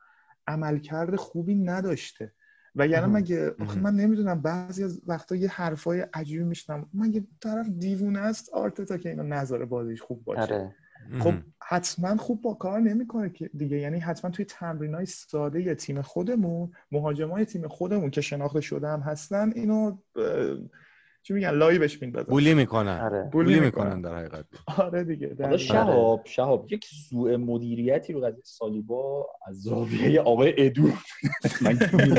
[0.47, 2.33] عملکرد خوبی نداشته.
[2.77, 3.17] و یعنی مهم.
[3.17, 3.81] مگه آخه.
[3.81, 9.09] من نمی‌دونم بعضی از وقتا یه حرفای عجیبی میشنم مگه طرف دیوونه است آرتتا که
[9.09, 10.75] اینو نذاره بازیش خوب باشه آره
[11.19, 11.35] خب.
[11.63, 16.03] حتما خوب با کار نمی‌کنه که دیگه یعنی حتما توی تمرین های ساده ی تیم
[16.03, 19.99] خودمون مهاجمای تیم خودمون که شناخته شده هم هستن اینو
[21.27, 22.31] چی میگن؟ لایوش میندازن.
[22.31, 23.01] بولی می‌کنن.
[23.01, 23.29] آره.
[23.33, 23.97] بولی بولی می‌کنن.
[23.97, 24.45] می‌کنن در حقیقت.
[24.79, 25.57] آره دیگه دقیقاً.
[25.57, 30.89] شهاب شهاب یک سوء مدیریتی رو قضیه سالیبا از زاویه آقای ادو.
[31.61, 31.73] من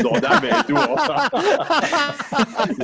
[0.04, 0.76] دادم به ادو.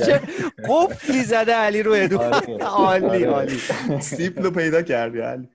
[0.06, 0.20] چه
[0.68, 2.18] قفلی زده علی رو ادو.
[2.20, 2.56] آره.
[2.64, 3.26] عالی آره.
[3.26, 3.58] عالی.
[4.00, 5.48] سیپلو پیدا کردی علی.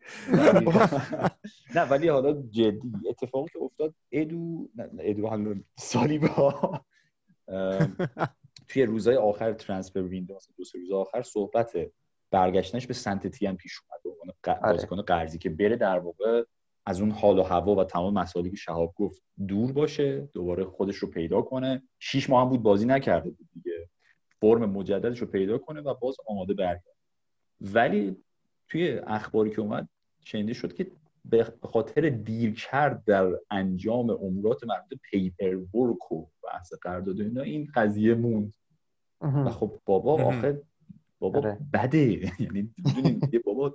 [1.76, 4.70] نه ولی حالا جدی اتفاقی که افتاد ادو
[5.00, 6.82] ادو هم سالیبا.
[8.70, 11.78] توی روزهای آخر ترانسفر ویندو مثلا دو سه روز آخر صحبت
[12.32, 14.00] برگشتنش به سنت تیان پیش اومد
[14.48, 14.74] آره.
[14.74, 16.44] بازیکن قرضی که بره در واقع
[16.86, 20.96] از اون حال و هوا و تمام مسائلی که شهاب گفت دور باشه دوباره خودش
[20.96, 21.84] رو پیدا کنه.
[22.00, 23.90] شیش ماه هم بود بازی نکرده بود دیگه.
[24.42, 26.94] فرم مجددش رو پیدا کنه و باز آماده برگرده.
[27.62, 28.18] ولی
[28.68, 29.90] توی اخباری که اومد
[30.24, 30.92] شنیده شد که
[31.26, 37.72] به خاطر دیر کرد در انجام امورات مربوط پیپر ورک و بحث قرارداد اینا این
[37.76, 38.54] قضیه موند.
[39.22, 39.50] و.
[39.50, 40.24] خب بابا.
[40.24, 40.62] آخه
[41.20, 41.58] بابا آره.
[41.74, 42.00] بده.
[42.40, 42.74] یعنی
[43.22, 43.74] دیگه بابا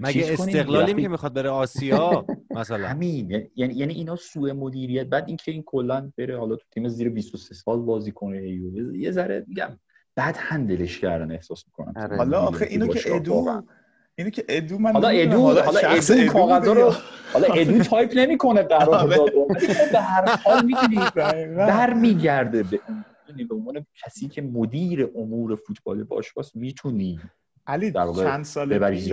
[0.00, 2.88] مگه استقلالی که می‌خواد بره آسیا؟ مثلا.
[2.88, 3.50] همین.
[3.56, 5.06] یعنی یعنی اینا سوء مدیریت.
[5.06, 9.10] بعد اینکه این کلا بره حالا تو تیم زیر 23 سال بازی کنه یه- یه
[9.10, 9.78] ذره میگم.
[10.16, 11.92] بعد هندلش کردن احساس می‌کنم.
[11.96, 12.16] آره.
[12.16, 13.62] حالا آخه اینو که ادو
[14.14, 16.92] اینو که ادو من حالا ادو حالا ادو بوده رو
[17.32, 19.30] حالا ادو تایپ نمی‌کنه قرارداد
[19.92, 20.60] به هر حال
[21.16, 21.66] دقیقاً.
[21.66, 22.80] برمیگرده به
[23.28, 27.20] اون می‌دونی، به عنوان کسی که مدیر امور فوتبال باشگاه می‌تونی
[27.66, 29.12] علی در واقع چند سال پیش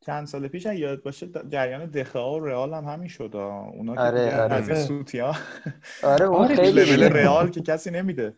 [0.00, 3.30] چند سال پیش اگه یاد باشه جریان دخا و رئال هم همین شد.
[3.36, 4.54] اونا که آره، آره.
[4.54, 5.36] از این سوتی ها
[6.02, 6.94] آره اون آره، خیلی.
[7.08, 8.34] رئال که کسی نمیده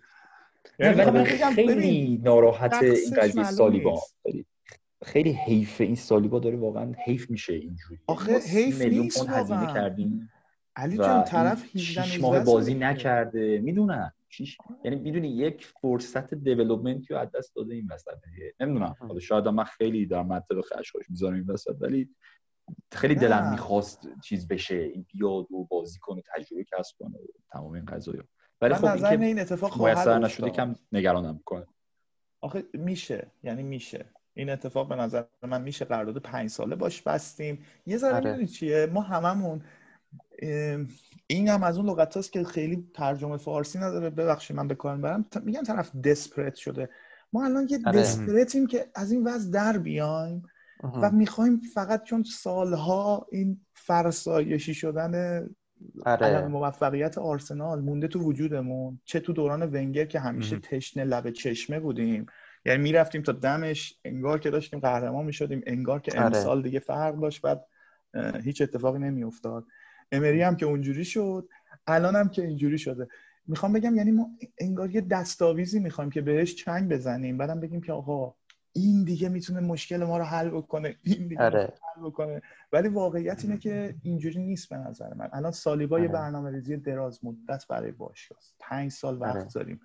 [0.79, 4.01] یعنی ولی من میگم خیلی ناراحت این قضیه سالیبا.
[5.05, 9.31] خیلی- حیف این سالیبا داره واقعا حیف میشه اینجوری آخه سی حیف میلیون نیست پوند
[9.37, 9.75] هزینه.
[9.75, 10.31] کردیم
[10.77, 12.75] علی و جان طرف این 18 شیش 19 ماه بازی.
[12.75, 18.19] نکرده می‌دونم شیش یعنی می‌دونی یک فرصت دیولپمنتی رو از دست داده این وسط.
[18.61, 18.97] نمی‌دونم.
[19.01, 22.09] حالا شاید من خیلی در منطق خشخاش می‌ذارم این وسط ولی
[22.93, 23.21] خیلی نه.
[23.21, 27.85] دلم می‌خواست چیز بشه این بیاد و بازی کنه تجربه کسب کنه و تمام این
[27.85, 28.25] قضايا
[28.61, 30.51] ولی خب نظر اینکه این اتفاق خواهد نشده.
[30.51, 31.67] کم نگرانم می‌کنه
[32.41, 33.31] آخه میشه.
[33.43, 34.05] یعنی میشه.
[34.35, 35.85] این اتفاق به نظر من میشه.
[35.85, 37.65] قرارداد پنج ساله باش بستیم.
[37.87, 38.31] یه ذره آره.
[38.31, 39.63] می‌دونی چیه؟ ما هممون
[41.31, 44.97] این هم از اون لغت هاست که خیلی ترجمه فارسی نداره ببخشید من به کار
[44.97, 46.89] برم میگن طرف دسپرت شده
[47.33, 48.01] ما الان یه آره.
[48.01, 50.43] دسپرتیم که از این وضع در بیایم
[51.03, 51.11] و.
[51.11, 55.47] می‌خوایم فقط چون سالها این فرسایشی شدن
[56.07, 56.47] آره.
[56.47, 60.59] موفقیت آرسنال مونده تو وجودمون چه تو دوران ونگر که همیشه.
[60.59, 62.27] تشنه لب چشمه بودیم
[62.65, 66.27] یعنی می‌رفتیم تا دمش انگار که داشتیم قهرمان می‌شدیم انگار که آره.
[66.27, 67.67] امسال دیگه فرق داشت بعد
[68.45, 69.65] هیچ اتفاقی نمیافتاد
[70.13, 71.49] امری هم که اونجوری شد
[71.87, 73.09] الان هم که اینجوری شده
[73.47, 77.93] می‌خوام بگم یعنی ما انگار یه دستاویزی می‌خوایم که بهش چنگ بزنیم بعدم بگیم که
[77.93, 78.35] آقا
[78.73, 81.73] این دیگه می‌تونه مشکل ما رو حل بکنه این دیگه آره.
[81.97, 82.43] حل بکنه
[82.73, 86.13] ولی واقعیت اینه که اینجوری نیست به نظر من الان سالیبا یه آره.
[86.13, 88.55] برنامه ریزی دراز مدت برای باشگاه است.
[88.61, 89.49] پنج سال وقت آره.
[89.55, 89.81] داریم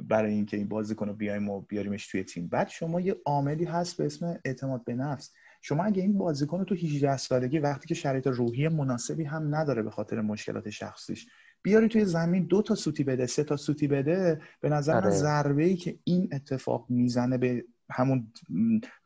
[0.00, 3.96] برای اینکه این بازیکن رو بیایم و بیاریمش توی تیم بعد شما یه عاملی هست
[3.96, 5.32] به اسم اعتماد به نفس
[5.62, 9.82] شما اگه این بازیکن رو تو 18 سالگی وقتی که شرایط روحی مناسبی هم نداره
[9.82, 11.26] به خاطر مشکلات شخصیش
[11.62, 15.10] بیاری توی زمین دو تا سوتی بده سه تا سوتی بده به نظر من آره.
[15.10, 18.32] ضربه ای که این اتفاق می‌زنه به همون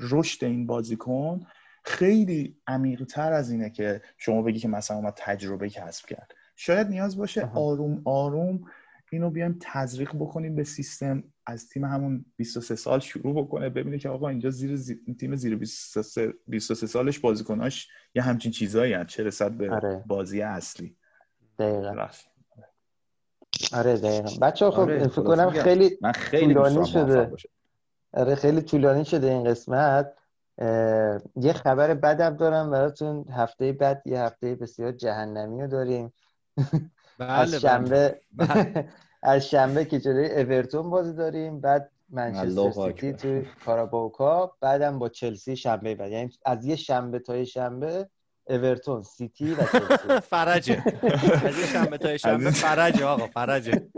[0.01, 1.41] رشد این بازیکن
[1.85, 7.17] خیلی عمیقتر از اینه که شما بگی که مثلا اومد تجربه کسب کرد شاید نیاز
[7.17, 7.51] باشه.
[7.55, 8.61] آروم آروم
[9.13, 14.09] اینو بیایم تزریق بکنیم به سیستم از تیم همون 23 سال شروع بکنه ببینه که
[14.09, 19.23] آقا اینجا زیر, زیر تیم زیر 23, 23 سالش بازیکناش یه همچین چیزایی هست چه
[19.23, 20.05] رسد به آره.
[20.07, 20.97] بازی اصلی
[21.59, 22.27] دقیقا بخش.
[23.73, 25.51] آره دقیقا بچه ها خب آره، فکر کنم.
[25.51, 27.33] خیلی من خیلی طولانی شده.
[28.13, 30.13] آره خیلی طولانی شده این قسمت
[30.59, 36.13] اه، یه خبر بدم دارم براتون هفته بعد یه هفته بسیار جهنمی رو داریم
[37.19, 38.89] بله از بله شنبه بله.
[39.23, 43.19] از شنبه که جلوی اورتون بازی داریم بعد منچستر سیتی اکبر.
[43.19, 46.11] توی کاراباو کاپ بعدم با چلسی شنبه بعد.
[46.11, 48.09] یعنی از یه شنبه تا یه شنبه
[48.49, 50.21] اورتون سیتی و چلسی.
[50.31, 50.83] فرجه.
[51.47, 53.89] از یه شنبه تا یه شنبه فرجه آقا فرجه.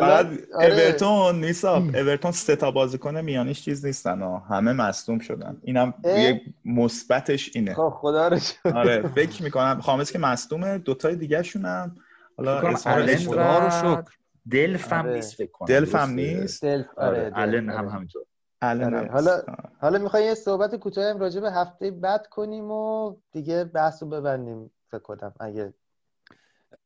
[0.00, 4.38] بعد آره، اورتون نیسا اورتون سه تا بازیکن میانیش چیز نیستن ها.
[4.38, 8.38] همه مصدوم شدن اینم؟ یه مثبتش اینه خب خدا رو.
[8.74, 11.96] آره فکر می‌کنم خامس که مصدومه دوتای دیگه شونم
[12.36, 14.02] حالا اسمش رو و شکر.
[14.50, 15.14] دلف هم آره.
[15.14, 17.90] نیست فکر کنم دلف هم درسته؟ نیست دلف آره آره دلف، آلن هم آره.
[17.90, 18.22] همینطور
[18.62, 19.10] آره.
[19.12, 19.42] حالا-.
[19.80, 24.08] حالا می‌خوای یه صحبت کوتاهی هم راجع به هفته بعد کنیم و دیگه بحث رو
[24.08, 25.72] ببندیم فکر کنم اگه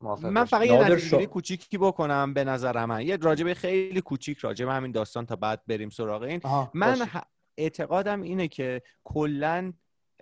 [0.01, 0.43] من.
[0.45, 5.25] فقط یه شا- کوچیکی بکنم به نظر من یه راجبه خیلی کوچیک راجبه همین داستان
[5.25, 6.39] تا بعد بریم سراغ این
[6.73, 7.11] من باشه.
[7.57, 9.73] اعتقادم اینه که کلا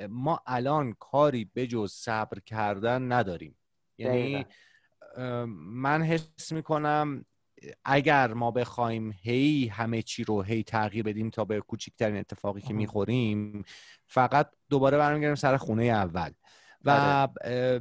[0.10, 3.56] ما الان کاری بجز صبر کردن نداریم
[3.98, 4.46] یعنی
[5.58, 7.26] من حس می‌کنم
[7.86, 12.74] اگر ما بخوایم هی همه چی رو هی تغییر بدیم تا به کوچکترین اتفاقی که.
[12.74, 13.66] می‌خوریم
[14.08, 16.30] فقط دوباره برمیگردیم سر خونه اول
[16.86, 17.28] و.
[17.42, 17.80] اه،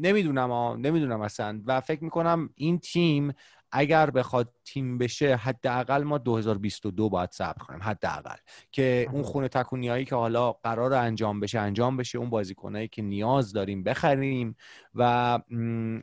[0.00, 3.32] نمی‌دونم آه، نمی‌دونم اصلا و فکر می‌کنم این تیم
[3.72, 8.36] اگر بخواد تیم بشه حداقل ما 2022 باید صبر کنیم حداقل
[8.72, 9.22] که اون.
[9.22, 14.56] خونه تکونیایی که حالا قرار انجام بشه انجام بشه اون بازیکنایی که نیاز داریم بخریم
[14.94, 15.38] و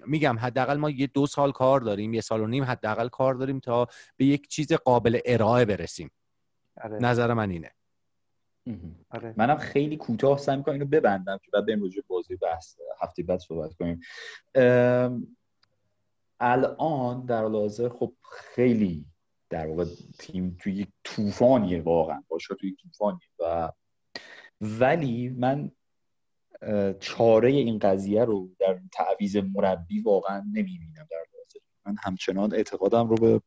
[0.07, 3.59] میگم حداقل ما یه دو سال کار داریم یه سال و نیم حداقل کار داریم
[3.59, 3.87] تا
[4.17, 6.11] به یک چیز قابل ارائه برسیم
[6.83, 6.99] آره.
[6.99, 7.71] نظر من اینه
[9.09, 9.33] آره.
[9.37, 13.39] منم خیلی کوتاه سعی می‌کنم اینو ببندم که بعد بریم راجع بازی بحث هفته بعد
[13.39, 14.01] صحبت کنیم.
[16.39, 19.05] الان در حال حاضر خب خیلی
[19.49, 19.85] در واقع
[20.19, 23.71] تیم توی یک طوفانیه واقعا باشگاه توی یک طوفانیه و
[24.61, 25.71] ولی من
[26.99, 31.59] چاره این قضیه رو در تعویض مربی واقعا نمی‌بینم در حال حاضر.
[31.85, 33.41] من همچنان اعتقادم رو به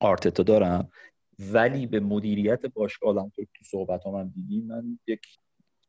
[0.00, 0.90] آرتتا دارم.
[1.38, 5.20] ولی به مدیریت باشگاه الان تو صحبت ها من دیدیم من یک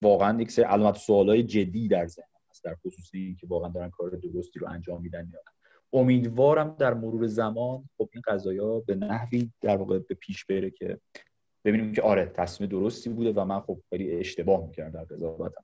[0.02, 3.90] واقعا یک سری علامت سوالای جدی در ذهنم هست در خصوص این که واقعا دارن
[3.90, 5.52] کار درستی رو انجام میدن یا نه.
[5.94, 11.00] امیدوارم در مرور زمان خب این قضایا به نحوی در واقع به پیش بره که
[11.66, 15.64] ببینیم که آره تصمیم درستی بوده و من خب خیلی اشتباه می‌کردم در قضاوتم.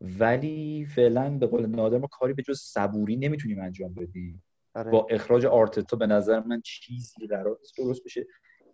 [0.00, 4.42] ولی فعلا به قول نادر ما کاری به جز صبوری نمی‌تونیم انجام بدیم.
[4.74, 4.90] آره.
[4.90, 8.26] با اخراج آرتتا به نظر من چیزی قرار نیست درست بشه.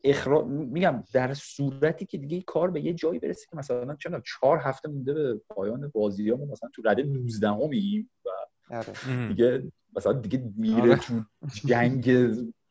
[0.05, 4.59] اخراج میگم در صورتی که دیگه کار به یه جایی برسه که مثلا چرا چهار
[4.59, 8.29] هفته مونده به پایان بازیامون مثلا تو رده 19 همیم و
[8.75, 9.29] آره.
[9.29, 10.97] دیگه مثلا دیگه میره آره.
[10.97, 11.23] تو
[11.67, 12.11] جنگ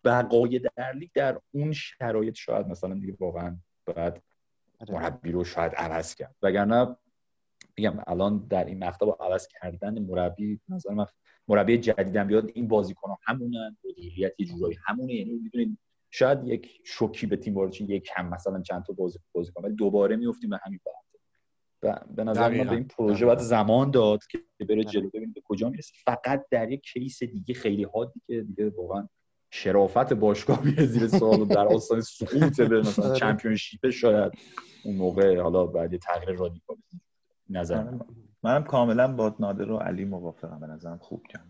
[0.04, 4.22] بقای در لیگ در اون شرایط شاید مثلا دیگه واقعا باید
[4.80, 4.94] آره.
[4.94, 6.96] مربی رو شاید عوض کرد وگرنه
[7.78, 10.60] میگم الان در این مقطع با عوض کردن مربی
[10.90, 11.06] من
[11.48, 15.78] مربی جدیدم بیاد این بازیکن همونن مدیریت یه جورایی همونه یعنی می‌دونید
[16.12, 20.16] شاید یک شوکی به تیم وارد یک کم مثلا چند تا بازی بازی ولی دوباره
[20.16, 21.12] میفتیم به همین بحث
[21.84, 22.64] و به نظر من.
[22.64, 23.26] به این پروژه.
[23.26, 24.84] باید زمان داد که بره آره.
[24.84, 29.08] جلو ببینیم به کجا می‌رسه فقط در یک کیس دیگه خیلی حادی که دیگه واقعا
[29.52, 33.20] شرافت باشگاه میره زیر سوال و در آستانه سقوط به مثلا آره.
[33.20, 34.32] چمپیونشیپ شاید
[34.86, 36.78] اون موقع حالا بعد تغییر رادیکال
[37.50, 38.00] نظر من.
[38.44, 41.48] منم کاملا با نادر و علی موافقم به نظرم خوب کرد.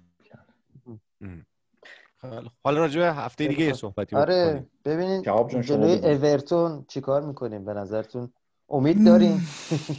[2.63, 5.23] حالا راجع به هفته دیگه یه صحبتی آره ببینید
[5.61, 5.93] جلوی.
[5.93, 8.33] اورتون چیکار می‌کنیم؟ به نظرتون
[8.69, 9.47] امید داریم؟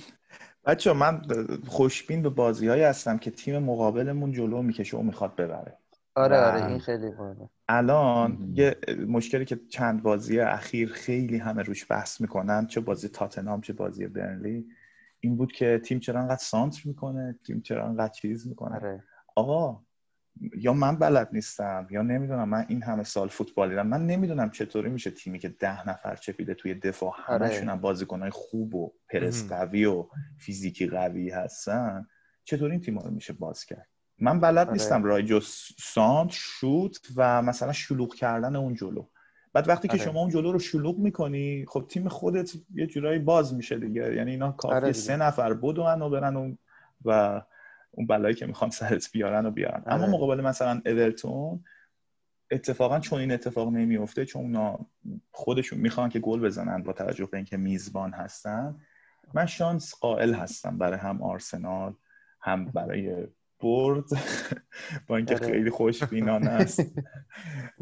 [0.67, 1.23] بچه من
[1.69, 5.79] خوشبین به بازی هایی هستم که تیم مقابلمون جلو می‌کشه و می‌خواد ببره.
[6.15, 7.49] آره آره این خیلی مهمه.
[7.69, 8.53] الان.
[8.55, 8.77] یه
[9.09, 14.07] مشکلی که چند بازی اخیر خیلی همه روش بحث می‌کنن چه بازی تاتنهام چه بازی
[14.07, 14.67] برنلی
[15.21, 18.77] این بود که تیم چرا انقدر سانتر می‌کنه تیم چرا انقدر چیز می‌کنه.
[18.77, 19.05] آره.
[19.37, 19.81] آقا
[20.57, 24.91] یا من بلد نیستم یا نمی‌دونم من این همه سال فوتبال دیدم من نمی‌دونم چطوری
[24.91, 27.47] میشه تیمی که ده نفر چپیده توی دفاع آره.
[27.47, 29.49] همشون هم بازیکنهای خوب و پرس.
[29.49, 30.07] قوی و
[30.39, 32.07] فیزیکی قوی هستن
[32.45, 33.89] چطوری این تیم رو میشه باز کرد
[34.19, 34.73] من بلد آره.
[34.73, 35.47] نیستم رای جز
[35.79, 39.07] سانت شوت و مثلا شلوغ کردن اون جلو
[39.53, 40.05] بعد وقتی که آره.
[40.05, 44.31] شما اون جلو رو شلوغ می‌کنی خب تیم خودت یه جورایی باز میشه دیگه یعنی
[44.31, 44.93] اینا کافیه آره.
[44.93, 46.59] سه نفر بدون و برن
[47.05, 47.43] و
[47.95, 50.13] اون بلایی که می‌خوان سرت بیارن و بیارن اما آره.
[50.13, 51.65] مقابل مثلا اورتون
[52.51, 54.87] اتفاقا چون این اتفاق نمیفته چون اونا
[55.31, 58.77] خودشون می‌خوان که گل بزنن با توجه به اینکه میزبان هستن
[59.35, 61.95] من شانس قائل هستم برای هم آرسنال
[62.41, 63.27] هم برای
[63.61, 64.05] برد
[65.07, 65.47] با اینکه آره.
[65.47, 66.93] خیلی خوشبینانه است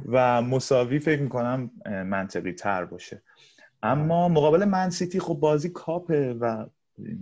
[0.07, 3.23] و مساوی فکر می‌کنم منطقی تر باشه
[3.83, 6.67] اما مقابل من سیتی خب بازی کاپه و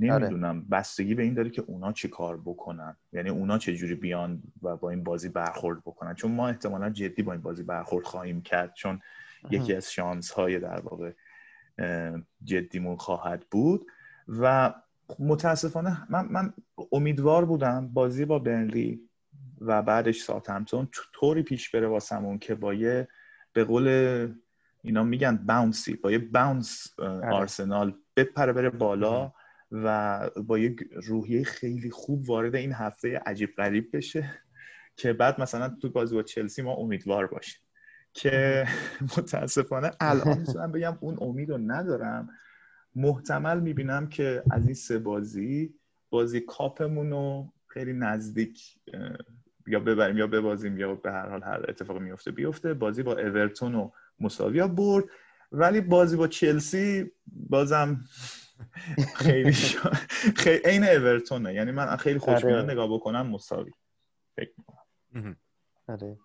[0.01, 2.97] نمی‌دونم بستگی به این داره که اونا چی کار بکنن.
[3.13, 6.15] یعنی اونا چه جوری بیان و با این بازی برخورد بکنن.
[6.15, 8.75] چون ما احتمالا جدی با این بازی برخورد خواهیم کرد.
[8.75, 9.01] چون
[9.51, 11.13] یکی از شانس های در واقع
[12.45, 13.87] جدیمون خواهد بود.
[14.29, 14.75] و
[15.19, 16.53] متاسفانه من, من
[16.93, 19.09] امیدوار بودم بازی با برنلی
[19.61, 23.09] و بعدش ساوثهمپتون طوری پیش بره واسمون که با یه
[23.53, 23.89] به قول
[24.83, 29.33] اینا میگن باونسی با یه باونس اه، آرسنال بپره بره بالا.
[29.73, 34.31] و با یک روحیه خیلی خوب وارد این هفته عجیب غریب بشه
[34.97, 37.61] که بعد مثلا تو بازی با چلسی ما امیدوار باشیم.
[38.15, 38.67] که
[39.19, 42.29] متاسفانه الان می‌تونم بگم اون امید رو ندارم.
[42.95, 45.75] محتمل می‌بینم که از این سه بازی
[46.11, 48.79] بازی کاپمون رو خیلی نزدیک
[49.67, 52.75] یا ببریم یا ببازیم یا به هر حال هر اتفاقی میفته بیفته.
[52.75, 53.91] بازی با اورتون و
[54.21, 55.05] مساوی یا برد
[55.53, 58.01] ولی بازی با چلسی بازم
[59.15, 59.91] خیلی شا...
[60.37, 62.73] خیلی عین اورتونه یعنی من خیلی خوشبینانه آره.
[62.73, 63.73] نگاه بکنم مساوی
[64.37, 65.37] فکر می‌کنم.
[65.89, 66.19] آره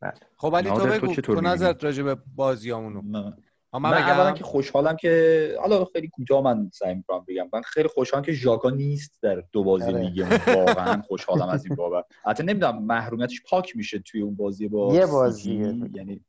[0.00, 3.34] بله خب ولی تو بگو تو؟ نظرت راجع به بازیامونو من,
[3.72, 8.24] من اولا که خوشحالم که حالا خیلی کوتاه من سعی می‌کنم بگم من خیلی خوشحالم
[8.24, 10.00] که ژاکا نیست در دو بازی آره.
[10.00, 14.94] لیگمون واقعا خوشحالم از این بابت حتی نمی‌دونم محرومیتش پاک میشه توی اون بازی با
[14.94, 15.06] یه.
[15.06, 15.74] بازیه.
[15.94, 16.24] یعنی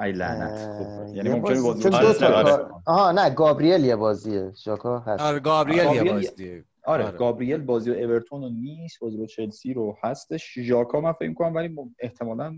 [0.00, 0.68] ای لعنت
[1.14, 2.66] یعنی ممکنه بازی- آره.
[2.86, 4.52] آها نه گابریل یه بازیه.
[4.64, 5.22] ژاکا هست.
[5.22, 6.64] آره گابریل یه بازیه.
[6.84, 7.18] آره, آره.
[7.18, 10.58] گابریل بازی با اورتون رو نیست بازی با چلسی رو هستش.
[10.58, 12.56] ژاکا من فکر کنم ولی احتمالاً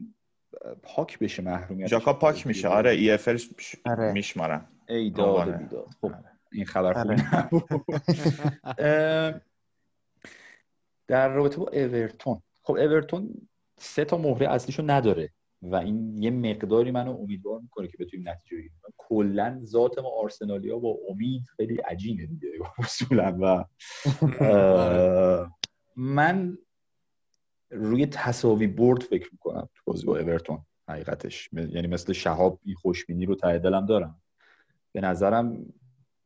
[0.82, 1.86] پاک بشه محرومیت.
[1.86, 2.68] ژاکا پاک میشه.
[2.68, 3.38] آره EFL
[3.86, 4.12] آره.
[4.12, 4.64] میشمارن.
[4.88, 5.52] ای داد و.
[5.52, 5.86] بیداد.
[6.00, 6.12] خب.
[6.52, 7.14] این خبر خوبی
[8.64, 9.42] آره.
[11.08, 12.42] در رابطه با اورتون.
[12.62, 13.48] خب اورتون
[13.78, 15.30] سه تا مهره اصلیشو نداره.
[15.62, 18.80] و این یه مقداری منو امیدوار می‌کنه که بتونیم نتیجه بگیریم.
[18.96, 23.38] کلا ذات ما آرسنالیا با امید خیلی عجینه دیگه اصولا.
[23.40, 23.64] و
[25.96, 26.58] من
[27.70, 31.50] روی تساوی برد فکر می‌کنم تو بازی با اورتون حقیقتش.
[31.52, 34.22] یعنی مثل شهاب این خوشبینی رو ته دلم دارم.
[34.92, 35.72] به نظرم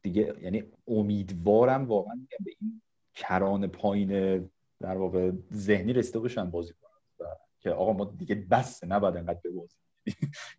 [0.03, 2.83] دیگه یعنی امیدوارم واقعا میگم به این
[3.15, 4.51] کران پایین
[4.81, 9.41] در واقع ذهنی رسیده باشن بازی کنن و که آقا ما دیگه بس نباید انقدر
[9.45, 9.81] ببازیم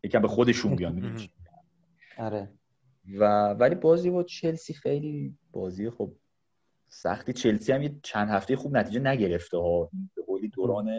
[0.03, 1.19] یکم به خودشون بیان.
[2.17, 2.53] آره.
[3.19, 6.11] و ولی بازی با چلسی خیلی بازی خب
[6.87, 7.33] سختی.
[7.33, 9.89] چلسی هم یه چند هفته خوب نتیجه نگرفته ها.
[10.15, 10.89] به قولی دوران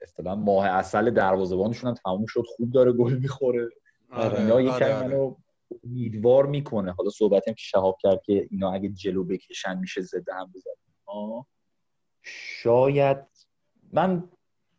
[0.00, 2.44] اصطلاحا ماه اصل دروازه‌بانشون هم تموم شد.
[2.56, 3.68] خوب داره گل می‌خوره.
[4.10, 5.08] آره اینا آره کمی آره.
[5.08, 5.36] منو
[5.84, 6.92] امیدوار می‌کنه.
[6.92, 10.70] حالا صحبتی هم که شهاب کرد که اینا اگه جلو بکشن میشه زده هم بزن
[11.06, 11.46] آه،
[12.22, 13.18] شاید
[13.92, 14.28] من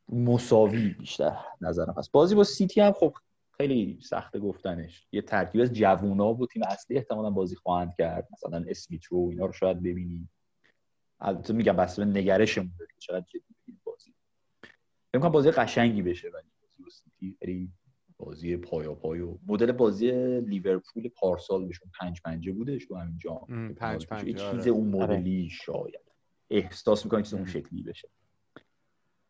[0.09, 2.11] مساوی بیشتر نظرم هست.
[2.11, 3.13] بازی با سیتی هم خب
[3.57, 5.07] خیلی سخته گفتنش.
[5.11, 8.27] یه ترکیب از جوونا و تیم اصلی احتمالا بازی خواهند کرد.
[8.33, 10.29] مثلا اسمیت رو اینا رو شاید ببینیم.
[11.19, 14.13] البته میگم بسته به نگرشمون داره که چقدر جدی بگیریم بازی.
[15.13, 17.71] فکر کنم بازی قشنگی بشه ولی بازی با سیتی خیلی
[18.17, 23.45] بازی پایا پای و مدل بازی لیورپول پارسال بهشون پنج پنجه بودش تو همین جام.
[23.49, 24.57] ام، پنج پنجه، یه آره.
[24.57, 26.01] چیز اون مدلی شاید.
[26.49, 27.45] احساس می‌کنم چیز اون.
[27.45, 28.09] شکلی بشه.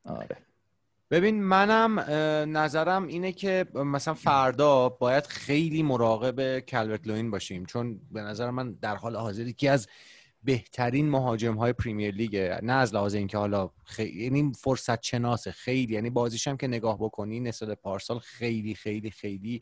[0.06, 0.38] آره.
[1.14, 1.99] ببین منم
[2.57, 7.65] نظرم اینه که مثلا فردا باید خیلی مراقب کلورت لوین باشیم.
[7.65, 9.88] چون به نظر من در حال حاضر یکی از
[10.44, 15.94] بهترین مهاجم های پریمیر لیگه نه از لحاظ اینکه حالا خیلی یعنی فرصت شناسه خیلی.
[15.94, 19.61] یعنی بازیش هم که نگاه بکنی به پارسال خیلی خیلی خیلی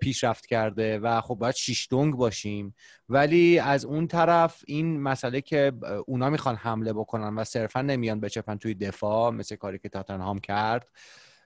[0.00, 2.74] پیشرفت کرده و خب باید شیش دونگ باشیم.
[3.08, 5.72] ولی از اون طرف این مسئله که
[6.06, 10.88] اونا می‌خوان حمله بکنن و صرفا نمیان بچپن توی دفاع مثل کاری که تاتنهام کرد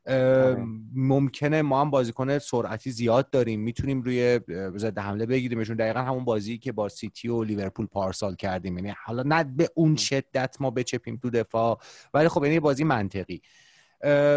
[0.06, 0.66] آره.
[0.94, 3.60] ممکنه ما هم بازیکن سرعتی زیاد داریم.
[3.60, 4.40] می‌تونیم روی
[4.76, 5.76] ضد حمله بگیریمشون.
[5.76, 8.78] دقیقا همون بازی که با سیتی و لیورپول پارسال کردیم.
[8.78, 11.80] یعنی حالا نه به اون شدت ما بچپیم تو دفاع.
[12.14, 13.42] ولی خب یعنی بازی منطقی.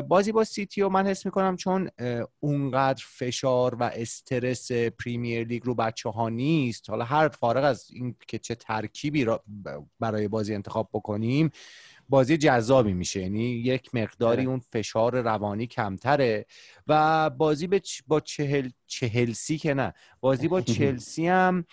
[0.07, 1.89] بازی با سیتی و من حس می‌کنم چون
[2.39, 8.15] اونقدر فشار و استرس پریمیر لیگ رو بچه ها نیست حالا هر فارغ از این
[8.27, 9.43] که چه ترکیبی را
[9.99, 11.51] برای بازی انتخاب بکنیم
[12.09, 14.49] بازی جذابی میشه یعنی یک مقداری آره.
[14.49, 16.45] اون فشار روانی کمتره
[16.87, 21.65] و بازی به چ- با چهل چهلسی که نه بازی با چلسی هم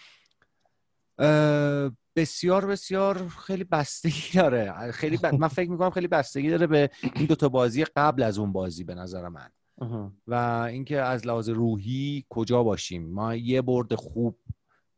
[2.16, 4.90] بسیار بسیار خیلی بستگی داره.
[4.92, 5.26] خیلی ب...
[5.26, 8.94] من فکر می‌کنم خیلی بستگی داره به این دوتا بازی قبل از اون بازی به
[8.94, 9.50] نظر من.
[10.26, 10.34] و
[10.70, 13.12] اینکه از لحاظ روحی کجا باشیم.
[13.12, 14.38] ما یه برد خوب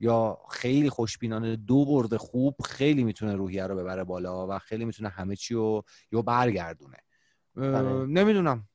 [0.01, 5.09] یا خیلی خوشبینانه دو برد خوب خیلی می‌تونه روحیه رو ببره بالا و خیلی می‌تونه
[5.09, 6.97] همه چی رو یا برگردونه.
[7.57, 8.07] آره.
[8.07, 8.69] نمی‌دونم.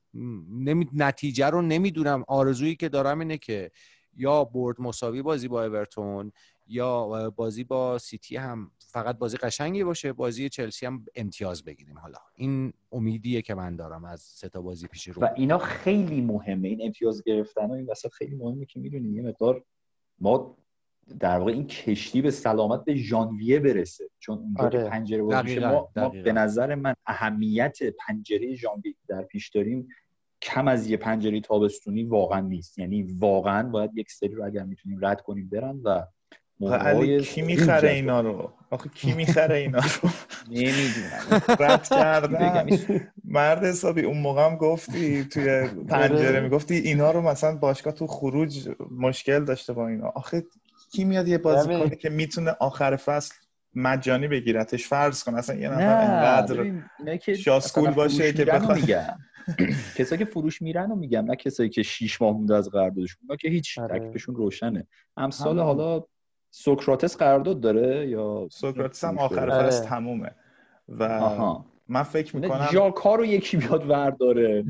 [0.50, 0.88] نمی...
[0.92, 2.24] نتیجه رو نمی‌دونم.
[2.28, 3.70] آرزویی که دارم اینه که
[4.16, 6.32] یا برد مساوی بازی با اورتون
[6.70, 11.98] یا بازی با سیتی هم فقط بازی قشنگی باشه بازی چلسی هم امتیاز بگیریم.
[11.98, 15.22] حالا این امیدیه که من دارم از سه تا بازی پیش رو.
[15.22, 16.68] و اینا خیلی مهمه.
[16.68, 19.64] این امتیاز گرفتن و این وسط خیلی مهمه که می‌دونی یه مقدار
[20.18, 20.56] ما
[21.20, 24.04] در واقع این کشتی به سلامت به ژانویه برسه.
[24.18, 24.84] چون اونجا آره.
[24.84, 26.24] که پنجره دقیقاً، ما, ما دقیقاً.
[26.24, 29.88] به نظر من اهمیت پنجره ژانویه که در پیش داریم
[30.42, 32.78] کم از یه پنجره تابستونی واقعا نیست.
[32.78, 36.06] یعنی واقعا باید یک سری رو اگر می‌تونیم رد کنیم برن و
[36.68, 40.10] علی کی می‌خره اینا رو؟ آخه کی می‌خره اینا رو؟
[40.50, 41.42] نمی‌دونم.
[41.60, 41.88] رد
[43.24, 46.40] مرد حسابی اون موقع هم گفتی توی پنجره آره.
[46.40, 50.06] می‌گفتی اینا رو مثلا باشگاه تو خروج مشکل داشته با اینا.
[50.14, 50.44] آخه
[50.92, 51.86] کی میاد یه بازی همین.
[51.86, 53.34] کنه که می‌تونه آخر فصل
[53.74, 58.78] مجانی بگیرتش فرض کن اصلا یه نفر انقدر که شاسکول باشه که بخواد-
[59.96, 63.18] کسایی که فروش میرن رو میگم نه کسایی که شیش ماه مونده از قراردادشون.
[63.22, 63.98] اونا که هیچ آره.
[63.98, 64.86] تکلیفشون روشنه.
[65.16, 65.58] امسال.
[65.58, 66.04] حالا
[66.50, 69.86] سوکراتس قرارداد داره یا سوکراتس هم آخر؟ فصل آره.
[69.86, 70.30] تمومه
[70.88, 74.64] و آها من فکر می‌کنم ژاکا رو یکی بیاد ورداره.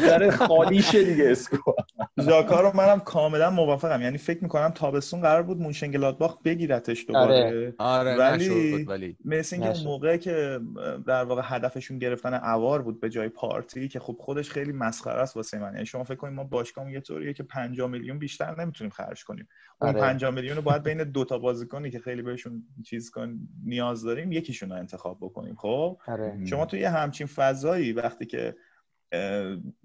[0.00, 1.72] داره خالی شه دیگه اسکو.
[2.20, 4.02] ژاکا رو منم کاملا موافقم.
[4.02, 7.74] یعنی فکر می‌کنم تابستون قرار بود مونشنگلادباخ بگیرتش دوباره.
[7.78, 8.16] آره.
[8.16, 9.84] ولی نشد ولی مثل اینکه اون.
[9.86, 10.60] موقع که
[11.06, 15.36] در واقع هدفشون گرفتن اوار بود به جای پارتی که خب خودش خیلی مسخره است
[15.36, 15.72] واسه من.
[15.74, 19.48] یعنی شما فکر کنید ما باشگاهمون یه طوریه که 50 میلیون بیشتر نمی‌تونیم خرج کنیم.
[19.82, 20.00] اون آره.
[20.00, 24.32] 50 میلیون رو باید بین دو تا بازیکنی که خیلی بهشون چیز کن نیاز داریم
[24.32, 25.54] یکیشون رو انتخاب بکنیم.
[25.60, 26.44] خب؟ آره.
[26.44, 28.56] شما توی یه همچین فضایی وقتی که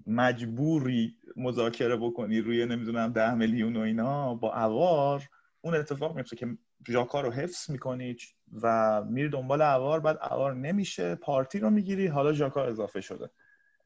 [0.06, 5.22] مجبوری مذاکره بکنی روی نمی‌دونم ده میلیون و اینا با اوار
[5.60, 6.58] اون اتفاق میفته که
[6.88, 8.16] ژاکا رو حفظ می‌کنی
[8.62, 13.30] و میری دنبال اوار بعد اوار نمیشه پارتی رو می‌گیری حالا ژاکا اضافه شده.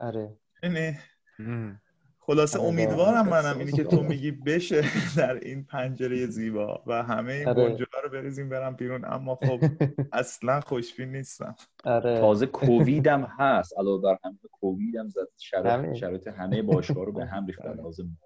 [0.01, 0.37] آره.
[0.63, 0.99] یعنی.
[2.31, 3.29] خلاصه آره، امیدوارم.
[3.29, 4.83] منم اینی که تو میگی بشه
[5.19, 7.69] در این پنجره زیبا و همه این آره.
[7.69, 9.61] بنجلا رو بریزیم برم بیرون اما خب
[10.13, 11.55] اصلا خوشبین نیستم.
[11.85, 12.21] آره.
[12.21, 15.29] تازه کووید هم هست علاوه بر همه کووید هم زد
[15.95, 18.19] شرایط, همه باشگاه رو به هم ریختن لازم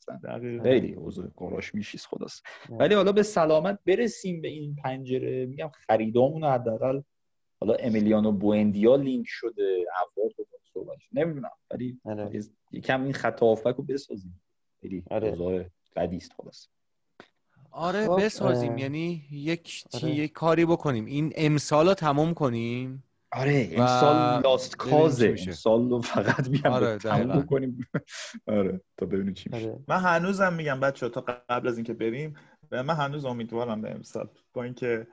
[0.00, 0.62] اصلا دقیقا.
[0.62, 5.46] خیلی اوضاع قراش میشیز خلاص ولی حالا به سلامت برسیم به این پنجره.
[5.46, 7.00] میگم خریدامون حداقل
[7.60, 11.08] حالا امیلیانو بوئندیا لینک شده افراد رو صحبت شد.
[11.12, 11.50] نمی‌دونم.
[11.70, 12.40] ولی آره.
[12.72, 14.40] یکم این خط هافبک رو بسازیم.
[14.80, 15.70] خیلی آره.
[15.96, 16.66] بدی است خلاص.
[17.70, 18.72] آره خب، بسازیم.
[18.72, 20.16] اه، یعنی یک تی- آره.
[20.16, 21.04] یک کاری بکنیم.
[21.04, 23.04] این امسال رو تموم کنیم.
[23.32, 25.34] آره و امسال لاست کازه.
[25.38, 27.40] امسال رو فقط بیام آره، تموم.
[27.42, 27.88] بکنیم.
[28.46, 29.70] آره تا ببینیم چی میشه.
[29.70, 29.78] آره.
[29.88, 32.34] من هنوزم میگم بچه تا قبل از اینکه بریم
[32.70, 34.28] و من هنوز امیدوارم به امسال.
[34.52, 35.06] با اینکه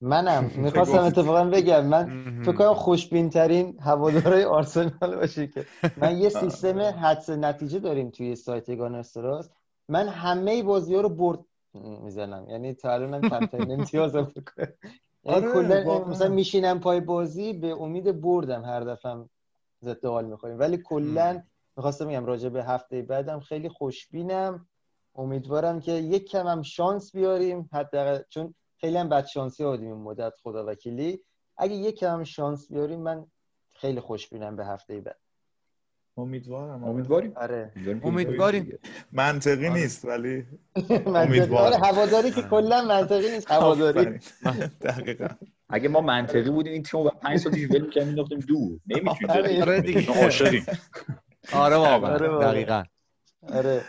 [0.00, 0.50] منم.
[0.64, 2.24] می‌خواستم؟ اتفاقا بگم من.
[2.42, 5.66] فکر کنم خوشبین ترین هوادارهای آرسنال باشه که.
[5.96, 9.50] من یه سیستم حدس نتیجه داریم توی سایت گانرستراس
[9.88, 11.38] من همه بازی ها رو برد
[11.74, 12.46] می‌زنم.
[12.48, 14.32] یعنی تا الانم کمترین امتیاز یعنی
[15.24, 16.04] آره، کلا.
[16.04, 19.24] مثلا میشینم پای بازی به امید بردم هر دفعه
[19.84, 20.58] ضد حال می‌خوریم.
[20.58, 21.42] ولی کلا
[21.76, 24.66] می‌خواستم بگم راجع به هفته بعدم خیلی خوشبینم.
[25.14, 27.68] امیدوارم که یک کم هم شانس بیاریم.
[27.72, 31.20] حداقل چون خیلی هم بد شانسی آدیم این مدت خدا وکیلی.
[31.56, 33.26] اگه یک کم شانس بیاریم من
[33.74, 35.16] خیلی خوشبینم به هفته بعد.
[36.18, 36.84] امیدوارم.
[36.84, 37.32] امیدواریم.
[37.36, 37.72] آره.
[38.02, 38.78] امیدواریم.
[39.12, 39.80] منطقی آره.
[39.80, 40.46] نیست ولی
[41.06, 41.64] امیدوارم.
[41.72, 44.18] آره هواداری که کلا منطقی نیست هواداری.
[44.80, 45.28] دقیقا.
[45.68, 49.30] اگه ما منطقی بودیم این تیم رو پنج سال پیش ول می‌کردیم می‌انداختیم دور نمی‌تونیم
[49.30, 49.62] آره.
[49.62, 50.22] آره دیگه.
[50.22, 50.66] عاشقیم.
[51.52, 52.52] آره آره واقعا.
[52.52, 52.84] دقیقا.
[53.52, 53.82] آره.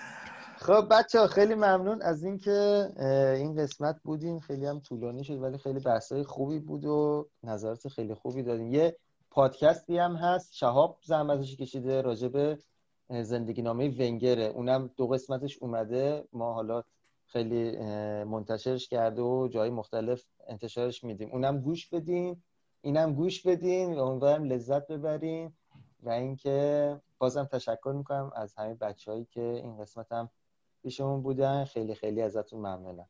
[0.67, 2.89] خب بچه خیلی ممنون از اینکه
[3.37, 4.39] این قسمت بودین.
[4.39, 8.73] خیلی هم طولانی شد ولی خیلی بحثای خوبی بود و نظرات خیلی خوبی دادین.
[8.73, 8.97] یه
[9.31, 12.59] پادکستی هم هست شهاب زحمتش کشیده راجع به
[13.09, 14.43] زندگی نامه ونگره.
[14.43, 16.23] اونم دو قسمتش اومده.
[16.33, 16.83] ما حالا
[17.25, 17.77] خیلی
[18.23, 21.29] منتشرش کرده و جای مختلف انتشارش میدیم.
[21.31, 22.41] اونم گوش بدین
[22.81, 23.99] اینم گوش بدین.
[23.99, 25.53] و امیدوارم لذت ببرین
[26.03, 30.29] و اینکه بازم تشکر می‌کنم از همه بچههایی که این قسمت هم
[30.87, 31.65] پیشمون بودن.
[31.65, 33.07] خیلی خیلی ازتون ممنونم.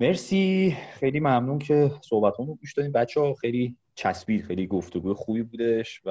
[0.00, 0.76] مرسی.
[0.92, 2.92] خیلی ممنون که صحبتامو گوش دادین.
[2.92, 6.10] بچه ها خیلی چسبید خیلی گفتگو خوبی بودش و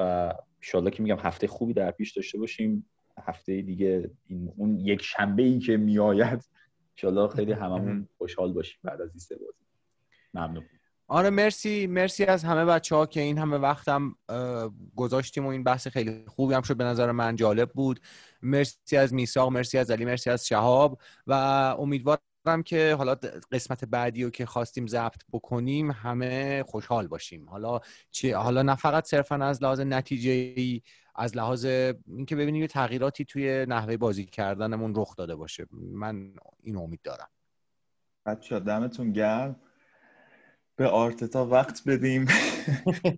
[0.58, 2.90] انشالله که میگم هفته خوبی در پیش داشته باشیم.
[3.18, 6.44] هفته دیگه این اون یک شنبه ای که میآید
[6.92, 9.66] انشالله خیلی هممون خوشحال باشیم بعد از این سه بازی.
[10.34, 10.64] ممنون.
[11.08, 15.64] آره مرسی مرسی از همه بچه ها که این همه وقتم اه، گذاشتیم و این
[15.64, 16.78] بحث خیلی خوبی هم شد.
[16.78, 18.00] به نظر من جالب بود.
[18.42, 21.34] مرسی از میساق مرسی از علی مرسی از شهاب و
[21.80, 23.16] امیدوارم که حالا
[23.52, 27.50] قسمت بعدی رو که خواستیم ضبط بکنیم همه خوشحال باشیم.
[27.50, 27.80] حالا
[28.12, 30.82] چی حالا نه فقط صرفا از لحاظ نتیجه ای
[31.16, 35.66] از لحاظ اینکه ببینیم یه تغییراتی توی نحوه بازی کردنمون رخ داده باشه.
[35.72, 36.34] من
[36.64, 37.30] این امید دارم.
[38.26, 39.56] بچه دمتون گرم.
[40.76, 42.28] به آرتتا وقت بدیم.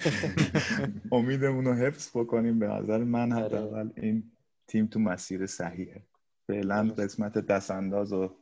[1.12, 2.60] امیدمون رو حفظ بکنیم.
[2.60, 4.32] به نظر من حداقل این
[4.68, 6.04] تیم تو مسیر صحیحه.
[6.48, 8.36] فعلا قسمت دستانداز و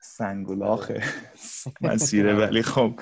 [0.00, 0.92] سنگولاخ
[1.80, 3.00] مسیره ولی خب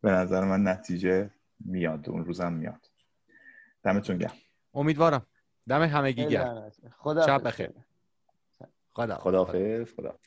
[0.00, 1.30] به نظر من نتیجه
[1.60, 2.10] میاد.
[2.10, 2.90] اون روزم میاد.
[3.82, 4.34] دمتون گرم.
[4.74, 5.26] امیدوارم.
[5.68, 6.72] دم همگی گرم.
[6.96, 7.70] خدا شب بخیر.
[8.92, 10.18] خدا خداحافظ خدا